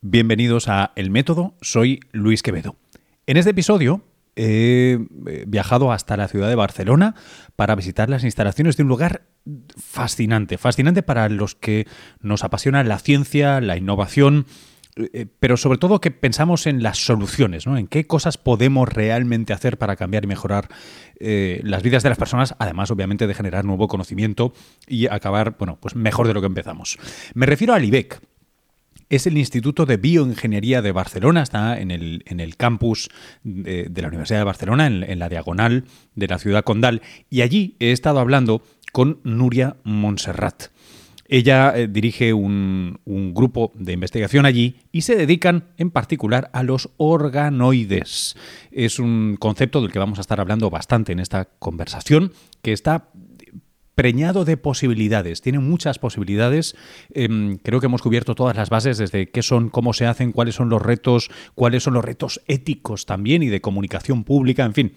Bienvenidos 0.00 0.68
a 0.68 0.92
El 0.94 1.10
Método, 1.10 1.56
soy 1.60 1.98
Luis 2.12 2.44
Quevedo. 2.44 2.76
En 3.26 3.36
este 3.36 3.50
episodio 3.50 4.04
he 4.36 4.96
viajado 5.48 5.90
hasta 5.90 6.16
la 6.16 6.28
ciudad 6.28 6.48
de 6.48 6.54
Barcelona 6.54 7.16
para 7.56 7.74
visitar 7.74 8.08
las 8.08 8.22
instalaciones 8.22 8.76
de 8.76 8.84
un 8.84 8.90
lugar 8.90 9.22
fascinante, 9.76 10.56
fascinante 10.56 11.02
para 11.02 11.28
los 11.28 11.56
que 11.56 11.88
nos 12.20 12.44
apasiona 12.44 12.84
la 12.84 13.00
ciencia, 13.00 13.60
la 13.60 13.76
innovación, 13.76 14.46
eh, 14.94 15.26
pero 15.40 15.56
sobre 15.56 15.78
todo 15.78 16.00
que 16.00 16.12
pensamos 16.12 16.68
en 16.68 16.80
las 16.84 16.98
soluciones, 16.98 17.66
¿no? 17.66 17.76
En 17.76 17.88
qué 17.88 18.06
cosas 18.06 18.38
podemos 18.38 18.88
realmente 18.88 19.52
hacer 19.52 19.78
para 19.78 19.96
cambiar 19.96 20.22
y 20.22 20.28
mejorar 20.28 20.68
eh, 21.18 21.60
las 21.64 21.82
vidas 21.82 22.04
de 22.04 22.10
las 22.10 22.18
personas, 22.18 22.54
además, 22.60 22.92
obviamente, 22.92 23.26
de 23.26 23.34
generar 23.34 23.64
nuevo 23.64 23.88
conocimiento 23.88 24.52
y 24.86 25.08
acabar, 25.08 25.56
bueno, 25.58 25.76
pues 25.80 25.96
mejor 25.96 26.28
de 26.28 26.34
lo 26.34 26.40
que 26.40 26.46
empezamos. 26.46 26.98
Me 27.34 27.46
refiero 27.46 27.74
al 27.74 27.84
IBEC, 27.84 28.20
es 29.10 29.26
el 29.26 29.38
Instituto 29.38 29.86
de 29.86 29.96
Bioingeniería 29.96 30.82
de 30.82 30.92
Barcelona, 30.92 31.42
está 31.42 31.78
en 31.78 31.90
el, 31.90 32.22
en 32.26 32.40
el 32.40 32.56
campus 32.56 33.08
de, 33.42 33.90
la 33.94 34.08
Universidad 34.08 34.40
de 34.40 34.44
Barcelona, 34.44 34.86
en, 34.86 35.18
la 35.18 35.28
diagonal 35.28 35.84
de 36.14 36.28
la 36.28 36.38
ciudad 36.38 36.64
condal, 36.64 37.02
y 37.30 37.42
allí 37.42 37.76
he 37.78 37.92
estado 37.92 38.20
hablando 38.20 38.62
con 38.92 39.20
Nuria 39.24 39.76
Montserrat. 39.84 40.64
Ella 41.30 41.76
eh, 41.76 41.88
dirige 41.88 42.32
un, 42.32 43.00
un, 43.04 43.34
grupo 43.34 43.70
de 43.74 43.92
investigación 43.92 44.46
allí 44.46 44.76
y 44.92 45.02
se 45.02 45.14
dedican 45.14 45.64
en 45.76 45.90
particular 45.90 46.48
a 46.54 46.62
los 46.62 46.88
organoides. 46.96 48.34
Es 48.70 48.98
un 48.98 49.36
concepto 49.38 49.82
del 49.82 49.92
que 49.92 49.98
vamos 49.98 50.16
a 50.16 50.22
estar 50.22 50.40
hablando 50.40 50.70
bastante 50.70 51.12
en 51.12 51.20
esta 51.20 51.44
conversación, 51.58 52.32
que 52.62 52.72
está 52.72 53.10
preñado 53.98 54.44
de 54.44 54.56
posibilidades, 54.56 55.40
tiene 55.40 55.58
muchas 55.58 55.98
posibilidades. 55.98 56.76
Em, 57.14 57.56
creo 57.56 57.80
que 57.80 57.86
hemos 57.86 58.00
cubierto 58.00 58.36
todas 58.36 58.56
las 58.56 58.70
bases 58.70 58.96
desde 58.96 59.28
qué 59.28 59.42
son, 59.42 59.70
cómo 59.70 59.92
se 59.92 60.06
hacen, 60.06 60.30
cuáles 60.30 60.54
son 60.54 60.68
los 60.68 60.80
retos, 60.80 61.32
cuáles 61.56 61.82
son 61.82 61.94
los 61.94 62.04
retos 62.04 62.40
éticos 62.46 63.06
también 63.06 63.42
y 63.42 63.48
de 63.48 63.60
comunicación 63.60 64.22
pública, 64.22 64.64
en 64.64 64.74
fin, 64.74 64.92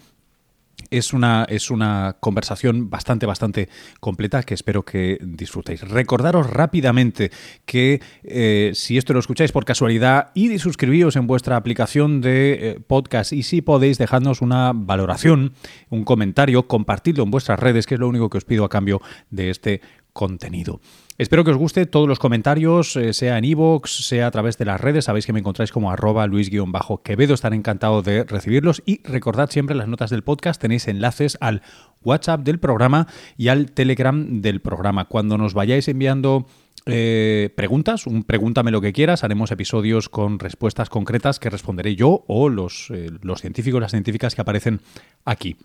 es 0.92 1.12
una, 1.12 1.44
es 1.48 1.70
una 1.70 2.16
conversación 2.20 2.90
bastante, 2.90 3.26
bastante 3.26 3.68
completa 3.98 4.42
que 4.42 4.54
espero 4.54 4.84
que 4.84 5.18
disfrutéis. 5.22 5.80
Recordaros 5.80 6.48
rápidamente 6.48 7.30
que 7.64 8.00
eh, 8.22 8.72
si 8.74 8.98
esto 8.98 9.14
lo 9.14 9.20
escucháis 9.20 9.52
por 9.52 9.64
casualidad, 9.64 10.30
id 10.34 10.52
y 10.52 10.58
suscribíos 10.58 11.16
en 11.16 11.26
vuestra 11.26 11.56
aplicación 11.56 12.20
de 12.20 12.52
eh, 12.52 12.80
podcast 12.86 13.32
y 13.32 13.42
si 13.42 13.62
podéis 13.62 13.98
dejadnos 13.98 14.42
una 14.42 14.72
valoración, 14.74 15.54
un 15.88 16.04
comentario, 16.04 16.68
compartidlo 16.68 17.24
en 17.24 17.30
vuestras 17.30 17.58
redes, 17.58 17.86
que 17.86 17.94
es 17.94 18.00
lo 18.00 18.08
único 18.08 18.28
que 18.28 18.38
os 18.38 18.44
pido 18.44 18.64
a 18.64 18.68
cambio 18.68 19.00
de 19.30 19.50
este 19.50 19.80
contenido. 20.12 20.80
Espero 21.18 21.44
que 21.44 21.50
os 21.50 21.56
guste 21.56 21.86
todos 21.86 22.08
los 22.08 22.18
comentarios, 22.18 22.96
eh, 22.96 23.12
sea 23.12 23.38
en 23.38 23.44
iVoox, 23.44 23.90
sea 23.90 24.26
a 24.26 24.30
través 24.30 24.58
de 24.58 24.64
las 24.64 24.80
redes. 24.80 25.04
Sabéis 25.04 25.26
que 25.26 25.32
me 25.32 25.38
encontráis 25.38 25.70
como 25.70 25.90
arroba 25.90 26.26
luis-quevedo. 26.26 27.34
Estaré 27.34 27.56
encantado 27.56 28.02
de 28.02 28.24
recibirlos. 28.24 28.82
Y 28.86 29.02
recordad 29.02 29.50
siempre 29.50 29.76
las 29.76 29.88
notas 29.88 30.10
del 30.10 30.22
podcast. 30.22 30.60
Tenéis 30.60 30.88
enlaces 30.88 31.38
al 31.40 31.62
WhatsApp 32.02 32.40
del 32.42 32.58
programa 32.58 33.06
y 33.36 33.48
al 33.48 33.72
Telegram 33.72 34.40
del 34.40 34.60
programa. 34.60 35.04
Cuando 35.04 35.38
nos 35.38 35.54
vayáis 35.54 35.86
enviando 35.88 36.46
eh, 36.86 37.50
preguntas, 37.54 38.06
un 38.06 38.24
pregúntame 38.24 38.72
lo 38.72 38.80
que 38.80 38.92
quieras, 38.92 39.22
haremos 39.22 39.52
episodios 39.52 40.08
con 40.08 40.38
respuestas 40.38 40.88
concretas 40.88 41.38
que 41.38 41.50
responderé 41.50 41.94
yo 41.94 42.24
o 42.26 42.48
los, 42.48 42.90
eh, 42.90 43.10
los 43.22 43.40
científicos, 43.40 43.80
las 43.80 43.92
científicas 43.92 44.34
que 44.34 44.40
aparecen 44.40 44.80
aquí. 45.24 45.56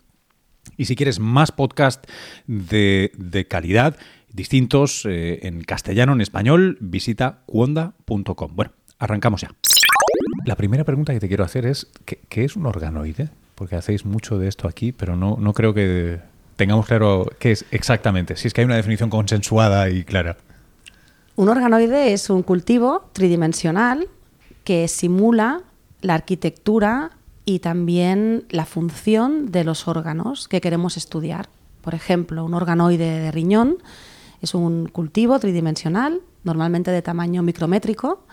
Y 0.76 0.84
si 0.84 0.94
quieres 0.94 1.18
más 1.18 1.50
podcast 1.50 2.06
de, 2.46 3.10
de 3.16 3.46
calidad, 3.46 3.96
distintos 4.32 5.04
eh, 5.06 5.40
en 5.42 5.62
castellano, 5.62 6.12
en 6.12 6.20
español, 6.20 6.78
visita 6.80 7.40
cuonda.com. 7.46 8.52
Bueno, 8.54 8.72
arrancamos 8.98 9.42
ya. 9.42 9.50
La 10.44 10.56
primera 10.56 10.84
pregunta 10.84 11.12
que 11.12 11.20
te 11.20 11.28
quiero 11.28 11.44
hacer 11.44 11.66
es, 11.66 11.88
¿qué, 12.04 12.44
es 12.44 12.56
un 12.56 12.66
organoide? 12.66 13.30
Porque 13.54 13.76
hacéis 13.76 14.04
mucho 14.04 14.38
de 14.38 14.48
esto 14.48 14.68
aquí, 14.68 14.92
pero 14.92 15.16
no, 15.16 15.36
no 15.38 15.52
creo 15.52 15.74
que 15.74 16.20
tengamos 16.56 16.86
claro 16.86 17.26
qué 17.38 17.52
es 17.52 17.64
exactamente, 17.70 18.36
si 18.36 18.48
es 18.48 18.54
que 18.54 18.62
hay 18.62 18.64
una 18.64 18.76
definición 18.76 19.10
consensuada 19.10 19.90
y 19.90 20.04
clara. 20.04 20.36
Un 21.36 21.48
organoide 21.48 22.12
es 22.12 22.30
un 22.30 22.42
cultivo 22.42 23.10
tridimensional 23.12 24.08
que 24.64 24.88
simula 24.88 25.62
la 26.00 26.14
arquitectura 26.14 27.12
y 27.44 27.60
también 27.60 28.44
la 28.50 28.66
función 28.66 29.50
de 29.50 29.64
los 29.64 29.88
órganos 29.88 30.48
que 30.48 30.60
queremos 30.60 30.96
estudiar. 30.96 31.48
Por 31.80 31.94
ejemplo, 31.94 32.44
un 32.44 32.54
organoide 32.54 33.20
de 33.20 33.30
riñón 33.30 33.78
es 34.40 34.54
un 34.54 34.86
cultivo 34.86 35.38
tridimensional, 35.38 36.20
normalmente 36.44 36.90
de 36.90 37.02
tamaño 37.02 37.42
micrométrico, 37.42 38.24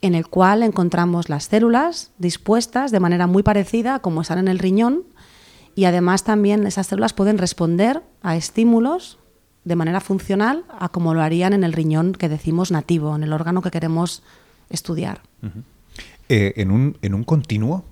en 0.00 0.14
el 0.14 0.26
cual 0.26 0.62
encontramos 0.62 1.28
las 1.28 1.44
células 1.44 2.12
dispuestas 2.18 2.90
de 2.90 3.00
manera 3.00 3.26
muy 3.26 3.42
parecida 3.42 3.96
a 3.96 3.98
como 4.00 4.20
están 4.20 4.38
en 4.38 4.48
el 4.48 4.58
riñón 4.58 5.04
y 5.74 5.84
además 5.84 6.24
también 6.24 6.66
esas 6.66 6.86
células 6.86 7.12
pueden 7.12 7.38
responder 7.38 8.02
a 8.22 8.36
estímulos 8.36 9.18
de 9.64 9.76
manera 9.76 10.00
funcional 10.00 10.64
a 10.78 10.88
como 10.88 11.12
lo 11.12 11.22
harían 11.22 11.52
en 11.52 11.64
el 11.64 11.72
riñón 11.72 12.12
que 12.12 12.28
decimos 12.28 12.70
nativo, 12.70 13.16
en 13.16 13.22
el 13.22 13.32
órgano 13.32 13.62
que 13.62 13.70
queremos 13.70 14.22
estudiar. 14.70 15.22
Eh, 16.28 16.54
en, 16.56 16.70
un, 16.70 16.96
en 17.02 17.14
un 17.14 17.24
continuo, 17.24 17.84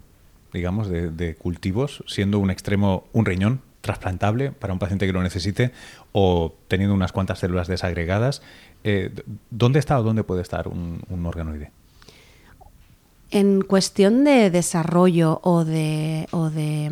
digamos, 0.52 0.88
de, 0.88 1.10
de 1.10 1.34
cultivos, 1.34 2.04
siendo 2.06 2.38
un 2.38 2.50
extremo 2.50 3.04
un 3.12 3.26
riñón, 3.26 3.60
trasplantable 3.84 4.50
para 4.50 4.72
un 4.72 4.78
paciente 4.78 5.06
que 5.06 5.12
lo 5.12 5.22
necesite 5.22 5.70
o 6.12 6.54
teniendo 6.68 6.94
unas 6.94 7.12
cuantas 7.12 7.38
células 7.38 7.68
desagregadas. 7.68 8.40
Eh, 8.82 9.12
¿Dónde 9.50 9.78
está 9.78 10.00
o 10.00 10.02
dónde 10.02 10.24
puede 10.24 10.40
estar 10.40 10.68
un, 10.68 11.02
organoide? 11.26 11.70
En 13.30 13.60
cuestión 13.60 14.24
de 14.24 14.48
desarrollo 14.50 15.38
o 15.42 15.66
de, 15.66 16.28
o 16.30 16.48
de 16.48 16.90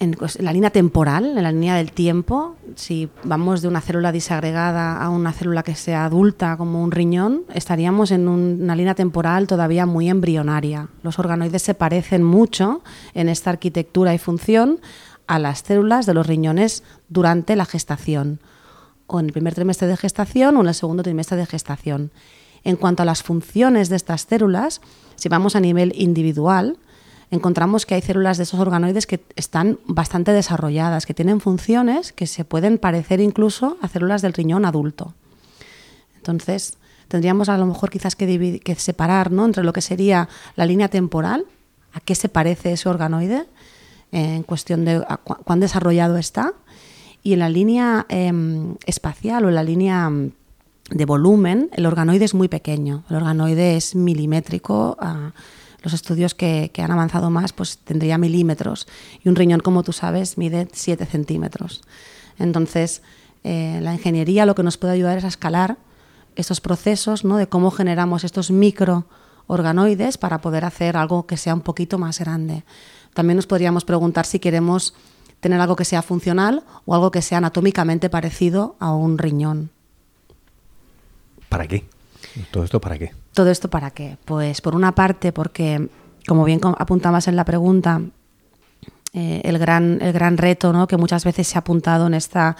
en, 0.00 0.16
la 0.38 0.52
línea 0.52 0.70
temporal, 0.70 1.36
en 1.36 1.42
la 1.42 1.52
línea 1.52 1.76
del 1.76 1.92
tiempo, 1.92 2.56
si 2.74 3.10
vamos 3.22 3.60
de 3.60 3.68
una 3.68 3.82
célula 3.82 4.12
disagregada 4.12 5.00
a 5.00 5.10
una 5.10 5.32
célula 5.32 5.62
que 5.62 5.74
sea 5.74 6.06
adulta 6.06 6.56
como 6.56 6.82
un 6.82 6.90
riñón, 6.90 7.42
estaríamos 7.52 8.10
en 8.10 8.26
una 8.26 8.74
línea 8.74 8.94
temporal 8.94 9.46
todavía 9.46 9.84
muy 9.84 10.08
embrionaria. 10.08 10.88
Los 11.02 11.18
organoides 11.18 11.62
se 11.62 11.74
parecen 11.74 12.24
mucho 12.24 12.82
en 13.12 13.28
esta 13.28 13.50
arquitectura 13.50 14.14
y 14.14 14.18
función 14.18 14.80
a 15.26 15.38
las 15.38 15.60
células 15.60 16.06
de 16.06 16.14
los 16.14 16.26
riñones 16.26 16.82
durante 17.10 17.54
la 17.54 17.66
gestación, 17.66 18.40
o 19.06 19.20
en 19.20 19.26
el 19.26 19.32
primer 19.32 19.54
trimestre 19.54 19.86
de 19.86 19.98
gestación 19.98 20.56
o 20.56 20.62
en 20.62 20.68
el 20.68 20.74
segundo 20.74 21.02
trimestre 21.02 21.36
de 21.36 21.44
gestación. 21.44 22.10
En 22.64 22.76
cuanto 22.76 23.02
a 23.02 23.06
las 23.06 23.22
funciones 23.22 23.90
de 23.90 23.96
estas 23.96 24.22
células, 24.22 24.80
si 25.16 25.28
vamos 25.28 25.56
a 25.56 25.60
nivel 25.60 25.92
individual, 25.94 26.78
encontramos 27.30 27.86
que 27.86 27.94
hay 27.94 28.02
células 28.02 28.36
de 28.36 28.42
esos 28.42 28.60
organoides 28.60 29.06
que 29.06 29.20
están 29.36 29.78
bastante 29.86 30.32
desarrolladas, 30.32 31.06
que 31.06 31.14
tienen 31.14 31.40
funciones 31.40 32.12
que 32.12 32.26
se 32.26 32.44
pueden 32.44 32.78
parecer 32.78 33.20
incluso 33.20 33.76
a 33.80 33.88
células 33.88 34.22
del 34.22 34.32
riñón 34.32 34.64
adulto. 34.64 35.14
Entonces, 36.16 36.76
tendríamos 37.08 37.48
a 37.48 37.56
lo 37.56 37.66
mejor 37.66 37.90
quizás 37.90 38.16
que, 38.16 38.76
separar 38.76 39.30
¿no? 39.30 39.44
entre 39.46 39.64
lo 39.64 39.72
que 39.72 39.80
sería 39.80 40.28
la 40.56 40.66
línea 40.66 40.88
temporal, 40.88 41.44
a 41.92 42.00
qué 42.00 42.14
se 42.14 42.28
parece 42.28 42.72
ese 42.72 42.88
organoide, 42.88 43.46
en 44.12 44.42
cuestión 44.42 44.84
de 44.84 45.04
cuán 45.44 45.60
desarrollado 45.60 46.18
está, 46.18 46.52
y 47.22 47.34
en 47.34 47.38
la 47.38 47.48
línea 47.48 48.06
em, 48.08 48.74
espacial 48.86 49.44
o 49.44 49.48
en 49.48 49.54
la 49.54 49.62
línea 49.62 50.08
mm, 50.08 50.32
de 50.90 51.04
volumen, 51.04 51.70
el 51.72 51.86
organoide 51.86 52.24
es 52.24 52.34
muy 52.34 52.48
pequeño, 52.48 53.04
el 53.08 53.16
organoide 53.16 53.76
es 53.76 53.94
milimétrico. 53.94 54.96
Ah, 55.00 55.32
los 55.82 55.92
estudios 55.92 56.34
que, 56.34 56.70
han 56.78 56.90
avanzado 56.90 57.30
más 57.30 57.52
pues 57.52 57.78
tendría 57.78 58.18
milímetros 58.18 58.86
y 59.22 59.28
un 59.28 59.36
riñón, 59.36 59.60
como 59.60 59.82
tú 59.82 59.92
sabes, 59.92 60.38
mide 60.38 60.68
7 60.72 61.06
centímetros. 61.06 61.82
Entonces, 62.38 63.02
eh, 63.44 63.78
la 63.82 63.94
ingeniería 63.94 64.46
lo 64.46 64.54
que 64.54 64.62
nos 64.62 64.76
puede 64.76 64.94
ayudar 64.94 65.18
es 65.18 65.24
a 65.24 65.28
escalar 65.28 65.78
estos 66.36 66.60
procesos 66.60 67.24
¿no? 67.24 67.36
de 67.36 67.48
cómo 67.48 67.70
generamos 67.70 68.24
estos 68.24 68.50
microorganoides 68.50 70.18
para 70.18 70.40
poder 70.40 70.64
hacer 70.64 70.96
algo 70.96 71.26
que 71.26 71.36
sea 71.36 71.54
un 71.54 71.60
poquito 71.60 71.98
más 71.98 72.18
grande. 72.18 72.64
También 73.14 73.36
nos 73.36 73.46
podríamos 73.46 73.84
preguntar 73.84 74.26
si 74.26 74.38
queremos 74.38 74.94
tener 75.40 75.60
algo 75.60 75.76
que 75.76 75.84
sea 75.84 76.02
funcional 76.02 76.64
o 76.84 76.94
algo 76.94 77.10
que 77.10 77.22
sea 77.22 77.38
anatómicamente 77.38 78.10
parecido 78.10 78.76
a 78.78 78.92
un 78.94 79.18
riñón. 79.18 79.70
¿Para 81.48 81.66
qué? 81.66 81.84
¿Todo 82.52 82.64
esto 82.64 82.80
para 82.80 82.98
qué? 82.98 83.19
¿Todo 83.34 83.50
esto 83.50 83.70
para 83.70 83.90
qué? 83.92 84.18
Pues 84.24 84.60
por 84.60 84.74
una 84.74 84.94
parte 84.94 85.32
porque, 85.32 85.88
como 86.26 86.44
bien 86.44 86.60
apuntabas 86.78 87.28
en 87.28 87.36
la 87.36 87.44
pregunta, 87.44 88.02
eh, 89.12 89.40
el, 89.44 89.58
gran, 89.58 89.98
el 90.00 90.12
gran 90.12 90.36
reto 90.36 90.72
¿no? 90.72 90.86
que 90.86 90.96
muchas 90.96 91.24
veces 91.24 91.46
se 91.48 91.58
ha 91.58 91.60
apuntado 91.60 92.06
en 92.06 92.14
esta 92.14 92.56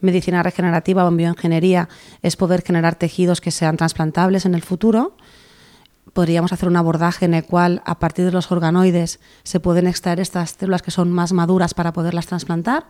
medicina 0.00 0.42
regenerativa 0.42 1.04
o 1.04 1.08
en 1.08 1.16
bioingeniería 1.16 1.88
es 2.22 2.36
poder 2.36 2.62
generar 2.62 2.96
tejidos 2.96 3.40
que 3.40 3.50
sean 3.50 3.76
trasplantables 3.76 4.46
en 4.46 4.54
el 4.54 4.62
futuro. 4.62 5.16
Podríamos 6.12 6.52
hacer 6.52 6.68
un 6.68 6.76
abordaje 6.76 7.24
en 7.24 7.34
el 7.34 7.44
cual, 7.44 7.82
a 7.84 7.98
partir 7.98 8.24
de 8.24 8.32
los 8.32 8.50
organoides, 8.50 9.20
se 9.44 9.60
pueden 9.60 9.86
extraer 9.86 10.20
estas 10.20 10.50
células 10.50 10.82
que 10.82 10.90
son 10.90 11.10
más 11.10 11.32
maduras 11.32 11.74
para 11.74 11.92
poderlas 11.92 12.26
trasplantar 12.26 12.86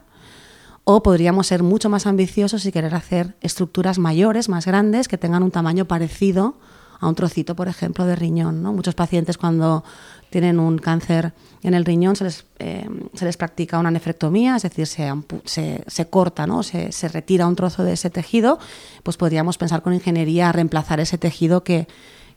o 0.84 1.02
podríamos 1.02 1.46
ser 1.46 1.62
mucho 1.62 1.88
más 1.88 2.06
ambiciosos 2.06 2.66
y 2.66 2.72
querer 2.72 2.94
hacer 2.94 3.36
estructuras 3.40 3.98
mayores, 3.98 4.48
más 4.48 4.66
grandes, 4.66 5.06
que 5.06 5.18
tengan 5.18 5.42
un 5.42 5.50
tamaño 5.50 5.84
parecido 5.84 6.56
a 7.02 7.08
un 7.08 7.16
trocito, 7.16 7.56
por 7.56 7.66
ejemplo, 7.66 8.06
de 8.06 8.14
riñón. 8.14 8.62
¿no? 8.62 8.72
Muchos 8.72 8.94
pacientes 8.94 9.36
cuando 9.36 9.82
tienen 10.30 10.60
un 10.60 10.78
cáncer 10.78 11.32
en 11.62 11.74
el 11.74 11.84
riñón 11.84 12.14
se 12.14 12.24
les, 12.24 12.46
eh, 12.60 12.88
se 13.12 13.24
les 13.24 13.36
practica 13.36 13.80
una 13.80 13.90
nefrectomía, 13.90 14.54
es 14.54 14.62
decir, 14.62 14.86
se, 14.86 15.12
se, 15.44 15.84
se 15.86 16.06
corta, 16.06 16.46
¿no? 16.46 16.62
Se, 16.62 16.92
se, 16.92 17.08
retira 17.08 17.46
un 17.48 17.56
trozo 17.56 17.82
de 17.82 17.94
ese 17.94 18.08
tejido, 18.08 18.58
pues 19.02 19.16
podríamos 19.16 19.58
pensar 19.58 19.82
con 19.82 19.92
ingeniería 19.92 20.52
reemplazar 20.52 21.00
ese 21.00 21.18
tejido 21.18 21.64
que, 21.64 21.88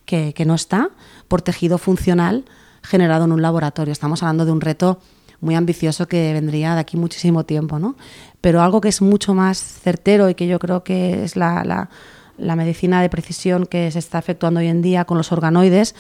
que, 0.06 0.34
que 0.34 0.46
no 0.46 0.56
está 0.56 0.90
por 1.28 1.44
tejido 1.44 1.78
funcional 1.78 2.46
generado 2.82 3.26
en 3.26 3.32
un 3.32 3.42
laboratorio. 3.42 3.92
Estamos 3.92 4.24
hablando 4.24 4.46
de 4.46 4.52
un 4.52 4.62
reto 4.62 5.00
muy 5.42 5.54
ambicioso 5.54 6.08
que 6.08 6.34
vendría 6.34 6.74
de 6.74 6.82
aquí 6.82 6.98
muchísimo 6.98 7.46
tiempo, 7.46 7.78
¿no? 7.78 7.96
Pero 8.42 8.62
algo 8.62 8.82
que 8.82 8.90
es 8.90 9.02
mucho 9.02 9.36
más 9.36 9.60
certero 9.60 10.28
y 10.30 10.36
que 10.36 10.48
yo 10.48 10.58
creo 10.58 10.84
que 10.84 11.24
es 11.24 11.36
la, 11.36 11.64
la, 11.64 11.90
la 12.38 12.56
medicina 12.56 13.02
de 13.02 13.10
precisión 13.10 13.66
que 13.66 13.90
se 13.92 14.00
está 14.00 14.20
efectuando 14.20 14.60
hoy 14.60 14.68
en 14.68 14.82
día 14.82 15.06
con 15.06 15.18
los 15.18 15.32
organoides 15.32 15.96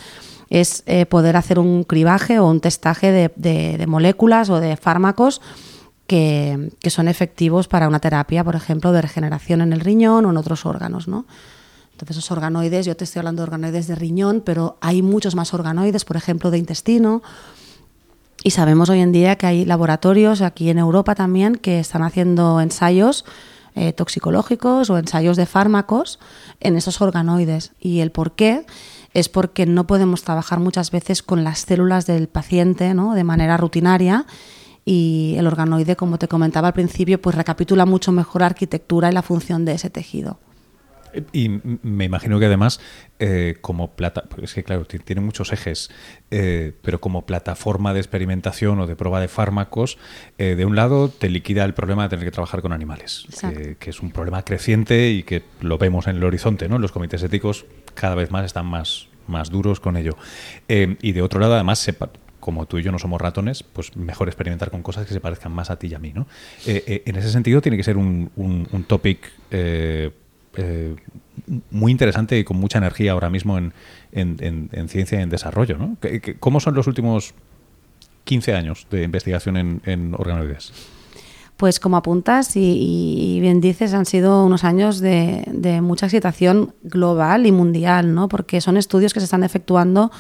es 0.49 0.83
eh, 0.85 1.05
poder 1.05 1.37
hacer 1.37 1.59
un 1.59 1.83
cribaje 1.83 2.39
o 2.39 2.47
un 2.47 2.59
testaje 2.59 3.11
de, 3.11 3.85
moléculas 3.87 4.49
o 4.49 4.59
de 4.59 4.77
fármacos 4.77 5.41
que, 6.07 6.71
que, 6.81 6.89
son 6.89 7.07
efectivos 7.07 7.67
para 7.67 7.87
una 7.87 7.99
terapia, 7.99 8.43
por 8.43 8.55
ejemplo, 8.55 8.91
de 8.91 9.01
regeneración 9.01 9.61
en 9.61 9.73
el 9.73 9.79
riñón 9.79 10.25
o 10.25 10.29
en 10.29 10.37
otros 10.37 10.65
órganos, 10.65 11.07
¿no? 11.07 11.25
Entonces, 11.93 12.17
esos 12.17 12.31
organoides, 12.31 12.85
yo 12.85 12.95
te 12.97 13.05
estoy 13.05 13.21
hablando 13.21 13.41
de 13.41 13.43
organoides 13.45 13.87
de 13.87 13.95
riñón, 13.95 14.43
pero 14.45 14.77
hay 14.81 15.01
muchos 15.01 15.33
más 15.33 15.53
organoides, 15.53 16.03
por 16.03 16.17
ejemplo, 16.17 16.51
de 16.51 16.57
intestino. 16.57 17.23
Y 18.43 18.51
sabemos 18.51 18.89
hoy 18.89 18.99
en 18.99 19.13
día 19.13 19.37
que 19.37 19.47
hay 19.47 19.65
laboratorios 19.65 20.41
aquí 20.41 20.69
en 20.69 20.77
Europa 20.77 21.15
también 21.15 21.55
que 21.55 21.79
están 21.79 22.03
haciendo 22.03 22.59
ensayos 22.59 23.23
eh, 23.75 23.93
toxicológicos 23.93 24.89
o 24.89 24.97
ensayos 24.97 25.37
de 25.37 25.45
fármacos 25.45 26.19
en 26.59 26.75
esos 26.75 27.01
organoides. 27.01 27.73
Y 27.79 27.99
el 27.99 28.11
por 28.11 28.33
qué 28.33 28.65
es 29.13 29.29
porque 29.29 29.65
no 29.65 29.85
podemos 29.85 30.23
trabajar 30.23 30.59
muchas 30.59 30.91
veces 30.91 31.21
con 31.21 31.43
las 31.43 31.59
células 31.59 32.05
del 32.05 32.27
paciente 32.27 32.93
¿no? 32.93 33.13
de 33.13 33.23
manera 33.23 33.57
rutinaria 33.57 34.25
y 34.85 35.35
el 35.37 35.47
organoide, 35.47 35.95
como 35.95 36.19
te 36.19 36.27
comentaba 36.27 36.67
al 36.69 36.73
principio, 36.73 37.19
pues 37.19 37.35
recapitula 37.35 37.85
mucho 37.85 38.11
mejor 38.11 38.41
la 38.41 38.47
arquitectura 38.47 39.09
y 39.09 39.13
la 39.13 39.23
función 39.23 39.65
de 39.65 39.73
ese 39.73 39.89
tejido. 39.89 40.39
Y 41.31 41.49
me 41.49 42.05
imagino 42.05 42.39
que 42.39 42.45
además, 42.45 42.79
eh, 43.19 43.57
como 43.61 43.95
plata, 43.95 44.23
es 44.41 44.53
que 44.53 44.63
claro, 44.63 44.85
tiene 44.85 45.21
muchos 45.21 45.53
ejes, 45.53 45.89
eh, 46.31 46.73
pero 46.81 46.99
como 46.99 47.25
plataforma 47.25 47.93
de 47.93 47.99
experimentación 47.99 48.79
o 48.79 48.87
de 48.87 48.95
prueba 48.95 49.19
de 49.19 49.27
fármacos, 49.27 49.97
eh, 50.37 50.55
de 50.55 50.65
un 50.65 50.75
lado 50.75 51.09
te 51.09 51.29
liquida 51.29 51.63
el 51.65 51.73
problema 51.73 52.03
de 52.03 52.09
tener 52.09 52.25
que 52.25 52.31
trabajar 52.31 52.61
con 52.61 52.73
animales, 52.73 53.25
que, 53.39 53.77
que, 53.79 53.89
es 53.89 54.01
un 54.01 54.11
problema 54.11 54.43
creciente 54.43 55.11
y 55.11 55.23
que 55.23 55.43
lo 55.61 55.77
vemos 55.77 56.07
en 56.07 56.17
el 56.17 56.23
horizonte, 56.23 56.67
¿no? 56.67 56.79
Los 56.79 56.91
comités 56.91 57.23
éticos 57.23 57.65
cada 57.93 58.15
vez 58.15 58.31
más 58.31 58.45
están 58.45 58.65
más, 58.65 59.07
más 59.27 59.49
duros 59.49 59.79
con 59.79 59.97
ello. 59.97 60.17
y 60.67 61.11
de 61.11 61.21
otro 61.21 61.39
lado, 61.39 61.53
además, 61.53 61.79
se, 61.79 61.95
como 62.39 62.65
tú 62.65 62.77
y 62.77 62.83
yo 62.83 62.91
no 62.91 62.99
somos 62.99 63.21
ratones, 63.21 63.63
pues 63.63 63.95
mejor 63.95 64.27
experimentar 64.27 64.71
con 64.71 64.83
cosas 64.83 65.05
que 65.07 65.13
se 65.13 65.21
parezcan 65.21 65.51
más 65.51 65.69
a 65.69 65.79
ti 65.79 65.87
y 65.87 65.93
a 65.93 65.99
mí, 65.99 66.11
¿no? 66.13 66.27
en 66.65 67.15
ese 67.15 67.29
sentido, 67.29 67.61
tiene 67.61 67.77
que 67.77 67.83
ser 67.83 67.97
un, 67.97 68.31
un, 68.35 68.67
un 68.71 68.83
topic 68.83 69.31
eh, 70.57 70.95
muy 71.71 71.91
interesante 71.91 72.37
y 72.37 72.43
con 72.43 72.57
mucha 72.57 72.77
energía 72.77 73.11
ahora 73.11 73.29
mismo 73.29 73.57
en, 73.57 73.73
en, 74.11 74.37
en, 74.39 74.69
en 74.71 74.89
ciencia 74.89 75.19
y 75.19 75.23
en 75.23 75.29
desarrollo. 75.29 75.77
¿no? 75.77 75.97
¿Cómo 76.39 76.59
son 76.59 76.75
los 76.75 76.87
últimos 76.87 77.33
15 78.23 78.53
años 78.53 78.87
de 78.89 79.03
investigación 79.03 79.57
en, 79.57 79.81
en 79.85 80.13
organoides? 80.15 80.73
Pues 81.57 81.79
como 81.79 81.95
apuntas 81.95 82.57
y, 82.57 83.37
y, 83.37 83.39
bien 83.39 83.61
dices, 83.61 83.93
han 83.93 84.05
sido 84.05 84.45
unos 84.45 84.65
años 84.65 84.99
de, 84.99 85.45
de, 85.47 85.79
mucha 85.79 86.07
excitación 86.07 86.73
global 86.83 87.45
y 87.45 87.53
mundial, 87.53 88.13
¿no? 88.13 88.27
porque 88.27 88.59
son 88.59 88.75
estudios 88.75 89.13
que 89.13 89.21
se 89.21 89.23
están 89.23 89.45
efectuando 89.45 90.11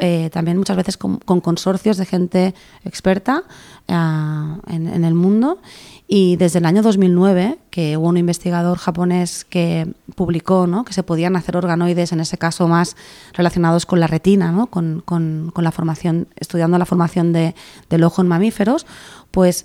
eh, 0.00 0.28
también 0.32 0.58
muchas 0.58 0.76
veces 0.76 0.96
con, 0.96 1.18
con, 1.18 1.40
consorcios 1.40 1.96
de 1.96 2.06
gente 2.06 2.54
experta 2.84 3.44
uh, 3.88 4.72
en, 4.72 5.04
el 5.04 5.14
mundo 5.14 5.60
y 6.08 6.36
desde 6.36 6.58
el 6.58 6.66
año 6.66 6.82
2009, 6.82 7.58
que 7.70 7.96
hubo 7.96 8.08
un 8.08 8.16
investigador 8.16 8.78
japonés 8.78 9.44
que 9.44 9.94
publicó 10.16 10.66
¿no? 10.66 10.84
que 10.84 10.92
se 10.92 11.04
podían 11.04 11.36
hacer 11.36 11.56
organoides, 11.56 12.12
en 12.12 12.20
ese 12.20 12.38
caso 12.38 12.66
más 12.66 12.96
relacionados 13.34 13.86
con 13.86 14.00
la 14.00 14.08
retina, 14.08 14.50
¿no? 14.50 14.66
con, 14.66 15.00
con, 15.04 15.52
con, 15.54 15.62
la 15.62 15.70
formación, 15.70 16.26
estudiando 16.36 16.76
la 16.76 16.86
formación 16.86 17.32
de, 17.32 17.54
del 17.88 18.02
ojo 18.02 18.20
en 18.20 18.28
mamíferos, 18.28 18.86
pues 19.30 19.64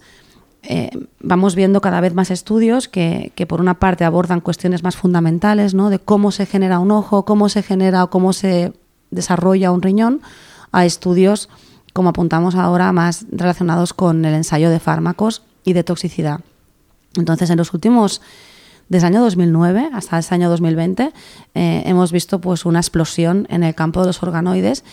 eh, 0.62 0.92
vamos 1.22 1.56
viendo 1.56 1.81
cada 1.81 2.02
vez 2.02 2.14
más 2.14 2.30
estudios 2.30 2.88
que, 2.88 3.31
que, 3.34 3.48
por 3.48 3.62
una 3.62 3.80
parte 3.80 4.04
abordan 4.04 4.42
cuestiones 4.42 4.84
más 4.84 4.96
fundamentales, 4.96 5.74
¿no? 5.74 5.90
de 5.90 5.98
cómo 5.98 6.31
se 6.31 6.46
genera 6.46 6.80
un 6.80 6.92
ojo, 6.92 7.26
cómo 7.26 7.50
se 7.50 7.64
genera 7.64 8.04
o 8.04 8.10
cómo 8.10 8.31
se 8.31 8.74
desarrolla 9.11 9.71
un 9.71 9.81
riñón, 9.81 10.21
a 10.71 10.85
estudios, 10.85 11.50
como 11.94 12.09
apuntamos 12.09 12.56
ahora, 12.56 12.91
más 12.91 13.25
relacionados 13.31 13.94
con 13.94 14.23
el 14.25 14.33
ensayo 14.33 14.69
de 14.69 14.79
fármacos 14.79 15.44
y 15.63 15.73
de 15.73 15.83
toxicidad. 15.83 16.41
Entonces, 17.15 17.50
en 17.50 17.57
los 17.57 17.73
últimos, 17.73 18.21
desde 18.88 19.07
el 19.07 19.15
año 19.15 19.23
2009 19.23 19.89
hasta 19.94 20.19
este 20.19 20.35
año 20.35 20.50
2020, 20.50 21.11
eh, 21.56 21.83
hemos 21.85 22.11
visto 22.11 22.39
pues 22.39 22.65
una 22.65 22.79
explosión 22.79 23.47
en 23.50 23.63
el 23.63 23.75
campo 23.75 24.01
de 24.01 24.07
los 24.07 24.21
organoides, 24.21 24.83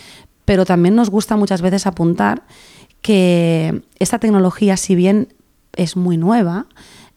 pero 0.45 0.65
también 0.65 0.95
nos 0.95 1.09
gusta 1.09 1.35
muchas 1.35 1.61
veces 1.61 1.85
apuntar 1.85 2.43
que 3.01 3.83
esta 3.99 4.19
tecnología, 4.19 4.77
si 4.77 4.95
bien 4.95 5.33
es 5.73 5.95
muy 5.95 6.17
nueva, 6.17 6.65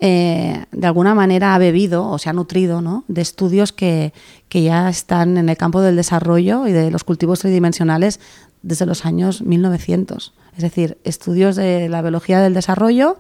eh, 0.01 0.65
de 0.73 0.87
alguna 0.87 1.15
manera 1.15 1.55
ha 1.55 1.59
bebido 1.59 2.09
o 2.09 2.19
se 2.19 2.31
ha 2.31 2.33
nutrido 2.33 2.81
¿no? 2.81 3.05
de 3.09 3.21
estudios 3.21 3.73
que, 3.73 4.13
que, 4.51 4.63
ya 4.63 4.89
están 4.89 5.39
en 5.39 5.49
el 5.49 5.57
campo 5.57 5.81
del 5.81 5.97
desarrollo 5.97 6.67
y 6.67 6.73
de 6.73 6.91
los 6.91 7.05
cultivos 7.05 7.41
tridimensionales 7.41 8.21
desde 8.63 8.85
los 8.87 9.07
años 9.07 9.43
1900. 9.43 10.35
Es 10.57 10.63
decir, 10.63 10.99
estudios 11.05 11.57
de 11.57 11.89
la 11.89 12.03
biología 12.03 12.41
del 12.41 12.53
desarrollo 12.53 13.17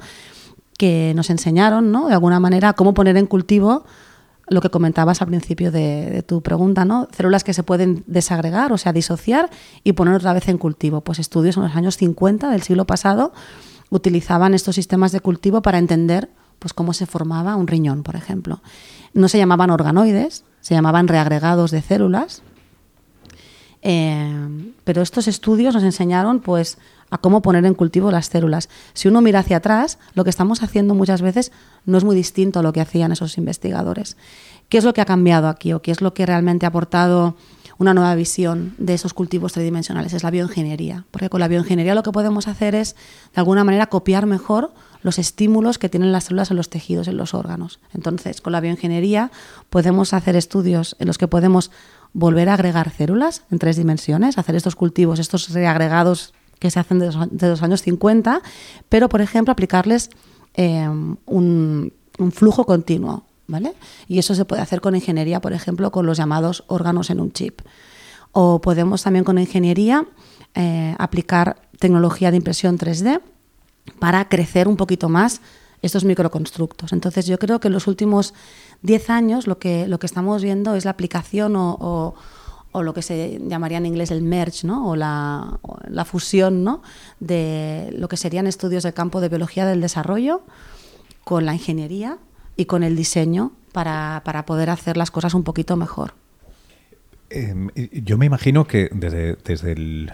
que 0.76 1.12
nos 1.14 1.30
enseñaron, 1.30 1.92
¿no? 1.92 2.08
De 2.08 2.14
alguna 2.14 2.40
manera, 2.40 2.72
cómo 2.72 2.94
poner 2.94 3.16
en 3.16 3.26
cultivo 3.26 3.84
lo 4.48 4.60
que 4.60 4.70
comentabas 4.70 5.22
al 5.22 5.28
principio 5.28 5.70
de, 5.70 6.10
de, 6.10 6.22
tu 6.22 6.42
pregunta, 6.42 6.84
¿no? 6.84 7.08
Células 7.16 7.44
que 7.44 7.54
se 7.54 7.62
pueden 7.62 8.02
desagregar, 8.06 8.72
o 8.72 8.78
sea, 8.78 8.92
disociar 8.92 9.48
y 9.84 9.92
poner 9.92 10.14
otra 10.14 10.32
vez 10.32 10.48
en 10.48 10.58
cultivo. 10.58 11.02
Pues 11.02 11.20
estudios 11.20 11.56
en 11.56 11.62
los 11.62 11.76
años 11.76 11.96
50 11.96 12.50
del 12.50 12.62
siglo 12.62 12.84
pasado 12.84 13.32
utilizaban 13.90 14.54
estos 14.54 14.74
sistemas 14.76 15.12
de 15.12 15.20
cultivo 15.20 15.62
para 15.62 15.78
entender 15.78 16.30
pues 16.60 16.72
cómo 16.72 16.92
se 16.92 17.06
formaba 17.06 17.56
un 17.56 17.66
riñón, 17.66 18.04
por 18.04 18.14
ejemplo. 18.14 18.62
No 19.12 19.28
se 19.28 19.38
llamaban 19.38 19.70
organoides, 19.70 20.44
se 20.60 20.74
llamaban 20.74 21.08
reagregados 21.08 21.72
de 21.72 21.82
células. 21.82 22.42
Eh, 23.82 24.72
pero 24.84 25.02
estos 25.02 25.26
estudios 25.26 25.75
nos 25.75 25.82
enseñaron 25.82 26.40
pues 26.40 26.78
a 27.11 27.18
cómo 27.18 27.42
poner 27.42 27.64
en 27.64 27.75
cultivo 27.75 28.11
las 28.11 28.26
células. 28.26 28.68
Si 28.92 29.08
uno 29.08 29.23
mira 29.23 29.40
hacia 29.40 29.56
atrás, 29.56 29.99
lo 30.14 30.23
que 30.23 30.30
estamos 30.30 30.62
haciendo 30.62 30.94
muchas 30.94 31.23
veces 31.23 31.50
no 31.87 31.99
es 31.99 32.04
muy 32.04 32.14
distinto 32.14 32.61
a 32.61 32.62
lo 32.62 32.73
que 32.73 32.80
hacían 32.80 33.11
esos 33.11 33.38
investigadores. 33.38 34.16
¿Qué 34.68 34.78
es 34.78 34.85
lo 34.85 34.92
que 34.92 35.00
ha 35.00 35.06
cambiado 35.06 35.49
aquí 35.49 35.73
o 35.73 35.82
qué 35.82 35.90
es 35.90 36.02
lo 36.02 36.14
que 36.14 36.26
realmente 36.26 36.66
ha 36.66 36.68
aportado 36.68 37.37
una 37.78 37.94
nueva 37.94 38.14
visión 38.14 38.75
de 38.78 38.94
esos 38.94 39.14
cultivos 39.14 39.54
tridimensionales? 39.54 40.12
Es 40.12 40.23
la 40.23 40.30
bioingeniería, 40.30 41.06
porque 41.11 41.30
con 41.30 41.40
la 41.40 41.49
bioingeniería 41.49 41.94
lo 41.94 42.04
que 42.04 42.12
podemos 42.12 42.46
hacer 42.46 42.75
es, 42.75 42.94
de 43.35 43.40
alguna 43.40 43.64
manera, 43.64 43.87
copiar 43.87 44.26
mejor 44.26 44.73
los 45.02 45.19
estímulos 45.19 45.78
que 45.78 45.88
tienen 45.88 46.12
las 46.12 46.25
células 46.25 46.50
en 46.50 46.57
los 46.57 46.69
tejidos, 46.69 47.09
en 47.09 47.16
los 47.16 47.35
órganos. 47.35 47.80
Entonces, 47.95 48.40
con 48.40 48.52
la 48.52 48.61
bioingeniería 48.61 49.30
podemos 49.71 50.12
hacer 50.12 50.37
estudios 50.37 50.97
en 50.99 51.07
los 51.07 51.19
que 51.19 51.28
podemos 51.28 51.71
volver 52.12 52.49
a 52.49 52.54
agregar 52.54 52.90
células 52.90 53.45
en 53.50 53.59
tres 53.59 53.76
dimensiones, 53.76 54.38
hacer 54.38 54.57
estos 54.57 54.76
cultivos, 54.76 55.19
estos 55.19 55.50
reagregados 55.50 56.35
que 56.59 56.71
se 56.71 56.78
hacen 56.78 56.99
de 56.99 57.49
los 57.49 57.62
años 57.62 57.83
50, 57.83 58.42
pero, 58.88 59.09
por 59.09 59.23
ejemplo, 59.23 59.52
aplicarles 59.52 60.11
eh, 60.54 60.87
un, 60.88 61.92
un 62.19 62.33
flujo 62.33 62.66
continuo, 62.66 63.25
¿vale? 63.47 63.75
Y 64.07 64.19
eso 64.19 64.35
se 64.35 64.45
puede 64.45 64.61
hacer 64.61 64.80
con 64.80 64.95
ingeniería, 64.95 65.40
por 65.40 65.52
ejemplo, 65.52 65.90
con 65.90 66.04
los 66.04 66.19
llamados 66.19 66.64
órganos 66.66 67.09
en 67.11 67.21
un 67.21 67.33
chip. 67.33 67.62
O 68.33 68.61
podemos 68.61 69.02
también 69.02 69.25
con 69.25 69.38
ingeniería 69.38 70.07
eh, 70.54 70.95
aplicar 70.99 71.57
tecnología 71.78 72.30
de 72.30 72.37
impresión 72.37 72.78
3D 72.78 73.21
para 73.99 74.28
crecer 74.28 74.68
un 74.68 74.76
poquito 74.76 75.09
más 75.09 75.40
estos 75.82 76.04
microconstructos. 76.04 76.92
Entonces 76.92 77.26
yo 77.26 77.38
creo 77.38 77.61
que 77.61 77.68
en 77.68 77.75
los 77.75 77.87
últimos 77.87 78.35
10 78.82 79.11
años 79.11 79.47
lo 79.47 79.59
que, 79.59 79.88
lo 79.88 79.99
que 79.99 80.06
estamos 80.06 80.42
viendo 80.42 80.75
es 80.75 80.85
la 80.85 80.90
aplicación 80.90 81.56
o, 81.56 82.14
o 82.73 82.82
lo 82.82 82.94
que 82.94 83.02
se 83.02 83.40
llamaría 83.47 83.78
en 83.78 83.87
inglés 83.87 84.11
el 84.11 84.23
merge, 84.23 84.66
¿no? 84.66 84.88
o, 84.88 84.97
la, 84.97 85.59
la 85.88 86.04
fusión 86.04 86.64
¿no? 86.64 86.82
de 87.18 87.92
lo 87.97 88.09
que 88.09 88.16
serían 88.16 88.47
estudios 88.47 88.82
del 88.82 88.94
campo 88.94 89.20
de 89.20 89.28
biología 89.28 89.66
del 89.66 89.80
desarrollo 89.80 90.42
con 91.25 91.47
la 91.47 91.54
ingeniería 91.54 92.18
y 92.56 92.66
con 92.66 92.82
el 92.82 92.97
diseño 92.97 93.52
para, 93.73 94.23
para 94.25 94.47
poder 94.47 94.70
hacer 94.70 94.97
las 94.97 95.11
cosas 95.11 95.35
un 95.35 95.42
poquito 95.42 95.76
mejor. 95.76 96.14
Eh, 97.30 97.54
yo 98.04 98.18
me 98.18 98.26
imagino 98.26 98.66
que 98.66 98.88
desde, 98.92 99.37
desde 99.37 99.73
el, 99.73 100.12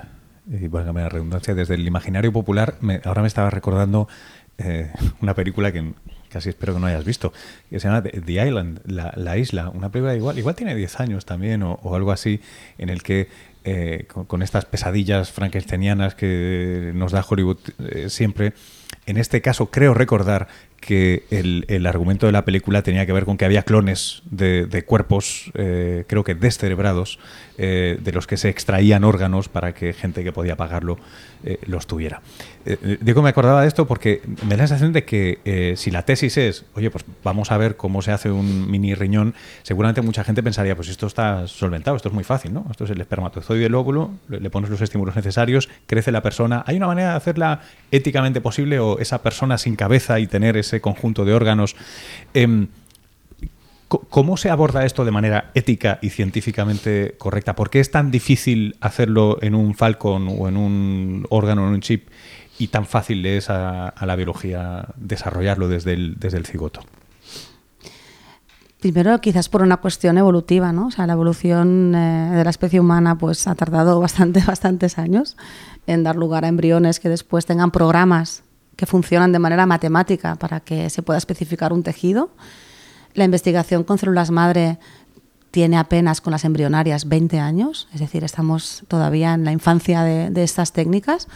eh, 0.50 0.70
la 0.72 1.08
redundancia, 1.08 1.54
desde 1.54 1.74
el 1.74 1.86
imaginario 1.86 2.32
popular, 2.32 2.76
ahora 3.04 3.22
me 3.22 3.28
estaba 3.28 3.50
recordando 3.50 4.08
eh, 4.58 4.90
una 5.20 5.34
película 5.34 5.70
que, 5.70 5.92
casi 6.30 6.48
espero 6.48 6.74
que 6.74 6.80
no 6.80 6.86
hayas 6.86 7.04
visto, 7.04 7.32
que 7.68 7.78
se 7.78 7.88
llama 7.88 8.02
The 8.02 8.46
Island, 8.46 8.80
la, 8.86 9.36
isla, 9.36 9.68
una 9.68 9.90
película 9.90 10.14
igual, 10.14 10.38
igual 10.38 10.54
tiene 10.54 10.74
10 10.74 11.00
años 11.00 11.26
también 11.26 11.62
o, 11.62 11.94
algo 11.94 12.10
así, 12.12 12.40
en 12.78 12.88
el 12.88 13.02
que 13.02 13.28
eh, 13.64 14.06
con, 14.06 14.42
estas 14.42 14.64
pesadillas 14.64 15.30
frankensteinianas 15.30 16.14
que 16.14 16.92
nos 16.94 17.12
da 17.12 17.24
Hollywood 17.28 17.58
eh, 17.78 18.08
siempre, 18.08 18.54
en 19.04 19.18
este 19.18 19.42
caso 19.42 19.70
creo 19.70 19.92
recordar 19.92 20.48
que 20.80 21.24
el, 21.30 21.86
argumento 21.86 22.26
de 22.26 22.32
la 22.32 22.44
película 22.44 22.82
tenía 22.82 23.06
que 23.06 23.12
ver 23.12 23.24
con 23.24 23.36
que 23.36 23.44
había 23.44 23.62
clones 23.62 24.22
de, 24.30 24.84
cuerpos, 24.86 25.50
eh, 25.54 26.04
creo 26.06 26.24
que 26.24 26.34
descerebrados, 26.34 27.18
eh, 27.58 27.98
de 28.00 28.12
los 28.12 28.26
que 28.26 28.36
se 28.36 28.50
extraían 28.50 29.02
órganos 29.02 29.48
para 29.48 29.72
que 29.72 29.92
gente 29.94 30.22
que 30.22 30.30
podía 30.30 30.56
pagarlo 30.56 30.98
eh, 31.42 31.58
los 31.66 31.86
tuviera. 31.86 32.20
digo, 33.00 33.22
me 33.22 33.30
acordaba 33.30 33.62
de 33.62 33.68
esto 33.68 33.86
porque 33.86 34.20
me 34.42 34.56
da 34.56 34.64
la 34.64 34.68
sensación 34.68 34.92
de 34.92 35.04
que 35.04 35.74
si 35.76 35.90
la 35.90 36.02
tesis 36.02 36.36
es, 36.36 36.64
oye, 36.74 36.90
pues 36.90 37.04
vamos 37.24 37.50
a 37.50 37.56
ver 37.56 37.76
cómo 37.76 38.02
se 38.02 38.12
hace 38.12 38.30
un 38.30 38.70
mini 38.70 38.94
riñón, 38.94 39.34
seguramente 39.62 40.02
mucha 40.02 40.24
gente 40.24 40.42
pensaría, 40.42 40.76
pues 40.76 40.88
esto 40.88 41.06
está 41.06 41.46
solventado, 41.46 41.96
esto 41.96 42.08
es 42.08 42.14
muy 42.14 42.24
fácil, 42.24 42.52
¿no? 42.52 42.66
Esto 42.70 42.84
es 42.84 42.90
el 42.90 43.00
espermatozoide 43.00 43.62
del 43.62 43.74
óvulo, 43.74 44.10
le, 44.28 44.50
pones 44.50 44.70
los 44.70 44.80
estímulos 44.80 45.16
necesarios, 45.16 45.68
crece 45.86 46.12
la 46.12 46.22
persona. 46.22 46.64
¿Hay 46.66 46.76
una 46.76 46.88
manera 46.88 47.10
de 47.10 47.16
hacerla 47.16 47.60
éticamente 47.90 48.40
posible 48.40 48.78
o 48.78 48.98
esa 48.98 49.22
persona 49.22 49.58
sin 49.58 49.76
cabeza 49.76 50.18
y 50.20 50.26
tener 50.26 50.56
ese 50.66 50.80
conjunto 50.80 51.24
de 51.24 51.34
órganos. 51.34 51.76
Em, 52.34 52.68
¿Cómo 53.88 54.36
se 54.36 54.50
aborda 54.50 54.84
esto 54.84 55.04
de 55.04 55.12
manera 55.12 55.52
ética 55.54 56.00
y 56.02 56.10
científicamente 56.10 57.14
correcta? 57.18 57.54
¿Por 57.54 57.70
qué 57.70 57.78
es 57.78 57.92
tan 57.92 58.10
difícil 58.10 58.76
hacerlo 58.80 59.38
en 59.42 59.54
un 59.54 59.74
Falcon 59.74 60.26
o 60.28 60.48
en 60.48 60.56
un 60.56 61.26
órgano 61.30 61.62
o 61.62 61.68
en 61.68 61.74
un 61.74 61.80
chip 61.80 62.08
y 62.58 62.66
tan 62.66 62.84
fácil 62.86 63.24
es 63.26 63.48
a, 63.48 63.94
la 64.04 64.16
biología 64.16 64.88
desarrollarlo 64.96 65.68
desde 65.68 65.92
el, 65.92 66.16
desde 66.18 66.38
el 66.38 66.46
cigoto? 66.46 66.80
Primero, 68.80 69.20
quizás 69.20 69.48
por 69.48 69.62
una 69.62 69.76
cuestión 69.76 70.18
evolutiva, 70.18 70.72
¿no? 70.72 70.88
O 70.88 70.90
sea, 70.90 71.06
la 71.06 71.12
evolución 71.12 71.94
eh, 71.94 72.30
de 72.34 72.44
la 72.44 72.50
especie 72.50 72.80
humana 72.80 73.16
pues 73.16 73.46
ha 73.46 73.54
tardado 73.54 74.00
bastante, 74.06 74.42
bastantes 74.44 74.98
años 74.98 75.36
en 75.86 76.02
dar 76.02 76.16
lugar 76.16 76.44
a 76.44 76.48
embriones 76.48 76.98
que 76.98 77.08
después 77.08 77.46
tengan 77.46 77.70
programas 77.70 78.42
que 78.76 78.86
funcionan 78.86 79.32
de 79.32 79.38
manera 79.38 79.66
matemática 79.66 80.36
para 80.36 80.60
que 80.60 80.90
se 80.90 81.02
pueda 81.02 81.18
especificar 81.18 81.72
un 81.72 81.82
tejido. 81.82 82.30
La 83.14 83.24
investigación 83.24 83.84
con 83.84 83.98
células 83.98 84.30
madre 84.30 84.78
tiene 85.50 85.78
apenas 85.78 86.20
con 86.20 86.32
las 86.32 86.44
embrionarias 86.44 87.08
20 87.08 87.38
años, 87.40 87.88
es 87.94 88.00
decir, 88.00 88.24
estamos 88.24 88.84
todavía 88.88 89.32
en 89.32 89.44
la 89.44 89.52
infancia 89.52 90.02
de, 90.02 90.42
estas 90.42 90.72
técnicas. 90.72 91.28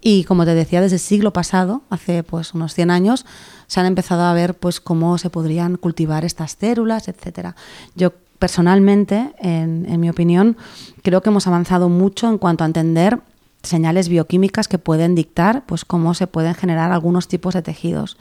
Y 0.00 0.24
como 0.24 0.44
te 0.44 0.56
decía, 0.56 0.80
desde 0.80 0.96
el 0.96 1.00
siglo 1.00 1.32
pasado, 1.32 1.82
hace 1.88 2.24
pues 2.24 2.54
unos 2.54 2.74
100 2.74 2.90
años, 2.90 3.24
se 3.68 3.78
han 3.78 3.86
empezado 3.86 4.22
a 4.22 4.32
ver 4.32 4.54
pues 4.54 4.80
cómo 4.80 5.16
se 5.16 5.30
podrían 5.30 5.76
cultivar 5.76 6.24
estas 6.24 6.56
células, 6.58 7.06
etcétera. 7.06 7.54
Yo 7.94 8.12
personalmente, 8.40 9.32
en, 9.38 9.86
en 9.88 10.00
mi 10.00 10.10
opinión, 10.10 10.56
creo 11.04 11.20
que 11.20 11.28
hemos 11.28 11.46
avanzado 11.46 11.88
mucho 11.88 12.28
en 12.28 12.38
cuanto 12.38 12.64
a 12.64 12.66
entender 12.66 13.20
señales 13.62 14.08
bioquímicas 14.08 14.68
que 14.68 14.78
pueden 14.78 15.14
dictar 15.14 15.64
pues, 15.66 15.84
cómo 15.84 16.14
se 16.14 16.26
pueden 16.26 16.54
generar 16.54 16.92
algunos 16.92 17.28
tipos 17.28 17.54
de 17.54 17.62
tejidos. 17.62 18.16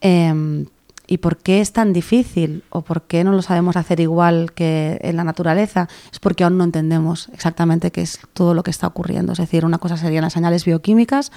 Em, 0.00 0.66
¿Y 1.08 1.18
por 1.18 1.36
qué 1.36 1.60
es 1.60 1.72
tan 1.72 1.92
difícil 1.92 2.64
o 2.70 2.82
por 2.82 3.02
qué 3.02 3.22
no 3.22 3.30
lo 3.30 3.40
sabemos 3.40 3.76
hacer 3.76 4.00
igual 4.00 4.52
que 4.52 4.98
en 5.02 5.16
la 5.16 5.22
naturaleza? 5.22 5.88
Es 6.12 6.18
porque 6.18 6.42
aún 6.42 6.58
no 6.58 6.64
entendemos 6.64 7.28
exactamente 7.32 7.92
qué 7.92 8.02
es 8.02 8.18
todo 8.32 8.54
lo 8.54 8.64
que 8.64 8.72
está 8.72 8.88
ocurriendo. 8.88 9.32
Es 9.32 9.38
decir, 9.38 9.64
una 9.64 9.78
cosa 9.78 9.96
serían 9.96 10.22
las 10.22 10.32
señales 10.32 10.64
bioquímicas, 10.64 11.30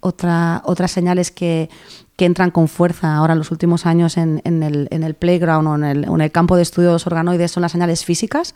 otra, 0.00 0.60
otras 0.66 0.90
señales 0.90 1.30
que, 1.30 1.70
que 2.16 2.26
entran 2.26 2.50
con 2.50 2.68
fuerza 2.68 3.16
ahora 3.16 3.32
en 3.32 3.38
los 3.38 3.50
últimos 3.50 3.86
años 3.86 4.18
en, 4.18 4.42
en, 4.44 4.62
el, 4.62 4.88
en 4.90 5.02
el, 5.02 5.14
playground 5.14 5.68
o 5.68 5.74
en 5.76 5.84
el, 5.84 6.04
en 6.04 6.20
el 6.20 6.30
campo 6.30 6.56
de 6.56 6.62
estudios 6.62 7.06
organoides 7.06 7.52
son 7.52 7.62
las 7.62 7.72
señales 7.72 8.04
físicas 8.04 8.54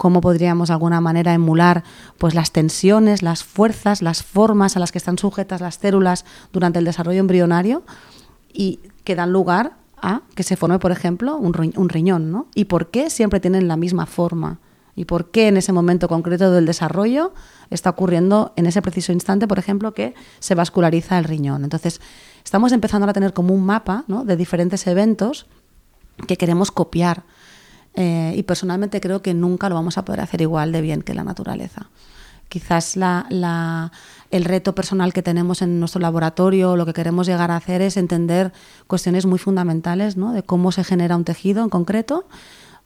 cómo 0.00 0.22
podríamos 0.22 0.68
de 0.68 0.72
alguna 0.72 1.02
manera 1.02 1.34
emular 1.34 1.84
pues 2.16 2.34
las 2.34 2.52
tensiones, 2.52 3.22
las 3.22 3.44
fuerzas, 3.44 4.00
las 4.00 4.22
formas 4.22 4.74
a 4.74 4.80
las 4.80 4.92
que 4.92 4.98
están 4.98 5.18
sujetas 5.18 5.60
las 5.60 5.74
células 5.74 6.24
durante 6.54 6.78
el 6.78 6.86
desarrollo 6.86 7.20
embrionario 7.20 7.82
y 8.50 8.80
que 9.04 9.14
dan 9.14 9.30
lugar 9.30 9.74
a 10.00 10.22
que 10.34 10.42
se 10.42 10.56
forme, 10.56 10.78
por 10.78 10.90
ejemplo, 10.90 11.36
un, 11.36 11.52
riñón, 11.52 12.30
¿no? 12.30 12.46
¿Y 12.54 12.64
por 12.64 12.90
qué 12.90 13.10
siempre 13.10 13.40
tienen 13.40 13.68
la 13.68 13.76
misma 13.76 14.06
forma? 14.06 14.58
¿Y 14.96 15.04
por 15.04 15.30
qué 15.30 15.48
en 15.48 15.58
ese 15.58 15.74
momento 15.74 16.08
concreto 16.08 16.50
del 16.50 16.64
desarrollo 16.64 17.34
está 17.68 17.90
ocurriendo 17.90 18.54
en 18.56 18.64
ese 18.64 18.80
preciso 18.80 19.12
instante, 19.12 19.46
por 19.46 19.58
ejemplo, 19.58 19.92
que 19.92 20.14
se 20.38 20.54
vasculariza 20.54 21.18
el 21.18 21.24
riñón? 21.24 21.62
Entonces, 21.62 22.00
estamos 22.42 22.72
empezando 22.72 23.06
a 23.06 23.12
tener 23.12 23.34
como 23.34 23.52
un 23.52 23.66
mapa 23.66 24.06
de 24.08 24.36
diferentes 24.38 24.86
eventos 24.86 25.46
que 26.26 26.38
queremos 26.38 26.70
copiar 26.70 27.24
eh, 27.94 28.34
y 28.36 28.42
personalmente 28.44 29.00
creo 29.00 29.22
que 29.22 29.34
nunca 29.34 29.68
lo 29.68 29.74
vamos 29.74 29.98
a 29.98 30.04
poder 30.04 30.20
hacer 30.20 30.40
igual 30.40 30.72
de 30.72 30.80
bien 30.80 31.02
que 31.02 31.14
la 31.14 31.24
naturaleza. 31.24 31.90
Quizás 32.48 32.96
el 32.96 34.44
reto 34.44 34.74
personal 34.74 35.12
que 35.12 35.22
tenemos 35.22 35.62
en 35.62 35.78
nuestro 35.78 36.00
laboratorio, 36.00 36.74
lo 36.74 36.84
que 36.84 36.92
queremos 36.92 37.28
llegar 37.28 37.52
a 37.52 37.56
hacer 37.56 37.80
es 37.80 37.96
entender 37.96 38.52
cuestiones 38.88 39.24
muy 39.24 39.38
fundamentales 39.38 40.16
¿no? 40.16 40.32
de 40.32 40.42
cómo 40.42 40.72
se 40.72 40.82
genera 40.82 41.14
un 41.16 41.24
tejido 41.24 41.62
en 41.62 41.70
concreto 41.70 42.26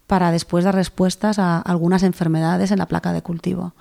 para 0.06 0.30
después 0.32 0.64
dar 0.64 0.75
respuestas 0.75 1.38
a 1.38 1.61
algunas 1.61 2.02
enfermedades 2.02 2.73
en 2.73 2.78
la 2.78 2.87
placa 2.87 3.14
de 3.14 3.23
cultivo. 3.23 3.73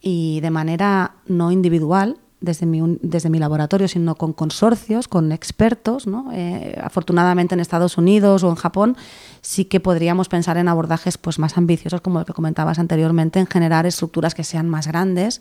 Y 0.00 0.40
de 0.40 0.50
manera 0.50 1.16
no 1.26 1.52
individual, 1.52 2.16
desde 2.42 2.66
mi, 2.66 2.98
desde 3.00 3.30
mi 3.30 3.38
laboratorio, 3.38 3.88
sino 3.88 4.16
con 4.16 4.34
consorcios, 4.34 5.08
con 5.08 5.32
expertos. 5.32 6.06
¿no? 6.06 6.30
Eh, 6.32 6.78
afortunadamente 6.82 7.54
en 7.54 7.60
Estados 7.60 7.96
Unidos 7.96 8.42
o 8.42 8.50
en 8.50 8.56
Japón 8.56 8.96
sí 9.40 9.64
que 9.64 9.80
podríamos 9.80 10.28
pensar 10.28 10.58
en 10.58 10.68
abordajes 10.68 11.16
pues, 11.16 11.38
más 11.38 11.56
ambiciosos, 11.56 12.02
como 12.02 12.18
lo 12.18 12.26
que 12.26 12.34
comentabas 12.34 12.78
anteriormente, 12.78 13.40
en 13.40 13.46
generar 13.46 13.86
estructuras 13.86 14.34
que 14.34 14.44
sean 14.44 14.68
más 14.68 14.86
grandes 14.86 15.40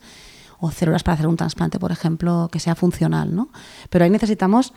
o 0.60 0.72
células 0.72 1.04
para 1.04 1.16
hacer 1.16 1.28
un 1.28 1.38
trasplante, 1.38 1.80
por 1.80 1.92
ejemplo, 1.92 2.48
que 2.52 2.60
sea 2.60 2.76
funcional. 2.76 3.36
¿no? 3.36 3.50
Pero 3.90 4.06
ahí 4.06 4.12
necesitamos 4.12 4.74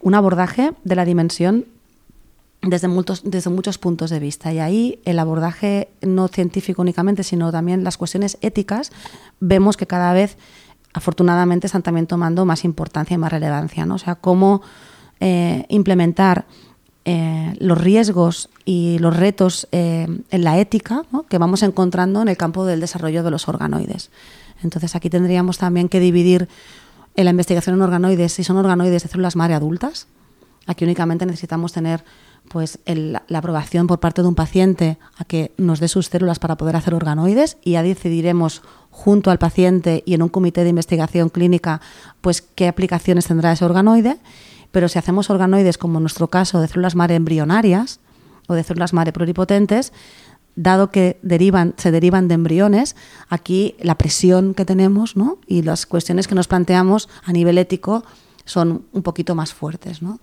un 0.00 0.14
abordaje 0.14 0.72
de 0.84 0.94
la 0.94 1.04
dimensión 1.04 1.64
desde 2.62 2.88
muchos, 2.88 3.22
desde 3.24 3.50
muchos 3.50 3.78
puntos 3.78 4.10
de 4.10 4.18
vista. 4.18 4.52
Y 4.52 4.58
ahí 4.58 5.00
el 5.04 5.18
abordaje 5.18 5.88
no 6.02 6.28
científico 6.28 6.82
únicamente, 6.82 7.22
sino 7.22 7.50
también 7.52 7.84
las 7.84 7.96
cuestiones 7.96 8.38
éticas, 8.40 8.92
vemos 9.40 9.76
que 9.76 9.86
cada 9.86 10.12
vez 10.12 10.36
afortunadamente 10.96 11.66
están 11.66 11.82
también 11.82 12.06
tomando 12.06 12.46
más 12.46 12.64
importancia 12.64 13.14
y 13.14 13.18
más 13.18 13.30
relevancia. 13.30 13.84
¿no? 13.84 13.96
O 13.96 13.98
sea, 13.98 14.14
cómo 14.14 14.62
eh, 15.20 15.66
implementar 15.68 16.46
eh, 17.04 17.54
los 17.60 17.78
riesgos 17.78 18.48
y 18.64 18.98
los 18.98 19.14
retos 19.14 19.68
eh, 19.72 20.08
en 20.30 20.44
la 20.44 20.58
ética 20.58 21.02
que 21.28 21.36
vamos 21.36 21.62
encontrando 21.62 22.22
en 22.22 22.28
el 22.28 22.38
campo 22.38 22.64
del 22.64 22.80
desarrollo 22.80 23.22
de 23.22 23.30
los 23.30 23.46
organoides. 23.46 24.10
Entonces 24.62 24.96
aquí 24.96 25.10
tendríamos 25.10 25.58
también 25.58 25.90
que 25.90 26.00
dividir 26.00 26.48
en 27.14 27.24
la 27.26 27.30
investigación 27.30 27.76
en 27.76 27.82
organoides 27.82 28.32
si 28.32 28.42
son 28.42 28.56
organoides 28.56 29.02
de 29.02 29.08
células 29.10 29.36
madre 29.36 29.52
adultas. 29.52 30.06
Aquí 30.66 30.84
únicamente 30.84 31.26
necesitamos 31.26 31.74
tener 31.74 32.04
pues 32.48 32.78
la 32.86 33.22
aprobación 33.38 33.86
por 33.86 34.00
parte 34.00 34.22
de 34.22 34.28
un 34.28 34.34
paciente 34.34 34.98
a 35.16 35.24
que 35.24 35.52
nos 35.56 35.80
dé 35.80 35.88
sus 35.88 36.06
células 36.06 36.38
para 36.38 36.56
poder 36.56 36.76
hacer 36.76 36.94
organoides 36.94 37.58
y 37.64 37.72
ya 37.72 37.82
decidiremos 37.82 38.62
junto 38.90 39.30
al 39.30 39.38
paciente 39.38 40.02
y 40.06 40.14
en 40.14 40.22
un 40.22 40.28
comité 40.28 40.62
de 40.62 40.70
investigación 40.70 41.28
clínica 41.28 41.80
pues 42.20 42.42
qué 42.42 42.68
aplicaciones 42.68 43.26
tendrá 43.26 43.52
ese 43.52 43.64
organoide, 43.64 44.16
pero 44.70 44.88
si 44.88 44.98
hacemos 44.98 45.30
organoides 45.30 45.78
como 45.78 45.98
en 45.98 46.04
nuestro 46.04 46.28
caso 46.28 46.60
de 46.60 46.68
células 46.68 46.94
madre 46.94 47.16
embrionarias 47.16 48.00
o 48.48 48.54
de 48.54 48.62
células 48.62 48.92
madre 48.92 49.12
pluripotentes, 49.12 49.92
dado 50.54 50.90
que 50.90 51.18
derivan, 51.22 51.74
se 51.76 51.90
derivan 51.90 52.28
de 52.28 52.34
embriones, 52.34 52.96
aquí 53.28 53.76
la 53.80 53.98
presión 53.98 54.54
que 54.54 54.64
tenemos 54.64 55.16
¿no? 55.16 55.38
y 55.46 55.62
las 55.62 55.86
cuestiones 55.86 56.26
que 56.26 56.34
nos 56.34 56.48
planteamos 56.48 57.08
a 57.24 57.32
nivel 57.32 57.58
ético 57.58 58.04
son 58.44 58.86
un 58.92 59.02
poquito 59.02 59.34
más 59.34 59.52
fuertes. 59.52 60.00
¿no? 60.02 60.18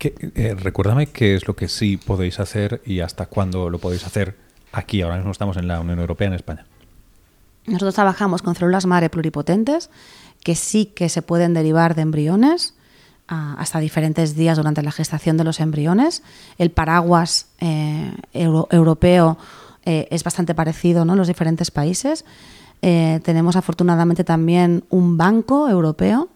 Eh, 0.00 0.54
recuérdame 0.58 1.06
qué 1.06 1.34
es 1.34 1.46
lo 1.46 1.56
que 1.56 1.68
sí 1.68 1.96
podéis 1.96 2.40
hacer 2.40 2.82
y 2.84 3.00
hasta 3.00 3.26
cuándo 3.26 3.70
lo 3.70 3.78
podéis 3.78 4.04
hacer 4.04 4.36
aquí. 4.72 5.02
Ahora 5.02 5.16
mismo 5.16 5.32
estamos 5.32 5.56
en 5.56 5.68
la 5.68 5.80
Unión 5.80 5.98
Europea, 5.98 6.28
en 6.28 6.34
España. 6.34 6.66
Nosotros 7.66 7.94
trabajamos 7.94 8.42
con 8.42 8.54
células 8.54 8.86
madre 8.86 9.10
pluripotentes 9.10 9.90
que 10.44 10.54
sí 10.54 10.86
que 10.86 11.08
se 11.08 11.22
pueden 11.22 11.54
derivar 11.54 11.94
de 11.94 12.02
embriones 12.02 12.74
ah, 13.26 13.56
hasta 13.58 13.80
diferentes 13.80 14.36
días 14.36 14.56
durante 14.56 14.82
la 14.82 14.92
gestación 14.92 15.36
de 15.36 15.44
los 15.44 15.58
embriones. 15.60 16.22
El 16.58 16.70
paraguas 16.70 17.48
eh, 17.60 18.12
europeo 18.32 19.38
eh, 19.84 20.06
es 20.10 20.22
bastante 20.22 20.54
parecido 20.54 21.04
¿no? 21.04 21.14
en 21.14 21.18
los 21.18 21.28
diferentes 21.28 21.70
países. 21.70 22.24
tenemos 22.80 23.56
afortunadamente 23.56 24.22
también 24.22 24.84
un 24.90 25.16
banco 25.16 25.68
europeo 25.68 26.28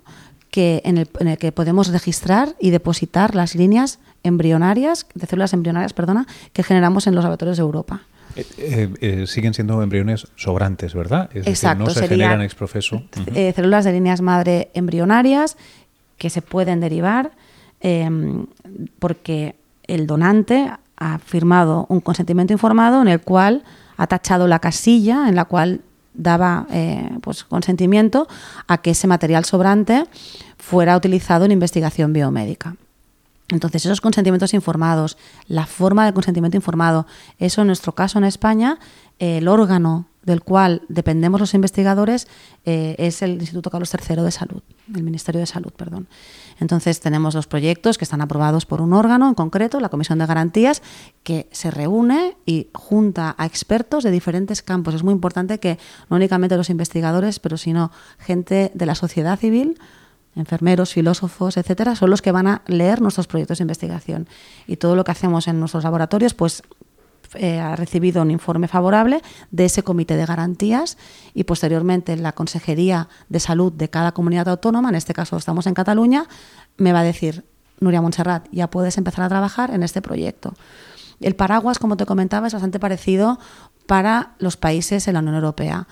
que, 0.50 0.82
en, 0.84 0.98
el, 0.98 1.38
que 1.38 1.52
podemos 1.52 1.88
registrar 1.88 2.54
y 2.58 2.70
depositar 2.70 3.34
las 3.34 3.54
líneas 3.54 3.98
embrionarias, 4.22 5.06
de 5.14 5.26
células 5.26 5.52
embrionarias, 5.52 5.92
perdona, 5.92 6.26
que 6.52 6.62
generamos 6.62 7.06
en 7.06 7.14
los 7.14 7.24
laboratorios 7.24 7.56
de 7.56 7.62
Europa. 7.62 8.02
Eh, 8.36 8.46
eh, 8.58 8.88
eh, 9.00 9.26
siguen 9.26 9.54
siendo 9.54 9.82
embriones 9.82 10.28
sobrantes, 10.36 10.94
¿verdad? 10.94 11.30
Es 11.34 11.46
Exacto, 11.46 11.84
decir, 11.84 12.02
no 12.02 12.08
se 12.08 12.08
generan 12.08 12.42
ex 12.42 12.56
células 13.54 13.84
de 13.84 13.92
líneas 13.92 14.20
madre 14.20 14.70
embrionarias 14.74 15.56
que 16.16 16.30
se 16.30 16.42
pueden 16.42 16.80
derivar 16.80 17.32
em, 17.80 18.46
porque 18.98 19.56
el 19.88 20.06
donante 20.06 20.70
ha 20.96 21.18
firmado 21.18 21.86
un 21.88 22.00
consentimiento 22.00 22.52
informado 22.52 23.02
en 23.02 23.08
el 23.08 23.20
cual 23.20 23.64
ha 23.96 24.06
tachado 24.06 24.46
la 24.46 24.60
casilla 24.60 25.28
en 25.28 25.34
la 25.34 25.46
cual 25.46 25.80
daba 26.14 26.66
eh, 26.70 27.10
pues, 27.22 27.44
consentimiento 27.44 28.28
a 28.66 28.78
que 28.78 28.90
ese 28.90 29.06
material 29.06 29.44
sobrante 29.44 30.04
fuera 30.58 30.96
utilizado 30.96 31.44
en 31.44 31.52
investigación 31.52 32.12
biomédica. 32.12 32.76
Entonces, 33.48 33.84
esos 33.84 34.00
consentimientos 34.00 34.54
informados, 34.54 35.16
la 35.48 35.66
forma 35.66 36.04
del 36.04 36.14
consentimiento 36.14 36.56
informado, 36.56 37.06
eso 37.38 37.62
en 37.62 37.66
nuestro 37.66 37.92
caso 37.92 38.18
en 38.18 38.24
España, 38.24 38.78
el 39.18 39.48
órgano 39.48 40.06
del 40.22 40.42
cual 40.42 40.82
dependemos 40.88 41.40
los 41.40 41.54
investigadores 41.54 42.28
eh, 42.64 42.94
es 42.98 43.22
el 43.22 43.32
Instituto 43.32 43.70
Carlos 43.70 43.92
III 43.92 44.22
de 44.22 44.30
Salud, 44.30 44.62
el 44.94 45.02
Ministerio 45.02 45.40
de 45.40 45.46
Salud, 45.46 45.72
perdón. 45.72 46.08
Entonces 46.58 47.00
tenemos 47.00 47.34
los 47.34 47.46
proyectos 47.46 47.96
que 47.96 48.04
están 48.04 48.20
aprobados 48.20 48.66
por 48.66 48.82
un 48.82 48.92
órgano 48.92 49.28
en 49.28 49.34
concreto, 49.34 49.80
la 49.80 49.88
Comisión 49.88 50.18
de 50.18 50.26
Garantías, 50.26 50.82
que 51.22 51.48
se 51.52 51.70
reúne 51.70 52.36
y 52.44 52.68
junta 52.74 53.34
a 53.38 53.46
expertos 53.46 54.04
de 54.04 54.10
diferentes 54.10 54.62
campos. 54.62 54.94
Es 54.94 55.02
muy 55.02 55.12
importante 55.12 55.58
que 55.58 55.78
no 56.10 56.16
únicamente 56.16 56.56
los 56.56 56.68
investigadores, 56.68 57.38
pero 57.40 57.56
sino 57.56 57.90
gente 58.18 58.70
de 58.74 58.86
la 58.86 58.94
sociedad 58.94 59.38
civil, 59.38 59.78
enfermeros, 60.36 60.92
filósofos, 60.92 61.56
etcétera, 61.56 61.96
son 61.96 62.10
los 62.10 62.22
que 62.22 62.32
van 62.32 62.46
a 62.46 62.62
leer 62.66 63.00
nuestros 63.00 63.26
proyectos 63.26 63.58
de 63.58 63.64
investigación. 63.64 64.28
Y 64.66 64.76
todo 64.76 64.96
lo 64.96 65.04
que 65.04 65.12
hacemos 65.12 65.48
en 65.48 65.58
nuestros 65.58 65.84
laboratorios, 65.84 66.34
pues 66.34 66.62
eh, 67.34 67.60
ha 67.60 67.76
recibido 67.76 68.22
un 68.22 68.30
informe 68.30 68.66
favorable 68.66 69.22
de 69.50 69.64
ese 69.64 69.82
comité 69.82 70.16
de 70.16 70.26
garantías 70.26 70.98
y 71.32 71.44
posteriormente 71.44 72.16
la 72.16 72.32
Consejería 72.32 73.08
de 73.28 73.40
Salud 73.40 73.72
de 73.72 73.88
cada 73.88 74.12
comunidad 74.12 74.48
autónoma, 74.48 74.88
en 74.88 74.96
este 74.96 75.14
caso 75.14 75.36
estamos 75.36 75.66
en 75.66 75.74
Cataluña, 75.74 76.26
me 76.76 76.92
va 76.92 77.00
a 77.00 77.04
decir, 77.04 77.44
Nuria 77.78 78.02
Montserrat, 78.02 78.46
ya 78.50 78.68
puedes 78.68 78.98
empezar 78.98 79.24
a 79.24 79.28
trabajar 79.28 79.70
en 79.70 79.82
este 79.82 80.02
proyecto. 80.02 80.54
El 81.20 81.36
paraguas, 81.36 81.78
como 81.78 81.96
te 81.96 82.06
comentaba, 82.06 82.46
es 82.46 82.52
bastante 82.52 82.80
parecido 82.80 83.38
para 83.86 84.32
los 84.38 84.56
países 84.56 85.06
en 85.06 85.14
la 85.14 85.20
Unión 85.20 85.36
Europea. 85.36 85.86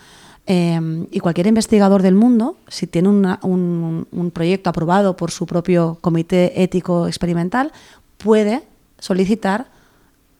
Em, 0.46 1.06
y 1.10 1.20
cualquier 1.20 1.46
investigador 1.46 2.02
del 2.02 2.14
mundo, 2.14 2.56
si 2.68 2.86
tiene 2.86 3.08
un, 3.08 4.06
un 4.10 4.30
proyecto 4.30 4.70
aprobado 4.70 5.16
por 5.16 5.30
su 5.30 5.46
propio 5.46 5.98
comité 6.00 6.62
ético 6.62 7.06
experimental, 7.06 7.72
puede 8.16 8.62
solicitar 8.98 9.66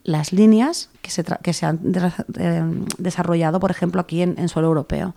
las 0.03 0.33
líneas 0.33 0.89
que 1.01 1.11
se, 1.11 1.23
que 1.23 1.53
se 1.53 1.65
han 1.65 1.79
eh, 2.37 2.63
desarrollado, 2.97 3.59
por 3.59 3.71
ejemplo, 3.71 4.01
aquí 4.01 4.21
en, 4.21 4.49
suelo 4.49 4.69
europeo. 4.69 5.15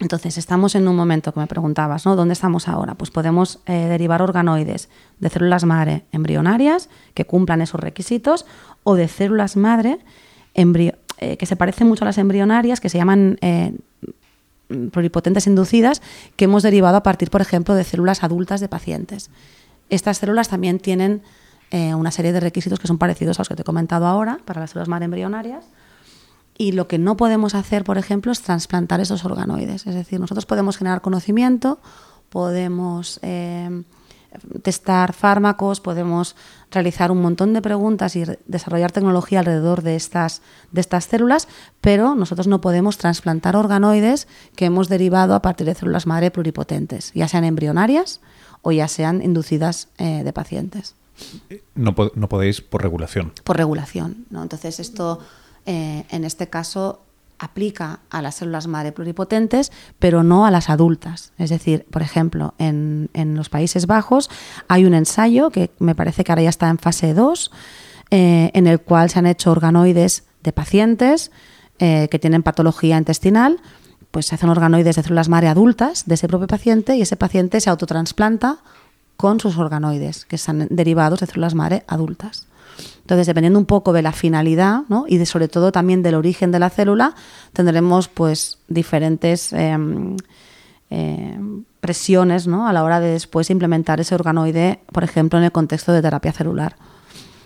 Entonces, 0.00 0.38
estamos 0.38 0.74
en 0.74 0.88
un 0.88 0.96
momento 0.96 1.32
que 1.32 1.40
me 1.40 1.46
preguntabas, 1.46 2.04
¿no? 2.04 2.16
¿Dónde 2.16 2.32
estamos 2.32 2.66
ahora? 2.66 2.94
Pues 2.94 3.10
podemos 3.10 3.60
eh, 3.66 3.86
derivar 3.88 4.22
organoides 4.22 4.88
de 5.20 5.30
células 5.30 5.64
madre 5.64 6.04
embrionarias 6.10 6.88
que 7.14 7.24
cumplan 7.24 7.62
esos 7.62 7.80
requisitos 7.80 8.44
o 8.82 8.96
de 8.96 9.06
células 9.06 9.56
madre 9.56 9.98
eh, 10.54 11.36
que 11.36 11.46
se 11.46 11.56
parecen 11.56 11.86
mucho 11.86 12.04
a 12.04 12.06
las 12.06 12.18
embrionarias, 12.18 12.80
que 12.80 12.88
se 12.88 12.98
llaman 12.98 13.38
pluripotentes 14.90 15.46
inducidas, 15.46 16.02
que 16.36 16.46
hemos 16.46 16.62
derivado 16.64 16.96
a 16.96 17.02
partir, 17.02 17.30
por 17.30 17.40
ejemplo, 17.40 17.74
de 17.74 17.84
células 17.84 18.24
adultas 18.24 18.60
de 18.60 18.68
pacientes. 18.68 19.30
Estas 19.90 20.18
células 20.18 20.48
también 20.48 20.80
tienen 20.80 21.22
eh, 21.74 21.92
una 21.92 22.12
serie 22.12 22.32
de 22.32 22.38
requisitos 22.38 22.78
que 22.78 22.86
son 22.86 22.98
parecidos 22.98 23.36
a 23.36 23.40
los 23.40 23.48
que 23.48 23.56
te 23.56 23.62
he 23.62 23.64
comentado 23.64 24.06
ahora 24.06 24.38
para 24.44 24.60
las 24.60 24.70
células 24.70 24.86
madre 24.86 25.06
embrionarias. 25.06 25.64
Y 26.56 26.70
lo 26.70 26.86
que 26.86 26.98
no 26.98 27.16
podemos 27.16 27.56
hacer, 27.56 27.82
por 27.82 27.98
ejemplo, 27.98 28.30
es 28.30 28.42
trasplantar 28.42 29.00
esos 29.00 29.24
organoides. 29.24 29.84
Es 29.88 29.96
decir, 29.96 30.20
nosotros 30.20 30.46
podemos 30.46 30.76
generar 30.76 31.00
conocimiento, 31.00 31.80
podemos 32.28 33.18
eh, 33.22 33.82
testar 34.62 35.14
fármacos, 35.14 35.80
podemos 35.80 36.36
realizar 36.70 37.10
un 37.10 37.20
montón 37.20 37.52
de 37.54 37.60
preguntas 37.60 38.14
y 38.14 38.22
desarrollar 38.46 38.92
tecnología 38.92 39.40
alrededor 39.40 39.82
de 39.82 39.96
estas, 39.96 40.42
de 40.70 40.80
estas 40.80 41.06
células, 41.06 41.48
pero 41.80 42.14
nosotros 42.14 42.46
no 42.46 42.60
podemos 42.60 42.98
trasplantar 42.98 43.56
organoides 43.56 44.28
que 44.54 44.66
hemos 44.66 44.88
derivado 44.88 45.34
a 45.34 45.42
partir 45.42 45.66
de 45.66 45.74
células 45.74 46.06
madre 46.06 46.30
pluripotentes, 46.30 47.10
ya 47.14 47.26
sean 47.26 47.42
embrionarias 47.42 48.20
o 48.64 48.72
ya 48.72 48.88
sean 48.88 49.22
inducidas 49.22 49.88
eh, 49.98 50.22
de 50.24 50.32
pacientes. 50.32 50.96
No, 51.76 51.94
no 52.14 52.28
podéis 52.28 52.60
por 52.60 52.82
regulación. 52.82 53.32
Por 53.44 53.56
regulación. 53.56 54.26
¿no? 54.30 54.42
Entonces, 54.42 54.80
esto 54.80 55.20
eh, 55.66 56.04
en 56.10 56.24
este 56.24 56.48
caso 56.48 57.00
aplica 57.38 58.00
a 58.10 58.22
las 58.22 58.36
células 58.36 58.66
madre 58.66 58.92
pluripotentes, 58.92 59.72
pero 59.98 60.22
no 60.22 60.46
a 60.46 60.50
las 60.50 60.70
adultas. 60.70 61.32
Es 61.38 61.50
decir, 61.50 61.86
por 61.90 62.02
ejemplo, 62.02 62.54
en, 62.58 63.08
los 63.34 63.48
Países 63.48 63.86
Bajos 63.86 64.30
hay 64.68 64.84
un 64.84 64.94
ensayo 64.94 65.50
que 65.50 65.70
me 65.78 65.94
parece 65.94 66.24
que 66.24 66.32
ahora 66.32 66.42
ya 66.42 66.48
está 66.48 66.68
en 66.68 66.78
fase 66.78 67.12
2, 67.12 67.50
eh, 68.10 68.50
en 68.54 68.66
el 68.66 68.80
cual 68.80 69.10
se 69.10 69.18
han 69.18 69.26
hecho 69.26 69.50
organoides 69.50 70.24
de 70.42 70.52
pacientes 70.52 71.32
eh, 71.78 72.08
que 72.10 72.18
tienen 72.18 72.42
patología 72.42 72.96
intestinal, 72.96 73.60
pues 74.14 74.26
se 74.26 74.36
hacen 74.36 74.48
organoides 74.48 74.94
de 74.94 75.02
células 75.02 75.28
madre 75.28 75.48
adultas 75.48 76.04
de 76.06 76.14
ese 76.14 76.28
propio 76.28 76.46
paciente 76.46 76.94
y 76.94 77.02
ese 77.02 77.16
paciente 77.16 77.60
se 77.60 77.68
autotransplanta 77.68 78.58
con 79.16 79.40
sus 79.40 79.58
organoides, 79.58 80.24
que 80.24 80.36
están 80.36 80.68
derivados 80.70 81.18
de 81.18 81.26
células 81.26 81.56
madre 81.56 81.82
adultas. 81.88 82.46
Entonces, 83.00 83.26
dependiendo 83.26 83.58
un 83.58 83.66
poco 83.66 83.92
de 83.92 84.02
la 84.02 84.12
finalidad 84.12 84.82
¿no? 84.88 85.04
y 85.08 85.18
de, 85.18 85.26
sobre 85.26 85.48
todo 85.48 85.72
también 85.72 86.04
del 86.04 86.14
origen 86.14 86.52
de 86.52 86.60
la 86.60 86.70
célula, 86.70 87.16
tendremos 87.52 88.06
pues 88.06 88.58
diferentes 88.68 89.52
em, 89.52 90.16
em, 90.90 91.64
presiones 91.80 92.46
¿no? 92.46 92.68
a 92.68 92.72
la 92.72 92.84
hora 92.84 93.00
de 93.00 93.08
después 93.08 93.50
implementar 93.50 93.98
ese 93.98 94.14
organoide, 94.14 94.78
por 94.92 95.02
ejemplo, 95.02 95.40
en 95.40 95.44
el 95.44 95.50
contexto 95.50 95.92
de 95.92 96.02
terapia 96.02 96.30
celular. 96.30 96.76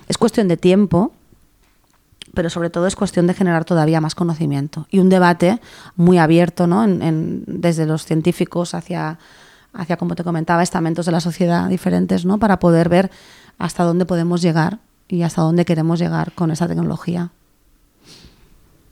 Es 0.06 0.18
cuestión 0.18 0.48
de 0.48 0.58
tiempo, 0.58 1.12
pero 2.34 2.50
sobre 2.50 2.70
todo 2.70 2.86
es 2.86 2.96
cuestión 2.96 3.26
de 3.26 3.34
generar 3.34 3.64
todavía 3.64 4.00
más 4.00 4.14
conocimiento 4.14 4.86
y 4.90 4.98
un 4.98 5.08
debate 5.08 5.60
muy 5.96 6.18
abierto 6.18 6.66
¿no? 6.66 6.84
desde 6.86 7.86
los 7.86 8.04
científicos 8.04 8.74
hacia 8.74 9.18
hacia, 9.74 9.96
como 9.96 10.14
te 10.14 10.24
comentaba, 10.24 10.62
estamentos 10.62 11.06
de 11.06 11.12
la 11.12 11.20
sociedad 11.20 11.68
diferentes, 11.68 12.24
¿no? 12.24 12.38
Para 12.38 12.58
poder 12.58 12.88
ver 12.88 13.10
hasta 13.58 13.84
dónde 13.84 14.06
podemos 14.06 14.42
llegar 14.42 14.78
y 15.08 15.22
hasta 15.22 15.42
dónde 15.42 15.64
queremos 15.64 15.98
llegar 15.98 16.32
con 16.32 16.50
esa 16.50 16.66
tecnología. 16.66 17.30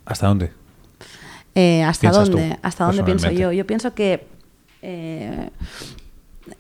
¿Hasta 0.05 0.29
dónde? 0.29 0.53
Eh, 1.55 1.83
¿Hasta 1.83 2.11
dónde? 2.11 2.59
¿Hasta 2.62 2.85
dónde 2.85 3.03
pienso 3.03 3.31
yo? 3.31 3.53
Yo 3.53 3.66
pienso 3.66 3.94
que 3.94 4.29
eh, 4.83 5.51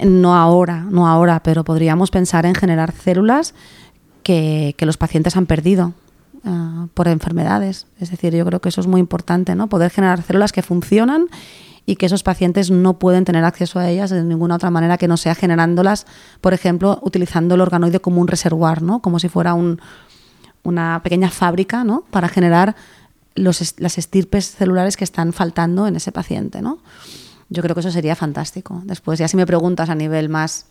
no 0.04 0.34
ahora, 0.34 0.80
no 0.80 1.06
ahora, 1.06 1.40
pero 1.42 1.64
podríamos 1.64 2.10
pensar 2.10 2.46
en 2.46 2.54
generar 2.54 2.92
células 2.92 3.54
que, 4.22 4.74
los 4.80 4.96
pacientes 4.96 5.36
han 5.36 5.46
perdido 5.46 5.92
ah, 6.44 6.86
por 6.94 7.08
enfermedades. 7.08 7.86
Es 8.00 8.10
decir, 8.10 8.34
yo 8.34 8.44
creo 8.44 8.60
que 8.60 8.68
eso 8.68 8.80
es 8.80 8.86
muy 8.86 9.00
importante, 9.00 9.54
¿no? 9.54 9.68
Poder 9.68 9.90
generar 9.90 10.22
células 10.22 10.52
que 10.52 10.62
funcionan 10.62 11.26
y 11.86 11.96
que 11.96 12.06
esos 12.06 12.22
pacientes 12.22 12.70
no 12.70 12.98
pueden 12.98 13.24
tener 13.24 13.44
acceso 13.44 13.78
a 13.78 13.88
ellas 13.88 14.10
de 14.10 14.22
ninguna 14.24 14.56
otra 14.56 14.70
manera 14.70 14.98
que 14.98 15.08
no 15.08 15.16
sea 15.16 15.34
generándolas, 15.34 16.06
por 16.40 16.52
ejemplo, 16.52 16.98
utilizando 17.02 17.54
el 17.54 17.60
organoide 17.60 18.00
como 18.00 18.20
un 18.20 18.26
reservoir, 18.26 18.82
¿no? 18.82 19.00
como 19.00 19.20
si 19.20 19.28
fuera 19.28 19.54
un, 19.54 19.80
una 20.64 21.00
pequeña 21.04 21.30
fábrica 21.30 21.84
¿no? 21.84 22.04
para 22.10 22.28
generar 22.28 22.74
los, 23.36 23.74
las 23.78 23.98
estirpes 23.98 24.50
celulares 24.50 24.96
que 24.96 25.04
están 25.04 25.32
faltando 25.32 25.86
en 25.86 25.94
ese 25.94 26.10
paciente. 26.10 26.60
¿no? 26.60 26.78
Yo 27.48 27.62
creo 27.62 27.74
que 27.74 27.80
eso 27.80 27.92
sería 27.92 28.16
fantástico. 28.16 28.82
Después, 28.84 29.20
ya 29.20 29.28
si 29.28 29.36
me 29.36 29.46
preguntas 29.46 29.88
a 29.88 29.94
nivel 29.94 30.28
más 30.28 30.66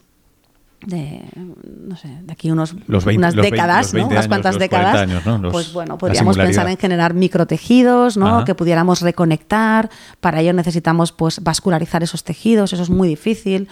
de, 0.85 1.23
no 1.35 1.95
sé, 1.97 2.07
de 2.07 2.31
aquí 2.31 2.51
unos, 2.51 2.75
unas 2.87 3.35
décadas, 3.35 3.93
¿no? 3.93 4.07
unas 4.07 4.27
cuantas 4.27 4.59
décadas, 4.59 5.09
pues 5.51 5.73
bueno, 5.73 5.97
podríamos 5.97 6.37
pensar 6.37 6.69
en 6.69 6.77
generar 6.77 7.13
microtejidos, 7.13 8.17
¿no? 8.17 8.45
que 8.45 8.55
pudiéramos 8.55 9.01
reconectar. 9.01 9.89
Para 10.19 10.41
ello 10.41 10.53
necesitamos 10.53 11.11
pues 11.11 11.43
vascularizar 11.43 12.03
esos 12.03 12.23
tejidos, 12.23 12.73
eso 12.73 12.83
es 12.83 12.89
muy 12.89 13.07
difícil. 13.07 13.67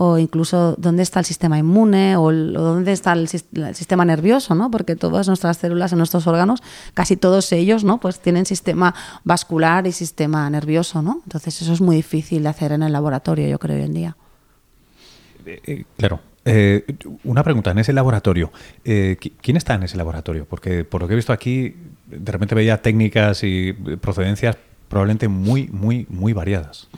O 0.00 0.16
incluso 0.16 0.76
dónde 0.78 1.02
está 1.02 1.18
el 1.18 1.24
sistema 1.24 1.58
inmune 1.58 2.16
o, 2.16 2.32
dónde 2.32 2.92
está 2.92 3.14
el, 3.14 3.26
sistema 3.26 4.04
nervioso, 4.04 4.54
¿no? 4.54 4.70
Porque 4.70 4.94
todas 4.94 5.26
nuestras 5.26 5.58
células 5.58 5.90
en 5.90 5.98
nuestros 5.98 6.28
órganos, 6.28 6.62
casi 6.94 7.16
todos 7.16 7.50
ellos, 7.50 7.82
¿no? 7.82 7.98
Pues 7.98 8.20
tienen 8.20 8.46
sistema 8.46 8.94
vascular 9.24 9.88
y 9.88 9.92
sistema 9.92 10.48
nervioso, 10.50 11.02
¿no? 11.02 11.20
Entonces 11.24 11.60
eso 11.62 11.72
es 11.72 11.80
muy 11.80 11.96
difícil 11.96 12.44
de 12.44 12.48
hacer 12.48 12.70
en 12.70 12.84
el 12.84 12.92
laboratorio, 12.92 13.48
yo 13.48 13.58
creo, 13.58 13.76
hoy 13.76 13.82
en 13.82 13.92
día. 13.92 14.16
Eh, 15.48 15.60
eh, 15.66 15.84
claro, 15.96 16.20
eh, 16.48 16.84
una 17.24 17.42
pregunta, 17.42 17.70
en 17.70 17.78
ese 17.78 17.92
laboratorio, 17.92 18.50
eh, 18.84 19.16
¿quién 19.40 19.56
está 19.56 19.74
en 19.74 19.82
ese 19.82 19.96
laboratorio? 19.96 20.46
Porque 20.46 20.84
por 20.84 21.02
lo 21.02 21.08
que 21.08 21.14
he 21.14 21.16
visto 21.16 21.32
aquí, 21.32 21.74
de 22.06 22.32
repente 22.32 22.54
veía 22.54 22.80
técnicas 22.80 23.42
y 23.44 23.72
procedencias 24.00 24.56
probablemente 24.88 25.28
muy, 25.28 25.68
muy, 25.68 26.06
muy 26.08 26.32
variadas. 26.32 26.88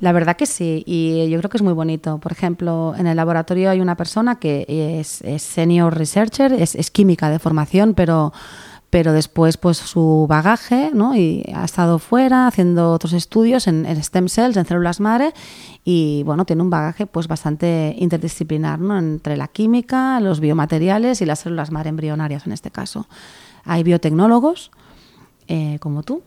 La 0.00 0.12
verdad 0.12 0.36
que 0.36 0.46
sí, 0.46 0.82
y 0.86 1.28
yo 1.30 1.38
creo 1.38 1.48
que 1.48 1.56
es 1.56 1.62
muy 1.62 1.72
bonito. 1.72 2.18
Por 2.18 2.32
ejemplo, 2.32 2.94
en 2.98 3.06
el 3.06 3.16
laboratorio 3.16 3.70
hay 3.70 3.80
una 3.80 3.96
persona 3.96 4.36
que 4.36 4.66
es, 4.68 5.22
senior 5.42 5.96
researcher, 5.96 6.52
es, 6.52 6.90
química 6.90 7.30
de 7.30 7.38
formación, 7.38 7.94
pero 7.94 8.32
pero 8.94 9.12
después 9.12 9.56
pues 9.56 9.78
su 9.78 10.26
bagaje, 10.28 10.92
¿no? 10.94 11.16
Y 11.16 11.42
ha 11.52 11.64
estado 11.64 11.98
fuera 11.98 12.46
haciendo 12.46 12.92
otros 12.92 13.12
estudios 13.12 13.66
en, 13.66 13.84
stem 14.00 14.28
cells, 14.28 14.56
en 14.56 14.66
células 14.66 15.00
madre, 15.00 15.34
y 15.82 16.22
bueno, 16.22 16.44
tiene 16.44 16.62
un 16.62 16.70
bagaje 16.70 17.04
pues 17.04 17.26
bastante 17.26 17.96
interdisciplinar, 17.98 18.78
¿no? 18.78 18.96
Entre 18.96 19.36
la 19.36 19.48
química, 19.48 20.20
los 20.20 20.38
biomateriales 20.38 21.20
y 21.22 21.26
las 21.26 21.40
células 21.40 21.72
madre 21.72 21.88
embrionarias 21.88 22.46
en 22.46 22.52
este 22.52 22.70
caso. 22.70 23.08
Hay 23.64 23.82
biotecnólogos, 23.82 24.70
eh, 25.46 25.78
como 25.80 26.02
tú. 26.02 26.22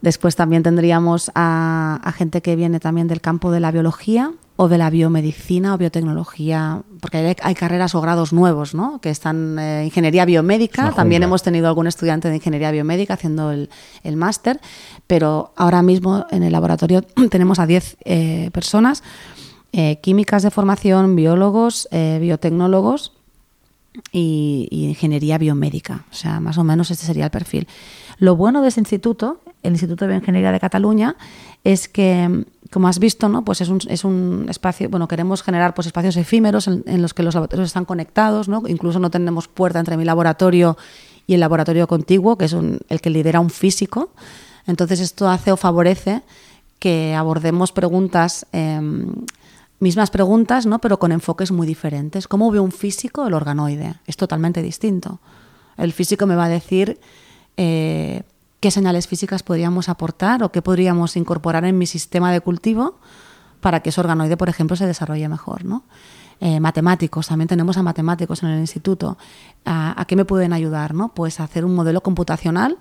Después 0.00 0.36
también 0.36 0.62
tendríamos 0.62 1.32
a, 1.34 2.12
gente 2.16 2.40
que 2.40 2.54
viene 2.54 2.78
también 2.78 3.08
del 3.08 3.20
campo 3.20 3.50
de 3.50 3.58
la 3.58 3.72
biología 3.72 4.32
o 4.56 4.68
de 4.68 4.78
la 4.78 4.90
biomedicina 4.90 5.74
o 5.74 5.78
biotecnología, 5.78 6.82
porque 7.00 7.36
hay, 7.42 7.54
carreras 7.54 7.94
o 7.94 8.00
grados 8.00 8.32
nuevos, 8.32 8.74
¿no? 8.74 9.00
Que 9.00 9.10
están 9.10 9.58
en 9.58 9.58
eh, 9.58 9.84
ingeniería 9.86 10.24
biomédica. 10.24 10.92
También 10.92 11.22
hemos 11.22 11.42
tenido 11.42 11.66
algún 11.66 11.86
estudiante 11.86 12.28
de 12.28 12.36
ingeniería 12.36 12.70
biomédica 12.70 13.14
haciendo 13.14 13.50
el, 13.50 13.68
máster, 14.16 14.60
pero 15.06 15.52
ahora 15.56 15.82
mismo 15.82 16.26
en 16.30 16.42
el 16.42 16.52
laboratorio 16.52 17.02
tenemos 17.30 17.58
a 17.58 17.66
10 17.66 17.96
eh, 18.04 18.50
personas, 18.52 19.02
químicas 20.02 20.42
de 20.42 20.50
formación, 20.50 21.14
biólogos, 21.14 21.88
biotecnólogos 21.92 23.12
y, 24.12 24.68
ingeniería 24.70 25.38
biomédica. 25.38 26.04
O 26.10 26.14
sea, 26.14 26.40
más 26.40 26.58
o 26.58 26.64
menos 26.64 26.90
este 26.90 27.06
sería 27.06 27.24
el 27.26 27.30
perfil. 27.30 27.66
Lo 28.20 28.36
bueno 28.36 28.60
de 28.60 28.68
ese 28.68 28.80
instituto, 28.80 29.40
el 29.62 29.72
Instituto 29.72 30.04
de 30.04 30.10
Bioingeniería 30.10 30.52
de 30.52 30.60
Cataluña, 30.60 31.16
es 31.64 31.88
que, 31.88 32.44
como 32.70 32.86
has 32.86 32.98
visto, 32.98 33.30
¿no? 33.30 33.44
pues 33.44 33.62
es 33.62 33.70
un, 33.70 33.80
es 33.88 34.04
un 34.04 34.46
espacio, 34.50 34.90
bueno, 34.90 35.08
queremos 35.08 35.42
generar 35.42 35.74
pues, 35.74 35.86
espacios 35.86 36.18
efímeros 36.18 36.68
en, 36.68 37.02
los 37.02 37.14
que 37.14 37.22
los 37.22 37.34
laboratorios 37.34 37.68
están 37.68 37.86
conectados, 37.86 38.46
¿no? 38.46 38.62
incluso 38.68 38.98
no 38.98 39.10
tenemos 39.10 39.48
puerta 39.48 39.78
entre 39.78 39.96
mi 39.96 40.04
laboratorio 40.04 40.76
y 41.26 41.32
el 41.32 41.40
laboratorio 41.40 41.88
contiguo, 41.88 42.36
que 42.36 42.44
es 42.44 42.52
el 42.52 43.00
que 43.00 43.08
lidera 43.08 43.40
un 43.40 43.50
físico. 43.50 44.10
Entonces 44.66 45.00
esto 45.00 45.28
hace 45.28 45.50
o 45.50 45.56
favorece 45.56 46.22
que 46.78 47.14
abordemos 47.14 47.72
preguntas 47.72 48.46
em, 48.52 49.12
mismas 49.78 50.10
preguntas, 50.10 50.66
¿no? 50.66 50.78
pero 50.78 50.98
con 50.98 51.10
enfoques 51.10 51.52
muy 51.52 51.66
diferentes. 51.66 52.28
¿Cómo 52.28 52.50
ve 52.50 52.60
un 52.60 52.72
físico 52.72 53.26
el 53.26 53.32
organoide? 53.32 53.94
Es 54.06 54.18
totalmente 54.18 54.60
distinto. 54.60 55.20
El 55.78 55.92
físico 55.94 56.26
me 56.26 56.36
va 56.36 56.44
a 56.44 56.48
decir 56.50 57.00
eh, 57.56 58.22
qué 58.60 58.70
señales 58.70 59.08
físicas 59.08 59.42
podríamos 59.42 59.88
aportar 59.88 60.42
o 60.42 60.52
qué 60.52 60.62
podríamos 60.62 61.16
incorporar 61.16 61.64
en 61.64 61.78
mi 61.78 61.86
sistema 61.86 62.32
de 62.32 62.40
cultivo 62.40 62.98
para 63.60 63.80
que 63.80 63.90
ese 63.90 64.00
organoide, 64.00 64.36
por 64.36 64.48
ejemplo, 64.48 64.76
se 64.76 64.86
desarrolle 64.86 65.28
mejor. 65.28 65.64
¿no? 65.64 65.84
Eh, 66.40 66.60
matemáticos, 66.60 67.28
también 67.28 67.48
tenemos 67.48 67.76
a 67.76 67.82
matemáticos 67.82 68.42
en 68.42 68.50
el 68.50 68.60
instituto. 68.60 69.18
¿A, 69.64 70.04
qué 70.06 70.16
me 70.16 70.24
pueden 70.24 70.52
ayudar? 70.52 70.94
¿no? 70.94 71.10
Pues 71.10 71.40
a 71.40 71.44
hacer 71.44 71.64
un 71.64 71.74
modelo 71.74 72.02
computacional 72.02 72.78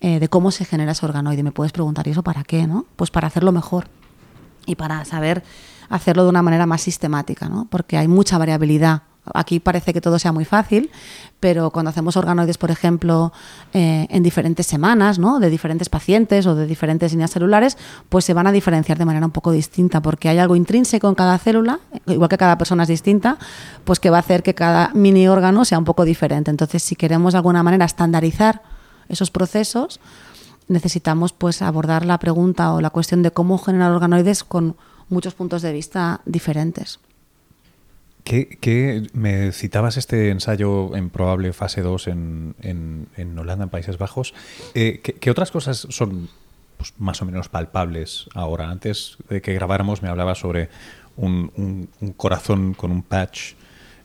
eh, 0.00 0.20
de 0.20 0.28
cómo 0.28 0.50
se 0.50 0.64
genera 0.64 0.92
ese 0.92 1.04
organoide. 1.04 1.42
Me 1.42 1.52
puedes 1.52 1.72
preguntar, 1.72 2.06
¿y 2.08 2.12
eso 2.12 2.22
para 2.22 2.44
qué? 2.44 2.66
¿no? 2.66 2.86
Pues 2.96 3.10
para 3.10 3.26
hacerlo 3.26 3.52
mejor 3.52 3.86
y 4.66 4.74
para 4.74 5.04
saber 5.04 5.42
hacerlo 5.88 6.24
de 6.24 6.30
una 6.30 6.42
manera 6.42 6.66
más 6.66 6.82
sistemática, 6.82 7.48
¿no? 7.48 7.66
porque 7.70 7.96
hay 7.96 8.08
mucha 8.08 8.38
variabilidad. 8.38 9.02
Aquí 9.34 9.60
parece 9.60 9.92
que 9.92 10.00
todo 10.00 10.18
sea 10.18 10.32
muy 10.32 10.44
fácil, 10.44 10.90
pero 11.40 11.70
cuando 11.70 11.90
hacemos 11.90 12.16
organoides, 12.16 12.58
por 12.58 12.70
ejemplo, 12.70 13.32
eh, 13.72 14.06
en 14.10 14.22
diferentes 14.22 14.66
semanas, 14.66 15.18
¿no? 15.18 15.38
de 15.38 15.50
diferentes 15.50 15.88
pacientes 15.88 16.46
o 16.46 16.54
de 16.54 16.66
diferentes 16.66 17.12
líneas 17.12 17.30
celulares, 17.30 17.78
pues 18.08 18.24
se 18.24 18.34
van 18.34 18.46
a 18.46 18.52
diferenciar 18.52 18.98
de 18.98 19.04
manera 19.04 19.26
un 19.26 19.32
poco 19.32 19.52
distinta, 19.52 20.00
porque 20.00 20.28
hay 20.28 20.38
algo 20.38 20.56
intrínseco 20.56 21.08
en 21.08 21.14
cada 21.14 21.38
célula, 21.38 21.80
igual 22.06 22.28
que 22.28 22.38
cada 22.38 22.58
persona 22.58 22.82
es 22.82 22.88
distinta, 22.88 23.38
pues 23.84 24.00
que 24.00 24.10
va 24.10 24.16
a 24.16 24.20
hacer 24.20 24.42
que 24.42 24.54
cada 24.54 24.90
mini 24.94 25.28
órgano 25.28 25.64
sea 25.64 25.78
un 25.78 25.84
poco 25.84 26.04
diferente. 26.04 26.50
Entonces, 26.50 26.82
si 26.82 26.96
queremos 26.96 27.34
de 27.34 27.38
alguna 27.38 27.62
manera 27.62 27.84
estandarizar 27.84 28.62
esos 29.08 29.30
procesos, 29.30 30.00
necesitamos 30.68 31.32
pues 31.32 31.62
abordar 31.62 32.04
la 32.04 32.18
pregunta 32.18 32.72
o 32.72 32.80
la 32.80 32.90
cuestión 32.90 33.22
de 33.22 33.30
cómo 33.30 33.58
generar 33.58 33.92
organoides 33.92 34.44
con 34.44 34.76
muchos 35.08 35.34
puntos 35.34 35.62
de 35.62 35.72
vista 35.72 36.20
diferentes. 36.26 37.00
¿Qué, 38.28 39.06
me 39.14 39.52
citabas 39.52 39.96
este 39.96 40.28
ensayo 40.28 40.94
en 40.94 41.08
probable 41.08 41.54
fase 41.54 41.80
2 41.80 42.08
en, 42.08 42.54
en, 42.62 43.38
Holanda, 43.38 43.64
en 43.64 43.70
Países 43.70 43.96
Bajos. 43.96 44.34
Eh, 44.74 45.00
¿qué, 45.00 45.30
otras 45.30 45.50
cosas 45.50 45.86
son 45.88 46.28
pues, 46.76 46.92
más 46.98 47.22
o 47.22 47.24
menos 47.24 47.48
palpables 47.48 48.26
ahora? 48.34 48.68
Antes 48.68 49.16
de 49.30 49.40
que 49.40 49.54
grabáramos 49.54 50.02
me 50.02 50.10
hablaba 50.10 50.34
sobre 50.34 50.68
un, 51.16 51.88
corazón 52.18 52.74
con 52.74 52.90
un 52.92 53.02
patch 53.02 53.54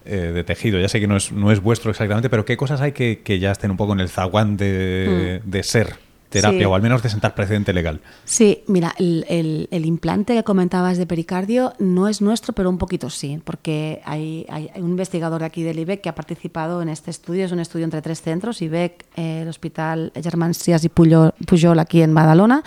eh, 0.06 0.32
de 0.34 0.44
tejido. 0.46 0.80
Ya 0.80 0.88
sé 0.88 1.02
que 1.02 1.08
no 1.08 1.18
es, 1.18 1.34
no 1.34 1.52
es 1.52 1.62
vuestro 1.62 1.92
exactamente, 1.92 2.30
pero 2.30 2.46
¿qué 2.46 2.56
cosas 2.56 2.80
hay 2.80 2.94
que, 2.94 3.40
ya 3.40 3.52
estén 3.52 3.72
un 3.72 3.78
poco 3.78 3.92
en 3.92 4.00
el 4.00 4.08
zaguán 4.08 4.56
de, 4.56 5.42
mm. 5.44 5.50
de 5.50 5.64
ser 5.64 6.03
terapia 6.34 6.68
o 6.68 6.76
al 6.76 6.82
menos 6.82 7.04
de 7.04 7.10
sentar 7.10 7.36
precedente 7.36 7.74
legal. 7.74 8.02
Sí, 8.26 8.64
mira, 8.68 8.94
el, 8.98 9.68
implante 9.72 10.34
que 10.34 10.44
comentabas 10.44 10.98
de 10.98 11.06
pericardio 11.06 11.74
no 11.80 12.08
es 12.08 12.22
nuestro, 12.22 12.54
pero 12.54 12.70
un 12.70 12.78
poquito 12.78 13.10
sí, 13.10 13.40
porque 13.44 14.02
hay, 14.06 14.46
un 14.76 14.92
investigador 14.92 15.40
de 15.40 15.46
aquí 15.46 15.64
del 15.64 15.80
IBEC 15.80 16.02
que 16.02 16.10
ha 16.10 16.16
participado 16.16 16.82
en 16.82 16.90
este 16.90 17.12
estudio, 17.12 17.46
es 17.46 17.52
un 17.52 17.60
estudio 17.60 17.86
entre 17.86 18.02
tres 18.02 18.22
centros, 18.22 18.62
IBEC, 18.62 19.06
eh, 19.16 19.42
el 19.44 19.48
Hospital 19.48 20.12
Germán 20.22 20.54
Sias 20.54 20.84
y 20.84 20.90
Pujol, 20.90 21.80
aquí 21.80 22.02
en 22.02 22.14
Badalona, 22.14 22.64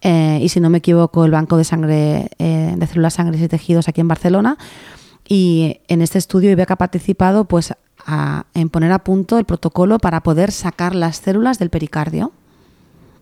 eh, 0.00 0.38
y 0.40 0.48
si 0.48 0.60
no 0.60 0.70
me 0.70 0.78
equivoco, 0.78 1.24
el 1.24 1.30
Banco 1.30 1.56
de 1.56 1.64
Sangre, 1.64 2.30
eh, 2.38 2.74
de 2.76 2.86
Células 2.86 3.14
Sangres 3.14 3.40
y 3.40 3.48
Tejidos 3.48 3.88
aquí 3.88 4.00
en 4.00 4.08
Barcelona. 4.08 4.56
Y 5.28 5.80
en 5.88 6.02
este 6.02 6.18
estudio 6.18 6.50
IBEC 6.50 6.70
ha 6.70 6.76
participado 6.76 7.46
pues, 7.46 7.74
en 8.54 8.68
poner 8.68 8.92
a 8.92 9.00
punto 9.00 9.38
el 9.38 9.44
protocolo 9.44 9.98
para 9.98 10.22
poder 10.22 10.52
sacar 10.52 10.94
las 10.94 11.16
células 11.16 11.58
del 11.58 11.70
pericardio. 11.70 12.32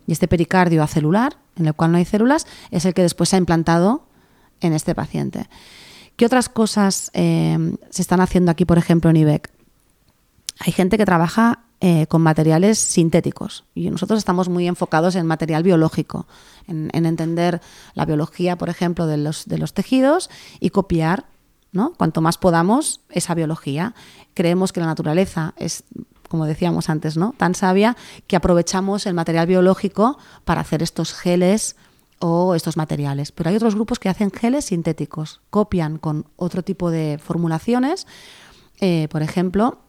Y 0.07 0.12
este 0.12 0.29
pericardio 0.29 0.83
acelular, 0.83 1.37
en 1.57 1.67
el 1.67 1.75
cual 1.75 1.93
no 1.93 1.99
hay 1.99 2.05
células, 2.05 2.47
es 2.71 2.85
el 2.85 2.95
que 2.95 3.03
después 3.03 3.29
se 3.29 3.37
ha 3.37 3.38
implantado 3.38 4.07
en 4.61 4.73
este 4.73 4.95
paciente. 4.95 5.49
¿Qué 6.17 6.27
otras 6.27 6.49
cosas 6.49 7.11
eh, 7.14 7.77
se 7.90 8.03
están 8.03 8.21
haciendo 8.21 8.51
aquí, 8.51 8.64
por 8.64 8.79
ejemplo, 8.79 9.11
en 9.11 9.17
IBEC? 9.17 9.51
Hay 10.61 10.73
gente 10.73 10.97
que 10.97 11.05
trabaja 11.05 11.64
eh, 11.81 12.07
con 12.07 12.23
materiales 12.23 12.79
sintéticos 12.79 13.64
y 13.75 13.90
nosotros 13.90 14.19
estamos 14.19 14.49
muy 14.49 14.69
enfocados 14.69 15.17
en 15.17 15.27
material 15.27 15.62
biológico, 15.64 16.27
en, 16.69 16.90
entender 16.93 17.61
la 17.95 18.07
biología, 18.07 18.57
por 18.57 18.69
ejemplo, 18.69 19.07
de 19.07 19.17
los, 19.17 19.47
de 19.47 19.59
los 19.59 19.75
tejidos 19.75 20.31
y 20.61 20.71
copiar 20.71 21.27
¿no? 21.73 21.93
Cuanto 21.95 22.21
más 22.21 22.38
podamos 22.38 23.01
esa 23.11 23.35
biología. 23.35 23.95
Creemos 24.33 24.73
que 24.73 24.79
la 24.79 24.87
naturaleza 24.87 25.55
es 25.57 25.83
como 26.29 26.47
decíamos 26.47 26.89
antes, 26.89 27.17
¿no? 27.17 27.35
Tan 27.37 27.55
sabia 27.55 27.97
que 28.27 28.37
aprovechamos 28.37 29.07
el 29.07 29.15
material 29.15 29.47
biológico 29.47 30.19
para 30.45 30.61
hacer 30.61 30.83
estos 30.83 31.13
geles 31.13 31.77
o 32.19 32.55
estos 32.55 32.77
materiales. 32.77 33.33
Pero 33.33 33.51
hay 33.51 33.57
otros 33.57 33.75
grupos 33.75 33.99
que 33.99 34.09
hacen 34.09 34.31
geles 34.31 34.67
sintéticos, 34.67 35.41
copian 35.51 35.99
con 35.99 36.27
otro 36.37 36.63
tipo 36.63 36.91
de 36.91 37.19
formulaciones, 37.23 38.07
eh, 38.81 39.09
por 39.11 39.23
ejemplo, 39.23 39.84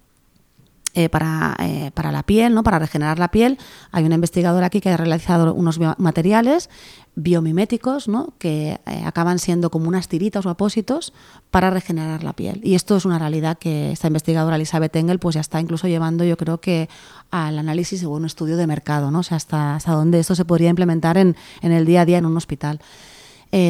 eh, 0.98 1.10
para, 1.10 1.58
eh, 1.60 1.92
para, 1.94 2.10
la 2.14 2.24
piel, 2.24 2.54
¿no? 2.54 2.64
para 2.64 2.80
regenerar 2.80 3.20
la 3.20 3.28
piel. 3.30 3.58
Hay 3.92 4.06
una 4.06 4.16
investigadora 4.16 4.68
aquí 4.68 4.80
que 4.80 4.90
ha 4.90 4.96
realizado 4.96 5.54
unos 5.54 5.78
materiales 5.98 6.70
biomiméticos 7.16 8.08
¿no? 8.08 8.34
que 8.40 8.80
eh, 8.86 9.04
acaban 9.06 9.38
siendo 9.40 9.70
como 9.70 9.90
unas 9.90 10.08
tiritas 10.08 10.46
o 10.46 10.50
apósitos 10.50 11.12
para 11.52 11.70
regenerar 11.70 12.24
la 12.24 12.32
piel. 12.32 12.62
Y 12.64 12.76
esto 12.76 12.96
es 12.96 13.04
una 13.04 13.20
realidad 13.20 13.58
que 13.58 13.92
esta 13.92 14.08
investigadora 14.08 14.56
Elizabeth 14.56 14.96
Engel 14.96 15.20
pues 15.20 15.36
ya 15.36 15.42
está 15.42 15.60
incluso 15.60 15.90
llevando 15.90 16.24
yo 16.24 16.38
creo 16.38 16.62
que 16.62 16.88
al 17.30 17.60
análisis 17.60 18.02
o 18.06 18.12
un 18.12 18.24
estudio 18.24 18.56
de 18.56 18.66
mercado, 18.66 19.12
¿no? 19.12 19.20
o 19.20 19.24
sea, 19.24 19.36
hasta, 19.36 19.76
hasta 19.76 19.92
dónde 19.92 20.20
esto 20.22 20.34
se 20.34 20.46
podría 20.46 20.70
implementar 20.70 21.18
en, 21.18 21.36
en 21.62 21.74
el 21.74 21.86
día 21.86 22.02
a 22.02 22.06
día 22.06 22.20
en 22.20 22.26
un 22.26 22.38
hospital. 22.38 22.80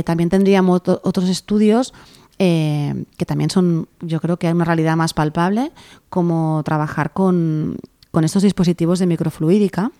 también 0.03 0.29
tendríamos 0.29 0.81
otros 0.85 1.27
estudios 1.27 1.91
eh, 2.39 3.06
que 3.17 3.26
también 3.26 3.50
son, 3.50 3.88
yo 4.02 4.19
creo 4.19 4.38
que 4.38 4.48
hay 4.48 4.54
una 4.54 4.65
realidad 4.65 4.95
más 4.98 5.13
palpable, 5.13 5.71
como 6.10 6.62
trabajar 6.63 7.13
con, 7.13 7.78
estos 8.24 8.43
dispositivos 8.43 9.00
de 9.00 9.08
microfluídica 9.08 9.91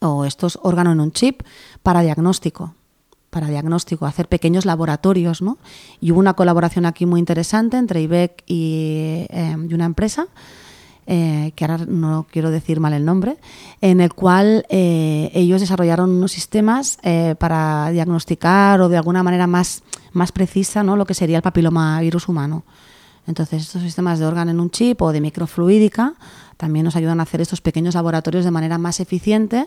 o 0.00 0.24
estos 0.26 0.58
órganos 0.62 0.92
en 0.92 1.00
un 1.00 1.12
chip 1.12 1.42
para 1.82 2.02
diagnóstico 2.02 2.74
para 3.30 3.48
diagnóstico, 3.48 4.04
hacer 4.04 4.28
pequeños 4.28 4.66
laboratorios, 4.66 5.40
¿no? 5.40 5.56
Y 6.02 6.12
hubo 6.12 6.20
una 6.20 6.34
colaboración 6.34 6.84
aquí 6.84 7.06
muy 7.06 7.18
interesante 7.18 7.78
entre 7.78 8.02
IBEC 8.02 8.44
eh, 8.46 9.56
y 9.70 9.72
una 9.72 9.86
empresa 9.86 10.28
eh, 11.06 11.52
que 11.56 11.64
ahora 11.64 11.84
no 11.88 12.26
quiero 12.30 12.50
decir 12.50 12.78
mal 12.78 12.92
el 12.92 13.04
nombre, 13.04 13.36
en 13.80 14.00
el 14.00 14.14
cual 14.14 14.64
eh, 14.68 15.30
ellos 15.34 15.60
desarrollaron 15.60 16.10
unos 16.10 16.30
sistemas 16.30 16.98
eh, 17.02 17.34
para 17.38 17.90
diagnosticar 17.90 18.80
o 18.80 18.88
de 18.88 18.96
alguna 18.96 19.24
manera 19.24 19.48
más, 19.48 19.82
más 20.12 20.30
precisa 20.30 20.84
¿no? 20.84 20.96
lo 20.96 21.04
que 21.04 21.14
sería 21.14 21.38
el 21.38 21.42
papiloma 21.42 22.00
virus 22.00 22.28
humano. 22.28 22.62
Entonces, 23.26 23.62
estos 23.62 23.82
sistemas 23.82 24.20
de 24.20 24.26
órgano 24.26 24.52
en 24.52 24.60
un 24.60 24.70
chip 24.70 25.02
o 25.02 25.12
de 25.12 25.20
microfluídica 25.20 26.14
también 26.56 26.84
nos 26.84 26.94
ayudan 26.94 27.18
a 27.18 27.24
hacer 27.24 27.40
estos 27.40 27.60
pequeños 27.60 27.94
laboratorios 27.94 28.44
de 28.44 28.50
manera 28.52 28.78
más 28.78 29.00
eficiente 29.00 29.66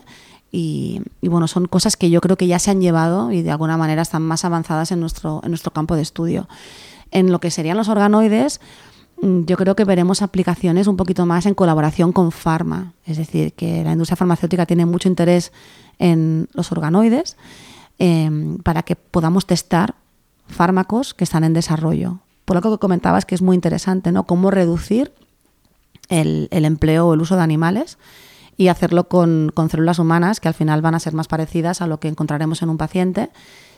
y, 0.50 1.02
y, 1.20 1.28
bueno, 1.28 1.48
son 1.48 1.66
cosas 1.66 1.96
que 1.96 2.08
yo 2.08 2.20
creo 2.22 2.36
que 2.36 2.46
ya 2.46 2.58
se 2.58 2.70
han 2.70 2.80
llevado 2.80 3.30
y 3.32 3.42
de 3.42 3.50
alguna 3.50 3.76
manera 3.76 4.02
están 4.02 4.22
más 4.22 4.44
avanzadas 4.46 4.90
en 4.92 5.00
nuestro, 5.00 5.40
en 5.42 5.50
nuestro 5.50 5.72
campo 5.72 5.96
de 5.96 6.02
estudio. 6.02 6.48
En 7.10 7.30
lo 7.30 7.40
que 7.40 7.50
serían 7.50 7.76
los 7.76 7.88
organoides, 7.88 8.60
yo 9.22 9.56
creo 9.56 9.74
que 9.74 9.84
veremos 9.84 10.22
aplicaciones 10.22 10.86
un 10.86 10.96
poquito 10.96 11.24
más 11.26 11.46
en 11.46 11.54
colaboración 11.54 12.12
con 12.12 12.32
Pharma. 12.32 12.92
Es 13.06 13.16
decir, 13.16 13.52
que 13.54 13.82
la 13.82 13.92
industria 13.92 14.16
farmacéutica 14.16 14.66
tiene 14.66 14.86
mucho 14.86 15.08
interés 15.08 15.52
en 15.98 16.48
los 16.52 16.70
organoides 16.72 17.36
em, 17.98 18.58
para 18.58 18.82
que 18.82 18.96
podamos 18.96 19.46
testar 19.46 19.94
fármacos 20.48 21.14
que 21.14 21.24
están 21.24 21.44
en 21.44 21.54
desarrollo. 21.54 22.20
Por 22.44 22.56
lo 22.56 22.62
que 22.62 22.78
comentabas 22.78 23.24
que 23.24 23.34
es 23.34 23.42
muy 23.42 23.54
interesante, 23.54 24.12
¿no? 24.12 24.24
Cómo 24.24 24.50
reducir 24.50 25.12
el, 26.08 26.48
empleo 26.50 27.08
o 27.08 27.14
el 27.14 27.20
uso 27.20 27.36
de 27.36 27.42
animales 27.42 27.98
y 28.56 28.68
hacerlo 28.68 29.08
con, 29.08 29.50
con, 29.52 29.68
células 29.68 29.98
humanas 29.98 30.40
que 30.40 30.48
al 30.48 30.54
final 30.54 30.80
van 30.82 30.94
a 30.94 31.00
ser 31.00 31.14
más 31.14 31.26
parecidas 31.26 31.82
a 31.82 31.86
lo 31.86 32.00
que 32.00 32.08
encontraremos 32.08 32.62
en 32.62 32.70
un 32.70 32.78
paciente, 32.78 33.30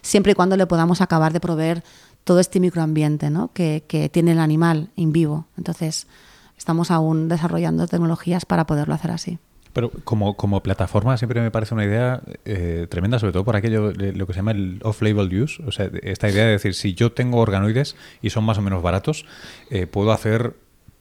siempre 0.02 0.32
y 0.32 0.34
cuando 0.34 0.56
le 0.56 0.66
podamos 0.66 1.00
acabar 1.00 1.32
de 1.32 1.40
proveer 1.40 1.82
todo 2.28 2.40
este 2.40 2.60
microambiente 2.60 3.30
¿no? 3.30 3.54
que, 3.54 3.84
que 3.88 4.10
tiene 4.10 4.32
el 4.32 4.38
animal 4.38 4.90
en 4.98 5.12
vivo. 5.14 5.46
Entonces, 5.56 6.06
estamos 6.58 6.90
aún 6.90 7.26
desarrollando 7.26 7.86
tecnologías 7.86 8.44
para 8.44 8.66
poderlo 8.66 8.92
hacer 8.92 9.12
así. 9.12 9.38
Pero 9.72 9.90
como, 10.04 10.36
como 10.36 10.62
plataforma 10.62 11.16
siempre 11.16 11.40
me 11.40 11.50
parece 11.50 11.72
una 11.72 11.86
idea 11.86 12.20
eh, 12.44 12.86
tremenda, 12.90 13.18
sobre 13.18 13.32
todo 13.32 13.46
por 13.46 13.56
aquello, 13.56 13.92
lo 13.92 14.26
que 14.26 14.34
se 14.34 14.40
llama 14.40 14.50
el 14.50 14.78
off-label 14.82 15.42
use. 15.42 15.62
O 15.66 15.72
sea, 15.72 15.90
esta 16.02 16.28
idea 16.28 16.44
de 16.44 16.50
decir, 16.50 16.74
si 16.74 16.92
yo 16.92 17.12
tengo 17.12 17.38
organoides 17.38 17.96
y 18.20 18.28
son 18.28 18.44
más 18.44 18.58
o 18.58 18.60
menos 18.60 18.82
baratos, 18.82 19.24
eh, 19.70 19.86
puedo 19.86 20.12
hacer 20.12 20.54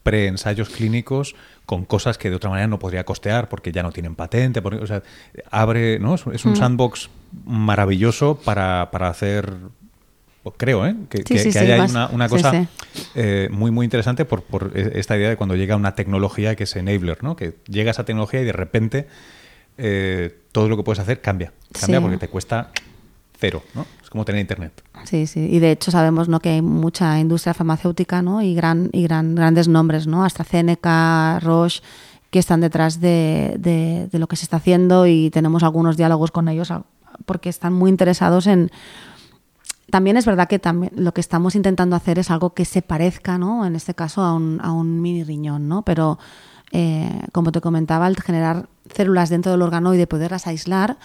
pre-ensayos 0.04 0.70
clínicos 0.70 1.36
con 1.66 1.84
cosas 1.84 2.18
que 2.18 2.30
de 2.30 2.38
otra 2.38 2.50
manera 2.50 2.68
no 2.68 2.80
podría 2.80 3.04
costear 3.04 3.50
porque 3.50 3.74
ya 3.74 3.84
no 3.84 3.92
tienen 3.92 4.16
patente. 4.16 4.62
o 4.62 4.88
sea, 4.88 5.04
abre, 5.52 6.00
¿no? 6.00 6.16
Es 6.16 6.46
un 6.46 6.54
mm. 6.54 6.56
sandbox 6.56 7.10
maravilloso 7.44 8.36
para, 8.46 8.92
para 8.92 9.10
hacer 9.10 9.52
creo, 10.58 10.86
¿eh? 10.86 10.96
que, 11.10 11.24
haya 11.60 12.10
una, 12.12 12.30
cosa 12.30 12.68
eh, 13.16 13.50
muy, 13.52 13.72
muy 13.72 13.86
interesante 13.86 14.26
por, 14.26 14.44
por, 14.44 14.72
esta 14.76 15.18
idea 15.18 15.30
de 15.30 15.38
cuando 15.38 15.56
llega 15.56 15.76
una 15.76 15.96
tecnología 15.96 16.56
que 16.56 16.64
es 16.64 16.76
enabler, 16.76 17.24
¿no? 17.24 17.36
que 17.36 17.56
llega 17.68 17.92
esa 17.92 18.06
tecnología 18.06 18.42
y 18.42 18.46
de 18.46 18.54
repente 18.54 19.08
eh, 19.78 20.42
todo 20.52 20.70
lo 20.70 20.78
que 20.78 20.84
puedes 20.84 21.00
hacer 21.00 21.22
cambia. 21.22 21.54
Cambia 21.80 22.02
porque 22.02 22.18
te 22.18 22.28
cuesta 22.28 22.72
cero, 23.40 23.64
¿no? 23.76 23.86
Es 24.02 24.10
como 24.10 24.26
tener 24.26 24.42
internet. 24.42 24.82
Sí, 25.04 25.28
sí. 25.28 25.48
Y 25.52 25.60
de 25.60 25.72
hecho 25.72 25.92
sabemos 25.92 26.28
¿no? 26.28 26.40
que 26.40 26.50
hay 26.50 26.62
mucha 26.62 27.20
industria 27.20 27.54
farmacéutica 27.54 28.22
¿no? 28.22 28.42
y, 28.42 28.56
gran, 28.56 28.90
y 28.94 29.04
gran, 29.04 29.36
grandes 29.36 29.68
nombres, 29.68 30.08
¿no? 30.08 30.24
AstraZeneca, 30.24 31.40
Roche, 31.42 31.82
que 32.32 32.40
están 32.40 32.62
detrás 32.62 33.00
de, 33.00 33.56
de, 33.60 34.08
de, 34.12 34.20
lo 34.20 34.28
que 34.28 34.36
se 34.36 34.44
está 34.44 34.58
haciendo 34.58 35.08
y 35.08 35.30
tenemos 35.30 35.64
algunos 35.64 35.98
diálogos 35.98 36.32
con 36.32 36.48
ellos 36.48 36.72
porque 37.26 37.50
están 37.50 37.74
muy 37.74 37.90
interesados 37.90 38.48
en 38.48 38.72
también 39.90 40.18
es 40.18 40.26
verdad 40.26 40.48
que 40.48 40.60
también 40.60 40.92
lo 40.96 41.14
que 41.14 41.22
estamos 41.22 41.56
intentando 41.56 41.96
hacer 41.96 42.20
es 42.20 42.30
algo 42.30 42.54
que 42.54 42.66
se 42.66 42.82
parezca, 42.82 43.38
¿no? 43.38 43.66
En 43.66 43.76
este 43.76 43.94
caso 43.94 44.22
a 44.22 44.34
un, 44.34 44.60
a 44.62 44.72
un 44.72 45.02
mini 45.02 45.24
riñón, 45.24 45.68
¿no? 45.68 45.84
Pero 45.84 46.20
eh, 46.72 47.22
como 47.32 47.52
te 47.52 47.62
comentaba, 47.62 48.08
el 48.08 48.22
generar 48.22 48.68
células 48.94 49.30
dentro 49.30 49.52
del 49.52 49.62
órgano 49.62 49.94
y 49.94 49.98
de 49.98 50.08
poderlas 50.08 50.48
aislar, 50.48 50.98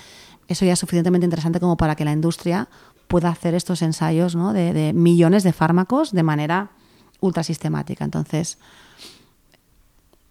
eso 0.49 0.65
ya 0.65 0.73
es 0.73 0.79
suficientemente 0.79 1.25
interesante 1.25 1.61
como 1.61 1.77
para 1.77 1.95
que 1.95 2.05
la 2.05 2.13
industria 2.13 2.69
pueda 3.07 3.29
hacer 3.29 3.55
estos 3.55 3.83
ensayos 3.83 4.35
¿no? 4.35 4.53
de, 4.53 4.73
de 4.73 4.93
millones 4.93 5.45
de 5.45 5.53
fármacos 5.53 6.13
de 6.13 6.23
manera 6.23 6.71
ultra 7.21 7.45
sistemática. 7.45 8.05
Entonces, 8.05 8.59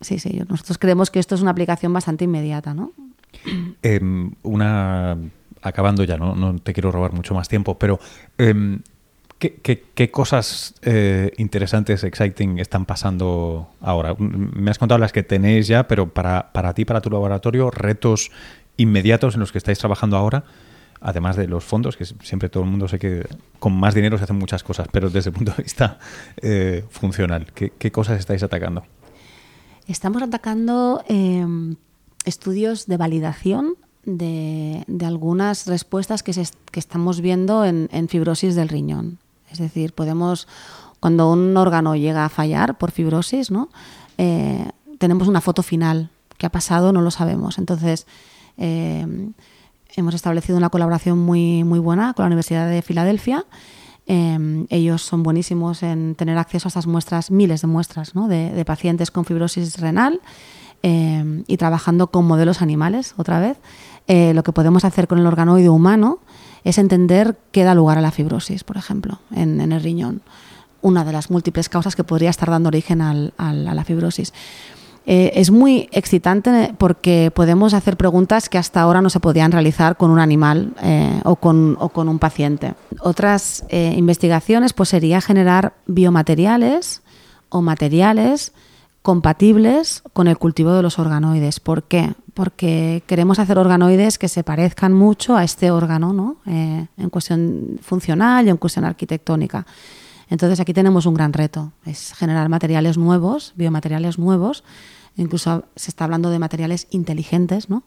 sí, 0.01 0.19
sí, 0.19 0.41
nosotros 0.49 0.77
creemos 0.77 1.09
que 1.09 1.19
esto 1.19 1.35
es 1.35 1.41
una 1.41 1.51
aplicación 1.51 1.93
bastante 1.93 2.25
inmediata, 2.25 2.73
¿no? 2.73 2.91
Em, 3.81 4.33
una 4.43 5.17
acabando 5.61 6.03
ya, 6.03 6.17
no, 6.17 6.35
no 6.35 6.57
te 6.59 6.73
quiero 6.73 6.91
robar 6.91 7.13
mucho 7.13 7.33
más 7.33 7.47
tiempo, 7.47 7.77
pero 7.77 7.99
em, 8.37 8.81
¿qué, 9.39 10.11
cosas 10.11 10.75
eh, 10.83 11.31
interesantes, 11.37 12.03
exciting, 12.03 12.59
están 12.59 12.85
pasando 12.85 13.69
ahora? 13.81 14.15
Me 14.17 14.69
has 14.69 14.77
contado 14.77 14.99
las 14.99 15.11
que 15.11 15.23
tenéis 15.23 15.67
ya, 15.67 15.87
pero 15.87 16.09
para, 16.09 16.51
para 16.51 16.73
ti, 16.73 16.85
para 16.85 17.01
tu 17.01 17.09
laboratorio, 17.09 17.71
retos 17.71 18.31
inmediatos 18.77 19.33
en 19.33 19.39
los 19.39 19.51
que 19.51 19.57
estáis 19.57 19.79
trabajando 19.79 20.17
ahora, 20.17 20.43
además 20.99 21.35
de 21.35 21.47
los 21.47 21.63
fondos, 21.63 21.97
que 21.97 22.05
siempre 22.05 22.49
todo 22.49 22.63
el 22.63 22.69
mundo 22.69 22.87
sé 22.87 22.99
que 22.99 23.27
con 23.59 23.73
más 23.73 23.95
dinero 23.95 24.17
se 24.17 24.25
hacen 24.25 24.37
muchas 24.37 24.63
cosas, 24.63 24.87
pero 24.91 25.09
desde 25.09 25.31
el 25.31 25.35
punto 25.35 25.51
de 25.51 25.63
vista 25.63 25.97
eh, 26.41 26.85
funcional, 26.89 27.47
¿qué, 27.53 27.91
cosas 27.91 28.19
estáis 28.19 28.43
atacando? 28.43 28.83
Estamos 29.87 30.21
atacando 30.21 31.03
em, 31.07 31.75
estudios 32.25 32.85
de 32.85 32.97
validación 32.97 33.75
de, 34.05 34.85
algunas 35.05 35.67
respuestas 35.67 36.23
que, 36.23 36.33
que 36.71 36.79
estamos 36.79 37.21
viendo 37.21 37.65
en, 37.65 38.07
fibrosis 38.07 38.55
del 38.55 38.69
riñón. 38.69 39.19
Es 39.51 39.59
decir, 39.59 39.93
podemos, 39.93 40.47
cuando 40.99 41.31
un 41.31 41.55
órgano 41.57 41.95
llega 41.95 42.25
a 42.25 42.29
fallar 42.29 42.77
por 42.77 42.91
fibrosis, 42.91 43.51
¿no? 43.51 43.69
Eh, 44.17 44.69
tenemos 44.97 45.27
una 45.27 45.41
foto 45.41 45.63
final. 45.63 46.09
¿Qué 46.37 46.45
ha 46.45 46.51
pasado? 46.51 46.93
No 46.93 47.01
lo 47.01 47.11
sabemos. 47.11 47.57
Entonces, 47.57 48.07
eh, 48.57 49.05
hemos 49.95 50.13
establecido 50.13 50.57
una 50.57 50.69
colaboración 50.69 51.19
muy, 51.19 51.63
muy 51.63 51.79
buena 51.79 52.13
con 52.13 52.23
la 52.23 52.27
Universidad 52.27 52.69
de 52.69 52.81
Filadelfia. 52.81 53.45
Eh, 54.07 54.65
ellos 54.69 55.03
son 55.03 55.23
buenísimos 55.23 55.83
en 55.83 56.15
tener 56.15 56.37
acceso 56.37 56.67
a 56.67 56.69
estas 56.69 56.87
muestras, 56.87 57.31
miles 57.31 57.61
de 57.61 57.67
muestras 57.67 58.15
¿no? 58.15 58.27
de, 58.27 58.63
pacientes 58.65 59.11
con 59.11 59.25
fibrosis 59.25 59.79
renal 59.79 60.19
y 60.83 61.57
trabajando 61.57 62.07
con 62.07 62.25
modelos 62.25 62.61
animales 62.61 63.13
otra 63.17 63.39
vez. 63.39 63.57
Eh, 64.07 64.33
lo 64.33 64.43
que 64.43 64.51
podemos 64.51 64.83
hacer 64.83 65.07
con 65.07 65.19
el 65.19 65.25
organoide 65.25 65.69
humano 65.69 66.19
es 66.63 66.77
entender 66.77 67.37
qué 67.51 67.63
da 67.63 67.75
lugar 67.75 67.97
a 67.97 68.01
la 68.01 68.11
fibrosis, 68.11 68.63
por 68.63 68.77
ejemplo, 68.77 69.19
en, 69.33 69.59
el 69.59 69.81
riñón. 69.81 70.21
Una 70.81 71.05
de 71.05 71.11
las 71.11 71.29
múltiples 71.29 71.69
causas 71.69 71.95
que 71.95 72.03
podría 72.03 72.29
estar 72.29 72.49
dando 72.49 72.67
origen 72.67 73.01
a 73.01 73.13
la 73.53 73.83
fibrosis. 73.83 74.33
Eh, 75.07 75.31
es 75.35 75.49
muy 75.49 75.89
excitante 75.91 76.75
porque 76.77 77.31
podemos 77.33 77.73
hacer 77.73 77.97
preguntas 77.97 78.49
que 78.49 78.59
hasta 78.59 78.81
ahora 78.81 79.01
no 79.01 79.09
se 79.09 79.19
podían 79.19 79.51
realizar 79.51 79.97
con 79.97 80.11
un 80.11 80.19
animal 80.19 80.73
eh, 80.83 81.21
o, 81.23 81.37
con, 81.37 81.77
un 81.79 82.19
paciente. 82.19 82.73
Otras 82.99 83.63
investigaciones 83.71 84.73
pues, 84.73 84.89
sería 84.89 85.21
generar 85.21 85.73
biomateriales 85.87 87.01
o 87.49 87.61
materiales 87.61 88.51
compatibles 89.01 90.03
con 90.13 90.27
el 90.27 90.37
cultivo 90.37 90.73
de 90.73 90.83
los 90.83 90.99
organoides. 90.99 91.59
¿Por 91.59 91.83
qué? 91.83 92.13
Porque 92.33 93.03
queremos 93.07 93.39
hacer 93.39 93.57
organoides 93.57 94.17
que 94.17 94.27
se 94.27 94.43
parezcan 94.43 94.93
mucho 94.93 95.35
a 95.35 95.43
este 95.43 95.71
órgano, 95.71 96.13
¿no? 96.13 96.37
Eh, 96.45 96.87
en 96.97 97.09
cuestión 97.09 97.79
funcional 97.81 98.45
y 98.45 98.49
en 98.49 98.57
cuestión 98.57 98.85
arquitectónica. 98.85 99.65
Entonces 100.29 100.59
aquí 100.59 100.73
tenemos 100.73 101.05
un 101.05 101.13
gran 101.13 101.33
reto, 101.33 101.73
es 101.85 102.13
generar 102.13 102.47
materiales 102.47 102.97
nuevos, 102.97 103.51
biomateriales 103.55 104.17
nuevos, 104.17 104.63
incluso 105.17 105.65
se 105.75 105.91
está 105.91 106.05
hablando 106.05 106.29
de 106.29 106.39
materiales 106.39 106.87
inteligentes, 106.91 107.69
¿no? 107.69 107.83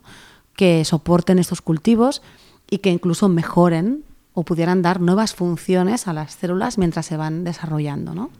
que 0.54 0.84
soporten 0.84 1.38
estos 1.38 1.62
cultivos 1.62 2.20
y 2.68 2.78
que 2.78 2.90
incluso 2.90 3.28
mejoren 3.28 4.04
o 4.34 4.42
pudieran 4.42 4.82
dar 4.82 5.00
nuevas 5.00 5.34
funciones 5.34 6.06
a 6.06 6.12
las 6.12 6.34
células 6.34 6.76
mientras 6.76 7.06
se 7.06 7.16
van 7.16 7.44
desarrollando. 7.44 8.14
¿no? 8.14 8.30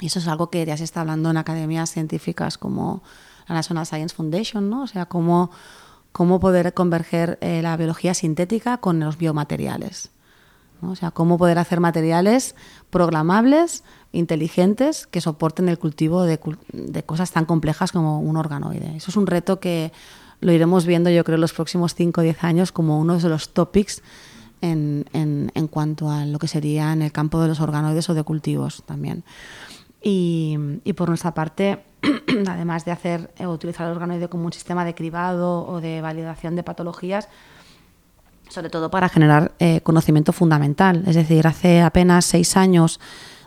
Y 0.00 0.06
eso 0.06 0.18
es 0.18 0.28
algo 0.28 0.50
que 0.50 0.64
ya 0.64 0.76
se 0.76 0.84
está 0.84 1.02
hablando 1.02 1.30
en 1.30 1.36
academias 1.36 1.90
científicas 1.90 2.58
como 2.58 3.02
la 3.48 3.54
National 3.54 3.86
Science 3.86 4.14
Foundation, 4.14 4.70
¿no? 4.70 4.82
O 4.82 4.86
sea, 4.86 5.06
cómo, 5.06 5.50
cómo 6.12 6.40
poder 6.40 6.72
converger 6.74 7.38
eh, 7.40 7.60
la 7.62 7.76
biología 7.76 8.14
sintética 8.14 8.78
con 8.78 9.00
los 9.00 9.18
biomateriales. 9.18 10.10
¿no? 10.80 10.92
O 10.92 10.96
sea, 10.96 11.10
cómo 11.10 11.36
poder 11.36 11.58
hacer 11.58 11.80
materiales 11.80 12.54
programables, 12.88 13.84
inteligentes, 14.12 15.06
que 15.06 15.20
soporten 15.20 15.68
el 15.68 15.78
cultivo 15.78 16.22
de, 16.22 16.40
de, 16.72 17.02
cosas 17.02 17.32
tan 17.32 17.44
complejas 17.44 17.92
como 17.92 18.20
un 18.20 18.36
organoide. 18.36 18.96
Eso 18.96 19.10
es 19.10 19.16
un 19.16 19.26
reto 19.26 19.60
que 19.60 19.92
lo 20.40 20.52
iremos 20.52 20.86
viendo, 20.86 21.10
yo 21.10 21.22
creo, 21.24 21.34
en 21.34 21.42
los 21.42 21.52
próximos 21.52 21.94
5 21.94 22.20
o 22.20 22.24
10 22.24 22.44
años 22.44 22.72
como 22.72 22.98
uno 22.98 23.18
de 23.18 23.28
los 23.28 23.50
topics 23.50 24.02
en, 24.62 25.04
en, 25.12 25.52
en 25.54 25.68
cuanto 25.68 26.10
a 26.10 26.24
lo 26.24 26.38
que 26.38 26.48
sería 26.48 26.92
en 26.92 27.02
el 27.02 27.12
campo 27.12 27.40
de 27.40 27.48
los 27.48 27.60
organoides 27.60 28.08
o 28.08 28.14
de 28.14 28.22
cultivos 28.22 28.82
también. 28.86 29.24
Y, 30.02 30.58
por 30.96 31.08
nuestra 31.08 31.34
parte, 31.34 31.82
además 32.48 32.84
de 32.84 32.92
hacer 32.92 33.30
o 33.38 33.48
utilizar 33.48 33.86
el 33.86 33.92
organoide 33.92 34.28
como 34.28 34.46
un 34.46 34.52
sistema 34.52 34.84
de 34.84 34.94
cribado 34.94 35.66
o 35.66 35.80
de 35.80 36.00
validación 36.00 36.56
de 36.56 36.62
patologías, 36.62 37.28
sobre 38.48 38.70
todo 38.70 38.90
para 38.90 39.08
generar 39.08 39.52
eh, 39.58 39.80
conocimiento 39.82 40.32
fundamental. 40.32 41.04
Es 41.06 41.16
decir, 41.16 41.46
hace 41.46 41.82
apenas 41.82 42.24
seis 42.24 42.56
años 42.56 42.98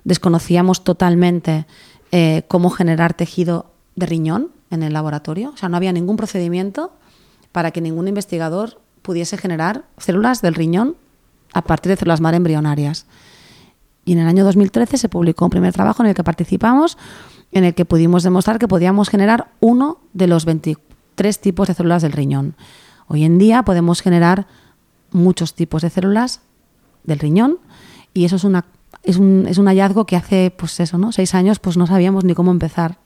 desconocíamos 0.03 0.83
totalmente 0.83 1.65
eh, 2.11 2.43
cómo 2.47 2.69
generar 2.69 3.13
tejido 3.13 3.71
de 3.95 4.05
riñón 4.05 4.51
en 4.69 4.83
el 4.83 4.93
laboratorio. 4.93 5.51
O 5.53 5.57
sea, 5.57 5.69
no 5.69 5.77
había 5.77 5.91
ningún 5.91 6.17
procedimiento 6.17 6.93
para 7.51 7.71
que 7.71 7.81
ningún 7.81 8.07
investigador 8.07 8.79
pudiese 9.01 9.37
generar 9.37 9.83
células 9.97 10.41
del 10.41 10.55
riñón 10.55 10.95
a 11.53 11.61
partir 11.63 11.89
de 11.91 11.97
células 11.97 12.21
madre 12.21 12.37
embrionarias. 12.37 13.05
Y 14.05 14.13
en 14.13 14.19
el 14.19 14.27
año 14.27 14.43
2013 14.43 14.97
se 14.97 15.09
publicó 15.09 15.45
un 15.45 15.51
primer 15.51 15.73
trabajo 15.73 16.03
en 16.03 16.09
el 16.09 16.15
que 16.15 16.23
participamos, 16.23 16.97
en 17.51 17.63
el 17.63 17.73
que 17.73 17.85
pudimos 17.85 18.23
demostrar 18.23 18.59
que 18.59 18.67
podíamos 18.67 19.09
generar 19.09 19.51
uno 19.59 19.99
de 20.13 20.27
los 20.27 20.45
23 20.45 21.39
tipos 21.39 21.67
de 21.67 21.73
células 21.73 22.01
del 22.01 22.11
riñón. 22.11 22.55
Hoy 23.07 23.23
en 23.23 23.37
día 23.37 23.63
podemos 23.63 24.01
generar 24.01 24.47
muchos 25.11 25.53
tipos 25.53 25.81
de 25.81 25.89
células 25.89 26.41
del 27.03 27.19
riñón 27.19 27.59
y 28.13 28.25
eso 28.25 28.35
es 28.35 28.43
una 28.43 28.65
es 29.03 29.17
un, 29.17 29.45
es 29.47 29.57
un 29.57 29.67
hallazgo 29.67 30.05
que 30.05 30.15
hace, 30.15 30.53
pues 30.57 30.79
eso, 30.79 30.97
¿no? 30.97 31.11
Seis 31.11 31.35
años, 31.35 31.59
pues 31.59 31.75
no 31.75 31.85
sabíamos 31.87 32.23
ni 32.23 32.33
cómo 32.33 32.51
empezar. 32.51 32.99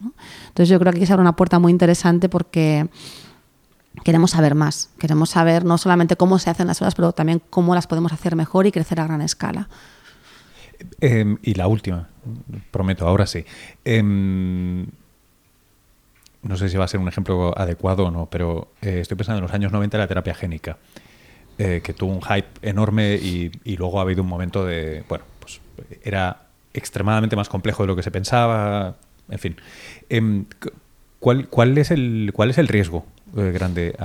Entonces 0.47 0.69
yo 0.69 0.79
creo 0.79 0.91
que 0.91 0.99
aquí 0.99 1.05
se 1.07 1.13
abre 1.13 1.21
una 1.21 1.35
puerta 1.35 1.57
muy 1.57 1.71
interesante 1.71 2.29
porque 2.29 2.87
queremos 4.03 4.31
saber 4.31 4.53
más. 4.53 4.91
Queremos 4.99 5.31
saber 5.31 5.65
no 5.65 5.77
solamente 5.79 6.15
cómo 6.15 6.37
se 6.37 6.51
hacen 6.51 6.67
las 6.67 6.77
cosas, 6.77 6.93
pero 6.93 7.13
también 7.13 7.41
cómo 7.49 7.73
las 7.73 7.87
podemos 7.87 8.13
hacer 8.13 8.35
mejor 8.35 8.67
y 8.67 8.71
crecer 8.71 8.99
a 8.99 9.05
gran 9.05 9.21
escala. 9.21 9.69
Em, 11.01 11.37
y 11.41 11.53
la 11.53 11.67
última, 11.67 12.09
prometo, 12.71 13.07
ahora 13.07 13.25
sí. 13.25 13.45
Em, 13.85 14.87
no 16.43 16.57
sé 16.57 16.69
si 16.69 16.77
va 16.77 16.85
a 16.85 16.87
ser 16.87 16.99
un 16.99 17.07
ejemplo 17.07 17.57
adecuado 17.57 18.05
o 18.05 18.11
no, 18.11 18.27
pero 18.29 18.69
eh, 18.81 18.99
estoy 19.01 19.17
pensando 19.17 19.39
en 19.39 19.43
los 19.43 19.53
años 19.53 19.71
90 19.71 19.97
la 19.97 20.07
terapia 20.07 20.33
génica, 20.33 20.77
eh, 21.57 21.81
que 21.83 21.93
tuvo 21.93 22.13
un 22.13 22.21
hype 22.21 22.47
enorme 22.61 23.15
y, 23.15 23.51
luego 23.77 23.99
ha 23.99 24.03
habido 24.03 24.23
un 24.23 24.29
momento 24.29 24.65
de, 24.65 25.03
bueno, 25.09 25.25
pues 25.39 25.59
era 26.03 26.43
extremadamente 26.73 27.35
más 27.35 27.49
complejo 27.49 27.83
de 27.83 27.87
lo 27.87 27.95
que 27.95 28.03
se 28.03 28.11
pensaba, 28.11 28.95
en 29.29 29.39
fin. 29.39 29.55
Em, 30.09 30.45
¿cuál, 31.19 31.77
es 31.77 31.91
el, 31.91 32.31
¿Cuál 32.33 32.51
es 32.51 32.57
el 32.57 32.67
riesgo 32.67 33.05
eh, 33.35 33.51
grande 33.51 33.95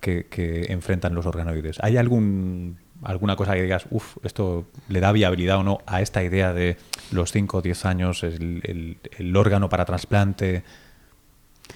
que, 0.00 0.26
que 0.26 0.72
enfrentan 0.72 1.14
los 1.14 1.26
organoides? 1.26 1.78
¿Hay 1.80 1.96
algún 1.96 2.76
alguna 3.02 3.36
cosa 3.36 3.54
que 3.54 3.62
digas, 3.62 3.86
uff, 3.90 4.16
esto 4.22 4.66
le 4.88 5.00
da 5.00 5.12
viabilidad 5.12 5.58
o 5.58 5.62
no 5.62 5.80
a 5.86 6.00
esta 6.00 6.22
idea 6.22 6.52
de 6.52 6.76
los 7.10 7.32
5 7.32 7.58
o 7.58 7.62
10 7.62 7.84
años, 7.86 8.22
el, 8.22 8.98
el, 9.18 9.36
órgano 9.36 9.68
para 9.68 9.84
trasplante 9.84 10.62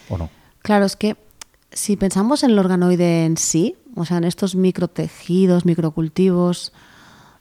o 0.09 0.19
no? 0.19 0.31
Claro, 0.63 0.85
es 0.85 0.97
que 0.97 1.17
si 1.73 1.97
pensamos 1.97 2.43
en 2.43 2.51
el 2.51 2.59
organoide 2.59 3.25
en 3.25 3.37
sí, 3.37 3.77
o 3.95 4.05
sea, 4.05 4.19
en 4.19 4.25
estos 4.25 4.55
microtejidos, 4.55 5.65
microcultivos, 5.65 6.73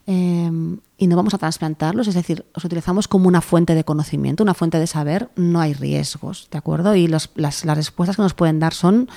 eh, 0.08 0.52
y 0.98 1.08
no 1.08 1.16
vamos 1.16 1.34
a 1.34 1.38
trasplantarlos, 1.38 2.08
es 2.08 2.16
decir, 2.16 2.46
los 2.54 2.64
utilizamos 2.64 3.08
como 3.08 3.28
una 3.28 3.42
fuente 3.42 3.76
de 3.76 3.84
conocimiento, 3.84 4.44
una 4.44 4.54
fuente 4.54 4.80
de 4.80 4.88
saber, 4.88 5.30
no 5.36 5.60
hay 5.60 5.74
riesgos, 5.74 6.48
¿de 6.52 6.58
acuerdo? 6.58 6.96
Y 6.96 7.08
los, 7.08 7.32
las, 7.36 7.66
las 7.66 7.78
respuestas 7.78 8.16
que 8.16 8.22
nos 8.22 8.34
pueden 8.34 8.60
dar 8.60 8.74
son 8.74 9.10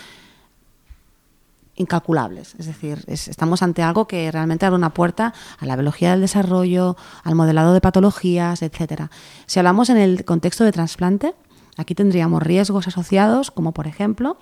incalculables. 1.78 2.54
Es 2.58 2.66
decir, 2.66 3.04
es, 3.06 3.28
estamos 3.28 3.62
ante 3.62 3.82
algo 3.82 4.06
que 4.06 4.30
realmente 4.30 4.66
abre 4.66 4.76
una 4.76 4.92
puerta 4.92 5.32
a 5.58 5.64
la 5.66 5.76
biología 5.76 6.10
del 6.10 6.20
desarrollo, 6.20 6.96
al 7.22 7.34
modelado 7.34 7.72
de 7.72 7.80
patologías, 7.80 8.62
etcétera. 8.62 9.10
Si 9.46 9.58
hablamos 9.58 9.88
en 9.88 9.96
el 9.96 10.24
contexto 10.24 10.64
de 10.64 10.72
trasplante, 10.72 11.34
aquí 11.76 11.94
tendríamos 11.94 12.42
riesgos 12.42 12.88
asociados, 12.88 13.50
como 13.50 13.72
por 13.72 13.86
ejemplo, 13.86 14.38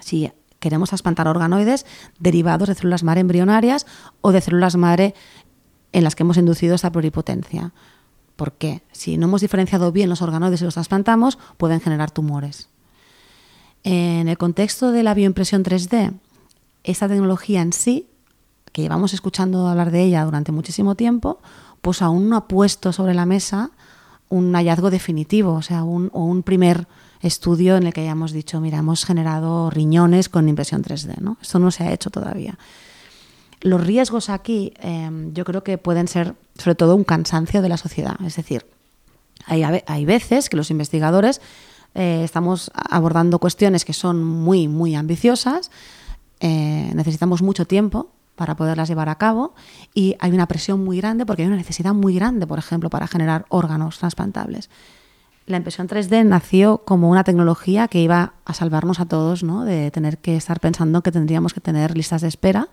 si 0.00 0.32
queremos 0.58 0.88
trasplantar 0.88 1.28
organoides 1.28 1.86
derivados 2.18 2.68
de 2.68 2.74
células 2.74 3.04
madre 3.04 3.20
embrionarias 3.20 3.86
o 4.22 4.32
de 4.32 4.40
células 4.40 4.76
madre 4.76 5.14
en 5.92 6.04
las 6.04 6.16
que 6.16 6.22
hemos 6.22 6.38
inducido 6.38 6.74
esta 6.74 6.90
pluripotencia. 6.90 7.72
Porque 8.34 8.82
si 8.92 9.16
no 9.16 9.26
hemos 9.26 9.40
diferenciado 9.42 9.92
bien 9.92 10.08
los 10.08 10.22
organoides 10.22 10.60
y 10.60 10.64
los 10.64 10.74
trasplantamos, 10.74 11.38
pueden 11.56 11.80
generar 11.80 12.10
tumores. 12.10 12.68
En 13.82 14.28
el 14.28 14.36
contexto 14.36 14.90
de 14.90 15.02
la 15.02 15.14
bioimpresión 15.14 15.62
3D, 15.62 16.18
esta 16.86 17.08
tecnología 17.08 17.62
en 17.62 17.72
sí, 17.72 18.08
que 18.72 18.82
llevamos 18.82 19.12
escuchando 19.14 19.66
hablar 19.66 19.90
de 19.90 20.02
ella 20.02 20.24
durante 20.24 20.52
muchísimo 20.52 20.94
tiempo, 20.94 21.40
pues 21.82 22.02
aún 22.02 22.28
no 22.28 22.36
ha 22.36 22.48
puesto 22.48 22.92
sobre 22.92 23.14
la 23.14 23.26
mesa 23.26 23.70
un 24.28 24.52
hallazgo 24.54 24.90
definitivo, 24.90 25.54
o 25.54 25.62
sea, 25.62 25.84
un, 25.84 26.10
o 26.12 26.24
un 26.24 26.42
primer 26.42 26.88
estudio 27.20 27.76
en 27.76 27.86
el 27.86 27.92
que 27.92 28.02
hayamos 28.02 28.32
dicho, 28.32 28.60
mira, 28.60 28.78
hemos 28.78 29.04
generado 29.04 29.70
riñones 29.70 30.28
con 30.28 30.48
impresión 30.48 30.82
3D. 30.82 31.18
¿no? 31.20 31.36
Esto 31.40 31.58
no 31.58 31.70
se 31.70 31.84
ha 31.84 31.92
hecho 31.92 32.10
todavía. 32.10 32.58
Los 33.60 33.84
riesgos 33.84 34.28
aquí 34.28 34.74
eh, 34.80 35.10
yo 35.32 35.44
creo 35.44 35.64
que 35.64 35.78
pueden 35.78 36.08
ser 36.08 36.34
sobre 36.58 36.74
todo 36.74 36.94
un 36.94 37.04
cansancio 37.04 37.62
de 37.62 37.68
la 37.68 37.76
sociedad. 37.76 38.16
Es 38.24 38.36
decir, 38.36 38.66
hay, 39.46 39.62
hay 39.62 40.04
veces 40.04 40.48
que 40.48 40.56
los 40.56 40.70
investigadores 40.70 41.40
eh, 41.94 42.22
estamos 42.24 42.70
abordando 42.74 43.38
cuestiones 43.38 43.84
que 43.84 43.94
son 43.94 44.22
muy, 44.22 44.68
muy 44.68 44.94
ambiciosas, 44.94 45.70
eh, 46.40 46.90
necesitamos 46.94 47.42
mucho 47.42 47.66
tiempo 47.66 48.10
para 48.36 48.54
poderlas 48.54 48.88
llevar 48.88 49.08
a 49.08 49.16
cabo 49.16 49.54
y 49.94 50.16
hay 50.20 50.32
una 50.32 50.46
presión 50.46 50.84
muy 50.84 50.98
grande 50.98 51.26
porque 51.26 51.42
hay 51.42 51.48
una 51.48 51.56
necesidad 51.56 51.94
muy 51.94 52.14
grande, 52.14 52.46
por 52.46 52.58
ejemplo, 52.58 52.90
para 52.90 53.06
generar 53.06 53.46
órganos 53.48 53.98
transplantables. 53.98 54.70
La 55.46 55.56
impresión 55.56 55.88
3D 55.88 56.24
nació 56.26 56.78
como 56.78 57.08
una 57.08 57.24
tecnología 57.24 57.88
que 57.88 58.00
iba 58.00 58.34
a 58.44 58.52
salvarnos 58.52 59.00
a 59.00 59.06
todos 59.06 59.44
¿no? 59.44 59.64
de 59.64 59.90
tener 59.90 60.18
que 60.18 60.36
estar 60.36 60.60
pensando 60.60 61.02
que 61.02 61.12
tendríamos 61.12 61.54
que 61.54 61.60
tener 61.60 61.96
listas 61.96 62.22
de 62.22 62.28
espera. 62.28 62.68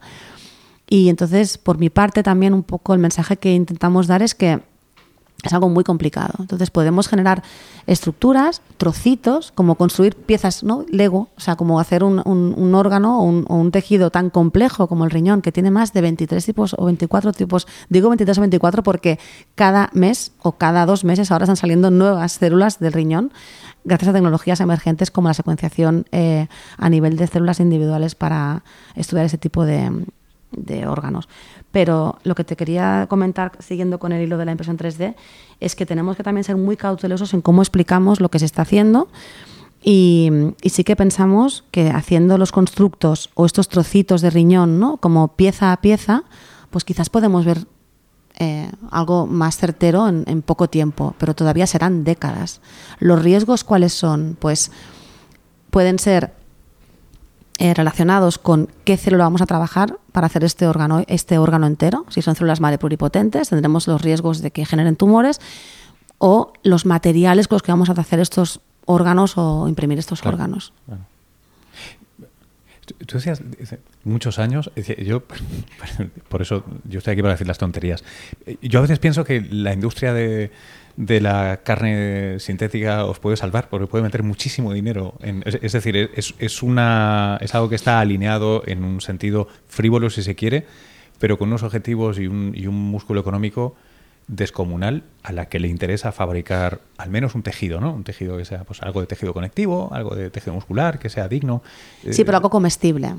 Y 0.89 1.09
entonces, 1.09 1.57
por 1.57 1.77
mi 1.77 1.89
parte, 1.89 2.23
también 2.23 2.53
un 2.53 2.63
poco 2.63 2.93
el 2.93 2.99
mensaje 2.99 3.37
que 3.37 3.53
intentamos 3.53 4.07
dar 4.07 4.21
es 4.23 4.35
que 4.35 4.63
es 5.43 5.53
algo 5.53 5.69
muy 5.69 5.83
complicado. 5.83 6.33
Entonces 6.39 6.71
podemos 6.71 7.07
generar 7.07 7.43
estructuras, 7.85 8.61
trocitos, 8.77 9.51
como 9.51 9.75
construir 9.75 10.15
piezas, 10.15 10.63
¿no? 10.63 10.85
Lego, 10.89 11.29
o 11.35 11.39
sea, 11.41 11.55
como 11.55 11.79
hacer 11.79 12.03
un, 12.03 12.21
un, 12.25 12.53
un 12.57 12.75
órgano 12.75 13.19
o 13.19 13.23
un, 13.23 13.45
o 13.49 13.55
un, 13.55 13.71
tejido 13.71 14.09
tan 14.09 14.29
complejo 14.29 14.87
como 14.87 15.03
el 15.03 15.11
riñón, 15.11 15.41
que 15.41 15.51
tiene 15.51 15.69
más 15.69 15.93
de 15.93 16.01
23 16.01 16.45
tipos 16.45 16.75
o 16.77 16.85
24 16.85 17.33
tipos. 17.33 17.67
Digo 17.89 18.09
23 18.09 18.37
o 18.37 18.41
24 18.41 18.83
porque 18.83 19.19
cada 19.55 19.89
mes 19.93 20.31
o 20.41 20.53
cada 20.53 20.85
dos 20.85 21.03
meses 21.03 21.31
ahora 21.31 21.43
están 21.43 21.57
saliendo 21.57 21.91
nuevas 21.91 22.33
células 22.33 22.79
del 22.79 22.93
riñón 22.93 23.31
gracias 23.83 24.09
a 24.09 24.13
tecnologías 24.13 24.61
emergentes 24.61 25.11
como 25.11 25.27
la 25.27 25.33
secuenciación 25.33 26.05
eh, 26.11 26.47
a 26.77 26.89
nivel 26.89 27.17
de 27.17 27.27
células 27.27 27.59
individuales 27.59 28.15
para 28.15 28.63
estudiar 28.95 29.25
ese 29.25 29.37
tipo 29.37 29.65
de, 29.65 29.91
de 30.55 30.87
órganos. 30.87 31.27
Pero 31.71 32.17
lo 32.23 32.35
que 32.35 32.43
te 32.43 32.55
quería 32.55 33.07
comentar, 33.09 33.53
siguiendo 33.59 33.99
con 33.99 34.11
el 34.11 34.21
hilo 34.21 34.37
de 34.37 34.45
la 34.45 34.51
impresión 34.51 34.77
3D, 34.77 35.15
es 35.59 35.75
que 35.75 35.85
tenemos 35.85 36.17
que 36.17 36.23
también 36.23 36.43
ser 36.43 36.57
muy 36.57 36.77
cautelosos 36.77 37.33
en 37.33 37.41
cómo 37.41 37.61
explicamos 37.61 38.19
lo 38.19 38.29
que 38.29 38.39
se 38.39 38.45
está 38.45 38.61
haciendo. 38.63 39.07
Y, 39.83 40.31
sí 40.63 40.83
que 40.83 40.95
pensamos 40.95 41.65
que 41.71 41.89
haciendo 41.89 42.37
los 42.37 42.51
constructos 42.51 43.29
o 43.33 43.45
estos 43.45 43.67
trocitos 43.67 44.21
de 44.21 44.29
riñón, 44.29 44.79
¿no? 44.79 44.97
como 44.97 45.35
pieza 45.35 45.73
a 45.73 45.81
pieza, 45.81 46.23
pues 46.69 46.85
quizás 46.85 47.09
podemos 47.09 47.43
ver 47.43 47.67
eh, 48.39 48.71
algo 48.89 49.27
más 49.27 49.57
certero 49.57 50.07
en, 50.07 50.23
en, 50.27 50.41
poco 50.41 50.69
tiempo, 50.69 51.15
pero 51.17 51.35
todavía 51.35 51.67
serán 51.67 52.03
décadas. 52.03 52.61
¿Los 52.99 53.21
riesgos 53.21 53.63
cuáles 53.63 53.93
son? 53.93 54.37
Pues 54.39 54.71
pueden 55.69 55.99
ser 55.99 56.33
eh, 57.59 57.73
relacionados 57.73 58.37
con 58.37 58.69
qué 58.83 58.97
célula 58.97 59.25
vamos 59.25 59.41
a 59.41 59.45
trabajar 59.45 59.97
para 60.11 60.27
hacer 60.27 60.43
este 60.43 60.67
órgano, 60.67 61.03
este 61.07 61.37
órgano 61.37 61.67
entero. 61.67 62.05
Si 62.09 62.21
son 62.21 62.35
células 62.35 62.59
madre 62.59 62.77
pluripotentes, 62.77 63.49
tendremos 63.49 63.87
los 63.87 64.01
riesgos 64.01 64.41
de 64.41 64.51
que 64.51 64.65
generen 64.65 64.95
tumores 64.95 65.39
o 66.17 66.53
los 66.63 66.85
materiales 66.85 67.47
con 67.47 67.55
los 67.55 67.63
que 67.63 67.71
vamos 67.71 67.89
a 67.89 67.93
hacer 67.93 68.19
estos 68.19 68.59
órganos 68.85 69.37
o 69.37 69.67
imprimir 69.67 69.99
estos 69.99 70.21
claro, 70.21 70.35
órganos. 70.35 70.73
Tú 72.85 73.17
decías 73.17 73.41
muchos 74.03 74.39
años, 74.39 74.71
yo 74.97 75.23
por 76.29 76.41
eso 76.41 76.65
yo 76.83 76.99
estoy 76.99 77.13
aquí 77.13 77.21
para 77.21 77.33
decir 77.33 77.47
las 77.47 77.57
tonterías. 77.57 78.03
Yo 78.61 78.79
a 78.79 78.81
veces 78.81 78.99
pienso 78.99 79.23
que 79.23 79.41
la 79.41 79.73
industria 79.73 80.13
de, 80.13 80.51
de 80.97 81.21
la 81.21 81.61
carne 81.63 82.39
sintética 82.39 83.05
os 83.05 83.19
puede 83.19 83.37
salvar 83.37 83.69
porque 83.69 83.87
puede 83.87 84.03
meter 84.03 84.23
muchísimo 84.23 84.73
dinero. 84.73 85.15
En, 85.21 85.43
es, 85.45 85.59
es, 85.61 85.71
decir, 85.71 85.95
es, 86.13 86.35
es, 86.39 86.61
una, 86.61 87.37
es 87.41 87.55
algo 87.55 87.69
que 87.69 87.75
está 87.75 87.99
alineado 87.99 88.63
en 88.65 88.83
un 88.83 89.01
sentido 89.01 89.47
frívolo, 89.67 90.09
si 90.09 90.21
se 90.21 90.35
quiere, 90.35 90.65
pero 91.19 91.37
con 91.37 91.47
unos 91.47 91.63
objetivos 91.63 92.19
y 92.19 92.27
un, 92.27 92.53
y 92.55 92.67
un 92.67 92.75
músculo 92.75 93.21
económico 93.21 93.75
descomunal 94.27 95.03
a 95.21 95.31
la 95.31 95.45
que 95.47 95.59
le 95.59 95.67
interesa 95.67 96.11
fabricar 96.11 96.81
al 96.97 97.09
menos 97.09 97.35
un 97.35 97.43
tejido, 97.43 97.79
¿no? 97.79 97.93
Un 97.93 98.03
tejido 98.03 98.37
que 98.37 98.45
sea 98.45 98.63
pues 98.63 98.81
algo 98.81 99.01
de 99.01 99.07
tejido 99.07 99.33
conectivo, 99.33 99.89
algo 99.91 100.15
de 100.15 100.29
tejido 100.29 100.53
muscular, 100.53 100.99
que 100.99 101.09
sea 101.09 101.27
digno. 101.27 101.61
Sí, 102.09 102.23
pero 102.23 102.37
algo 102.37 102.49
comestible. 102.49 103.15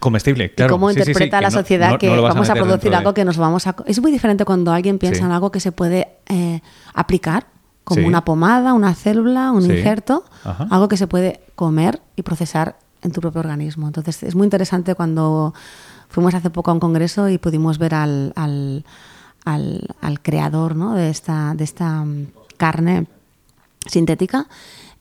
Comestible, 0.00 0.52
claro. 0.54 0.72
¿Y 0.72 0.74
cómo 0.74 0.90
sí, 0.90 0.98
interpreta 0.98 1.38
sí, 1.38 1.40
sí, 1.40 1.42
la 1.42 1.50
no, 1.50 1.50
sociedad 1.50 1.90
no, 1.90 1.98
que 1.98 2.08
no 2.08 2.22
vamos 2.22 2.48
a, 2.48 2.52
a 2.52 2.56
producir 2.56 2.90
de... 2.90 2.96
algo 2.96 3.14
que 3.14 3.24
nos 3.24 3.36
vamos 3.36 3.66
a... 3.66 3.76
Es 3.86 4.00
muy 4.00 4.10
diferente 4.10 4.44
cuando 4.44 4.72
alguien 4.72 4.98
piensa 4.98 5.24
en 5.24 5.32
algo 5.32 5.50
que 5.50 5.60
se 5.60 5.72
puede 5.72 6.08
eh, 6.28 6.60
aplicar, 6.94 7.46
como 7.84 8.06
una 8.06 8.24
pomada, 8.24 8.72
una 8.72 8.94
célula, 8.94 9.50
un 9.52 9.64
injerto, 9.64 10.24
Ajá. 10.44 10.68
algo 10.70 10.88
que 10.88 10.96
se 10.96 11.06
puede 11.06 11.40
comer 11.54 12.00
y 12.16 12.22
procesar 12.22 12.76
en 13.02 13.12
tu 13.12 13.20
propio 13.20 13.40
organismo. 13.40 13.86
Entonces 13.86 14.22
es 14.22 14.34
muy 14.34 14.46
interesante 14.46 14.94
cuando 14.94 15.54
fuimos 16.08 16.34
hace 16.34 16.50
poco 16.50 16.70
a 16.70 16.74
un 16.74 16.80
congreso 16.80 17.28
y 17.28 17.38
pudimos 17.38 17.78
ver 17.78 17.94
al, 17.94 18.32
al, 18.36 18.84
al, 19.44 19.88
al 20.00 20.20
creador 20.20 20.76
¿no? 20.76 20.94
de, 20.94 21.10
esta, 21.10 21.54
de 21.54 21.64
esta 21.64 22.04
carne 22.56 23.06
sintética 23.86 24.46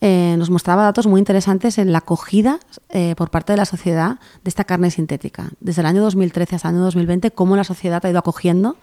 eh, 0.02 0.36
nos 0.38 0.50
mostraba 0.50 0.84
datos 0.84 1.08
muy 1.08 1.20
interesantes 1.20 1.78
en 1.78 1.92
la 1.92 1.98
acogida 1.98 2.60
eh, 2.90 3.16
por 3.18 3.30
parte 3.32 3.52
de 3.52 3.58
la 3.58 3.66
sociedad 3.66 4.18
de 4.44 4.50
esta 4.50 4.64
carne 4.64 4.92
sintética. 4.92 5.50
Desde 5.60 5.82
el 5.82 5.88
año 5.88 6.02
2013 6.02 6.56
hasta 6.56 6.70
el 6.70 6.76
año 6.76 6.86
2020, 6.86 7.32
cómo 7.32 7.58
la 7.58 7.66
sociedad 7.66 8.06
ha 8.06 8.10
ido 8.10 8.20
acogiendo 8.20 8.78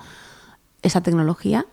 esa 0.82 1.00
tecnología 1.00 1.64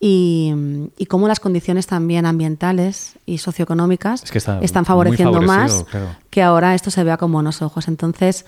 y, 0.00 0.52
y 0.96 1.06
cómo 1.06 1.28
las 1.28 1.38
condiciones 1.38 1.86
también 1.86 2.26
ambientales 2.26 3.14
y 3.26 3.38
socioeconómicas 3.38 4.24
es 4.24 4.32
que 4.32 4.38
está 4.38 4.58
están 4.60 4.84
favoreciendo 4.84 5.40
más 5.40 5.84
claro. 5.84 6.16
que 6.30 6.42
ahora 6.42 6.74
esto 6.74 6.90
se 6.90 7.04
vea 7.04 7.16
con 7.16 7.30
buenos 7.30 7.62
ojos. 7.62 7.86
Entonces, 7.86 8.44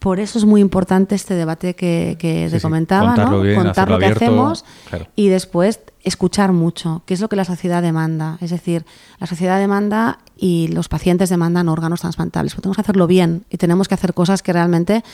por 0.00 0.18
eso 0.18 0.38
es 0.38 0.46
muy 0.46 0.62
importante 0.62 1.14
este 1.14 1.34
debate 1.34 1.76
que, 1.76 2.16
que 2.18 2.48
Sí, 2.48 2.56
te 2.56 2.62
comentaba, 2.62 3.14
¿no? 3.16 3.42
bien, 3.42 3.62
contar 3.62 3.90
lo 3.90 3.98
que 3.98 4.06
abierto, 4.06 4.24
hacemos 4.24 4.64
claro. 4.88 5.06
y 5.14 5.28
después 5.28 5.80
escuchar 6.02 6.52
mucho, 6.52 7.02
que 7.04 7.12
es 7.12 7.20
lo 7.20 7.28
que 7.28 7.36
la 7.36 7.44
sociedad 7.44 7.82
demanda. 7.82 8.38
Es 8.40 8.48
decir, 8.50 8.86
la 9.18 9.26
sociedad 9.26 9.58
demanda 9.58 10.20
y 10.38 10.68
los 10.68 10.88
pacientes 10.88 11.28
demandan 11.28 11.68
órganos 11.68 12.00
transplantables. 12.00 12.54
Pero 12.54 12.62
tenemos 12.62 12.76
que 12.76 12.80
hacerlo 12.80 13.06
bien 13.06 13.44
y 13.50 13.58
tenemos 13.58 13.88
que 13.88 13.94
hacer 13.94 14.14
cosas 14.14 14.42
que 14.42 14.54
realmente 14.54 15.04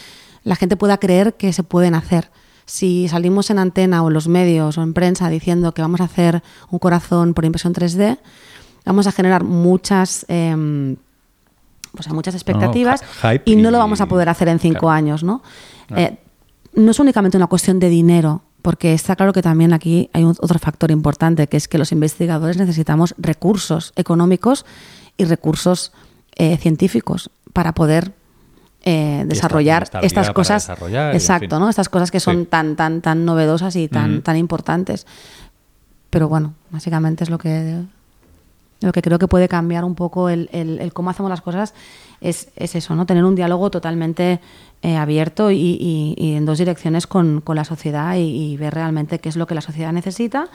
la 0.45 0.55
gente 0.55 0.77
pueda 0.77 0.99
creer 0.99 1.35
que 1.35 1.53
se 1.53 1.65
pueden 1.65 1.97
hacer. 1.97 2.31
Si 2.65 3.09
salimos 3.09 3.51
en 3.51 3.59
antena 3.59 4.05
o 4.05 4.09
en 4.09 4.15
los 4.15 4.29
medios 4.29 4.79
o 4.79 4.85
en 4.85 4.95
prensa 4.95 5.29
diciendo 5.29 5.75
que 5.75 5.83
vamos 5.83 6.01
a 6.01 6.05
hacer 6.05 6.45
un 6.71 6.79
corazón 6.79 7.35
por 7.35 7.45
impresión 7.45 7.75
3D, 7.75 8.19
vamos 8.85 9.09
a 9.09 9.13
generar 9.13 9.43
muchas... 9.43 10.25
em, 10.29 10.97
pues, 11.97 12.09
muchas 12.11 12.35
expectativas 12.35 13.03
y 13.45 13.57
no 13.57 13.71
lo 13.71 13.79
vamos 13.79 14.01
a 14.01 14.07
poder 14.07 14.29
hacer 14.29 14.49
en 14.49 14.59
cinco 14.61 14.81
claro. 14.81 14.91
años, 14.93 15.25
¿no? 15.25 15.43
Claro. 15.89 16.03
Eh, 16.03 16.19
no 16.75 16.91
es 16.91 17.01
únicamente 17.01 17.37
una 17.37 17.47
cuestión 17.47 17.79
de 17.81 17.89
dinero, 17.89 18.43
porque 18.63 18.93
está 18.93 19.17
claro 19.17 19.33
que 19.33 19.43
también 19.43 19.73
aquí 19.73 20.11
hay 20.13 20.25
otro 20.25 20.59
factor 20.59 20.91
importante, 20.91 21.47
que 21.47 21.57
es 21.57 21.69
que 21.69 21.79
los 21.79 21.91
investigadores 21.93 22.57
necesitamos 22.57 23.15
recursos 23.19 23.93
económicos 23.97 24.67
y 25.17 25.25
recursos 25.25 25.93
eh, 26.37 26.57
científicos 26.59 27.31
para 27.53 27.73
poder 27.73 28.13
eh, 28.83 29.25
desarrollar 29.27 29.89
estas 30.03 30.31
cosas. 30.31 30.65
desarrollar 30.69 31.07
y, 31.07 31.11
en 31.11 31.17
exacto, 31.17 31.57
fin. 31.57 31.61
¿no? 31.61 31.69
Estas 31.71 31.89
cosas 31.89 32.11
que 32.11 32.21
son 32.21 32.41
Sí. 32.43 32.47
tan, 32.47 32.77
tan, 32.77 33.01
tan 33.01 33.25
novedosas 33.25 33.75
y 33.77 33.89
tan, 33.89 34.23
tan 34.23 34.37
importantes. 34.37 35.07
Pero 36.11 36.29
bueno, 36.29 36.55
básicamente 36.71 37.25
es 37.25 37.31
lo 37.31 37.39
que 37.39 37.83
lo 38.81 38.93
que 38.93 39.03
creo 39.03 39.19
que 39.19 39.29
puede 39.29 39.49
cambiar 39.49 39.85
un 39.85 39.95
poco 39.95 40.29
el, 40.29 40.49
el- 40.53 40.79
el 40.81 40.93
cómo 40.93 41.11
hacemos 41.11 41.31
las 41.31 41.41
cosas 41.41 41.75
es, 42.21 42.49
es 42.57 42.75
eso, 42.75 42.95
¿no? 42.95 43.07
Tener 43.07 43.25
un 43.25 43.35
diálogo 43.35 43.71
totalmente 43.71 44.41
eh, 44.83 44.97
abierto 44.97 45.51
y, 45.51 46.15
en 46.19 46.45
dos 46.45 46.59
direcciones 46.59 47.07
con, 47.07 47.43
la 47.47 47.65
sociedad 47.65 48.17
y, 48.17 48.57
ver 48.57 48.75
realmente 48.75 49.19
qué 49.19 49.29
es 49.29 49.37
lo 49.37 49.47
que 49.47 49.55
la 49.55 49.61
sociedad 49.61 49.93
necesita, 49.93 50.49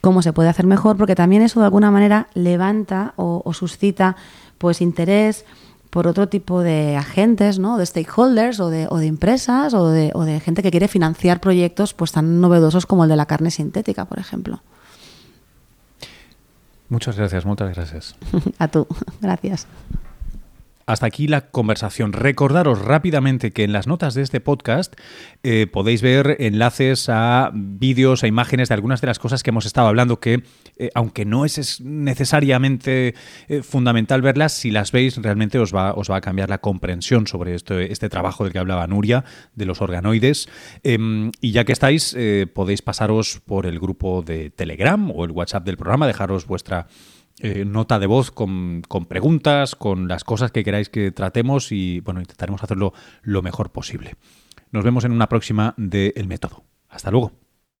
cómo 0.00 0.22
se 0.22 0.32
puede 0.32 0.48
hacer 0.48 0.66
mejor, 0.66 0.96
porque 0.96 1.14
también 1.14 1.42
eso 1.42 1.60
de 1.60 1.66
alguna 1.66 1.90
manera 1.90 2.28
levanta 2.34 3.12
o, 3.16 3.42
o 3.44 3.52
suscita 3.52 4.16
pues 4.58 4.80
interés 4.80 5.44
por 5.90 6.06
otro 6.06 6.28
tipo 6.28 6.62
de 6.62 6.96
agentes, 6.96 7.58
¿no? 7.58 7.76
de 7.76 7.84
stakeholders 7.84 8.60
o 8.60 8.70
de, 8.70 8.86
o 8.88 8.98
de 8.98 9.06
empresas 9.06 9.74
o 9.74 9.88
de, 9.88 10.12
o 10.14 10.24
de 10.24 10.38
gente 10.40 10.62
que 10.62 10.70
quiere 10.70 10.88
financiar 10.88 11.40
proyectos 11.40 11.94
pues 11.94 12.12
tan 12.12 12.40
novedosos 12.40 12.86
como 12.86 13.04
el 13.04 13.10
de 13.10 13.16
la 13.16 13.26
carne 13.26 13.50
sintética, 13.50 14.04
por 14.04 14.18
ejemplo. 14.18 14.62
Muchas 16.90 17.16
gracias, 17.16 17.46
muchas 17.46 17.74
gracias. 17.74 18.16
A 18.58 18.68
tú, 18.68 18.86
gracias. 19.20 19.66
Hasta 20.90 21.06
aquí 21.06 21.28
la 21.28 21.52
conversación. 21.52 22.12
Recordaros 22.12 22.80
rápidamente 22.80 23.52
que 23.52 23.62
en 23.62 23.72
las 23.72 23.86
notas 23.86 24.14
de 24.14 24.22
este 24.22 24.40
podcast 24.40 24.96
eh, 25.44 25.68
podéis 25.68 26.02
ver 26.02 26.36
enlaces 26.40 27.08
a 27.08 27.52
vídeos, 27.54 28.24
a 28.24 28.26
imágenes 28.26 28.70
de 28.70 28.74
algunas 28.74 29.00
de 29.00 29.06
las 29.06 29.20
cosas 29.20 29.44
que 29.44 29.50
hemos 29.50 29.66
estado 29.66 29.86
hablando 29.86 30.18
que, 30.18 30.42
eh, 30.78 30.90
aunque 30.96 31.24
no 31.24 31.44
es, 31.44 31.58
es 31.58 31.80
necesariamente 31.80 33.14
eh, 33.46 33.62
fundamental 33.62 34.20
verlas, 34.20 34.52
si 34.52 34.72
las 34.72 34.90
veis 34.90 35.16
realmente 35.18 35.60
os 35.60 35.72
va, 35.72 35.94
a 35.94 36.20
cambiar 36.20 36.48
la 36.48 36.58
comprensión 36.58 37.28
sobre 37.28 37.54
este, 37.54 37.92
este 37.92 38.08
trabajo 38.08 38.42
del 38.42 38.52
que 38.52 38.58
hablaba 38.58 38.84
Nuria, 38.88 39.24
de 39.54 39.66
los 39.66 39.80
organoides. 39.80 40.48
Em, 40.82 41.30
y 41.40 41.52
ya 41.52 41.64
que 41.64 41.72
estáis, 41.72 42.16
podéis 42.52 42.82
pasaros 42.82 43.40
por 43.46 43.66
el 43.66 43.78
grupo 43.78 44.22
de 44.22 44.50
Telegram 44.50 45.12
o 45.12 45.24
el 45.24 45.30
WhatsApp 45.30 45.64
del 45.64 45.76
programa, 45.76 46.08
dejaros 46.08 46.48
vuestra 46.48 46.88
eh, 47.40 47.64
nota 47.64 47.98
de 47.98 48.06
voz 48.06 48.30
con, 48.30 48.82
con 48.86 49.06
preguntas, 49.06 49.74
con 49.74 50.08
las 50.08 50.24
cosas 50.24 50.52
que 50.52 50.64
queráis 50.64 50.88
que 50.88 51.10
tratemos 51.10 51.72
y 51.72 52.00
bueno, 52.00 52.20
intentaremos 52.20 52.62
hacerlo 52.62 52.92
lo 53.22 53.42
mejor 53.42 53.70
posible. 53.70 54.16
Nos 54.70 54.84
vemos 54.84 55.04
en 55.04 55.12
una 55.12 55.28
próxima 55.28 55.74
de 55.76 56.12
El 56.16 56.28
Método. 56.28 56.64
Hasta 56.88 57.10
luego. 57.10 57.32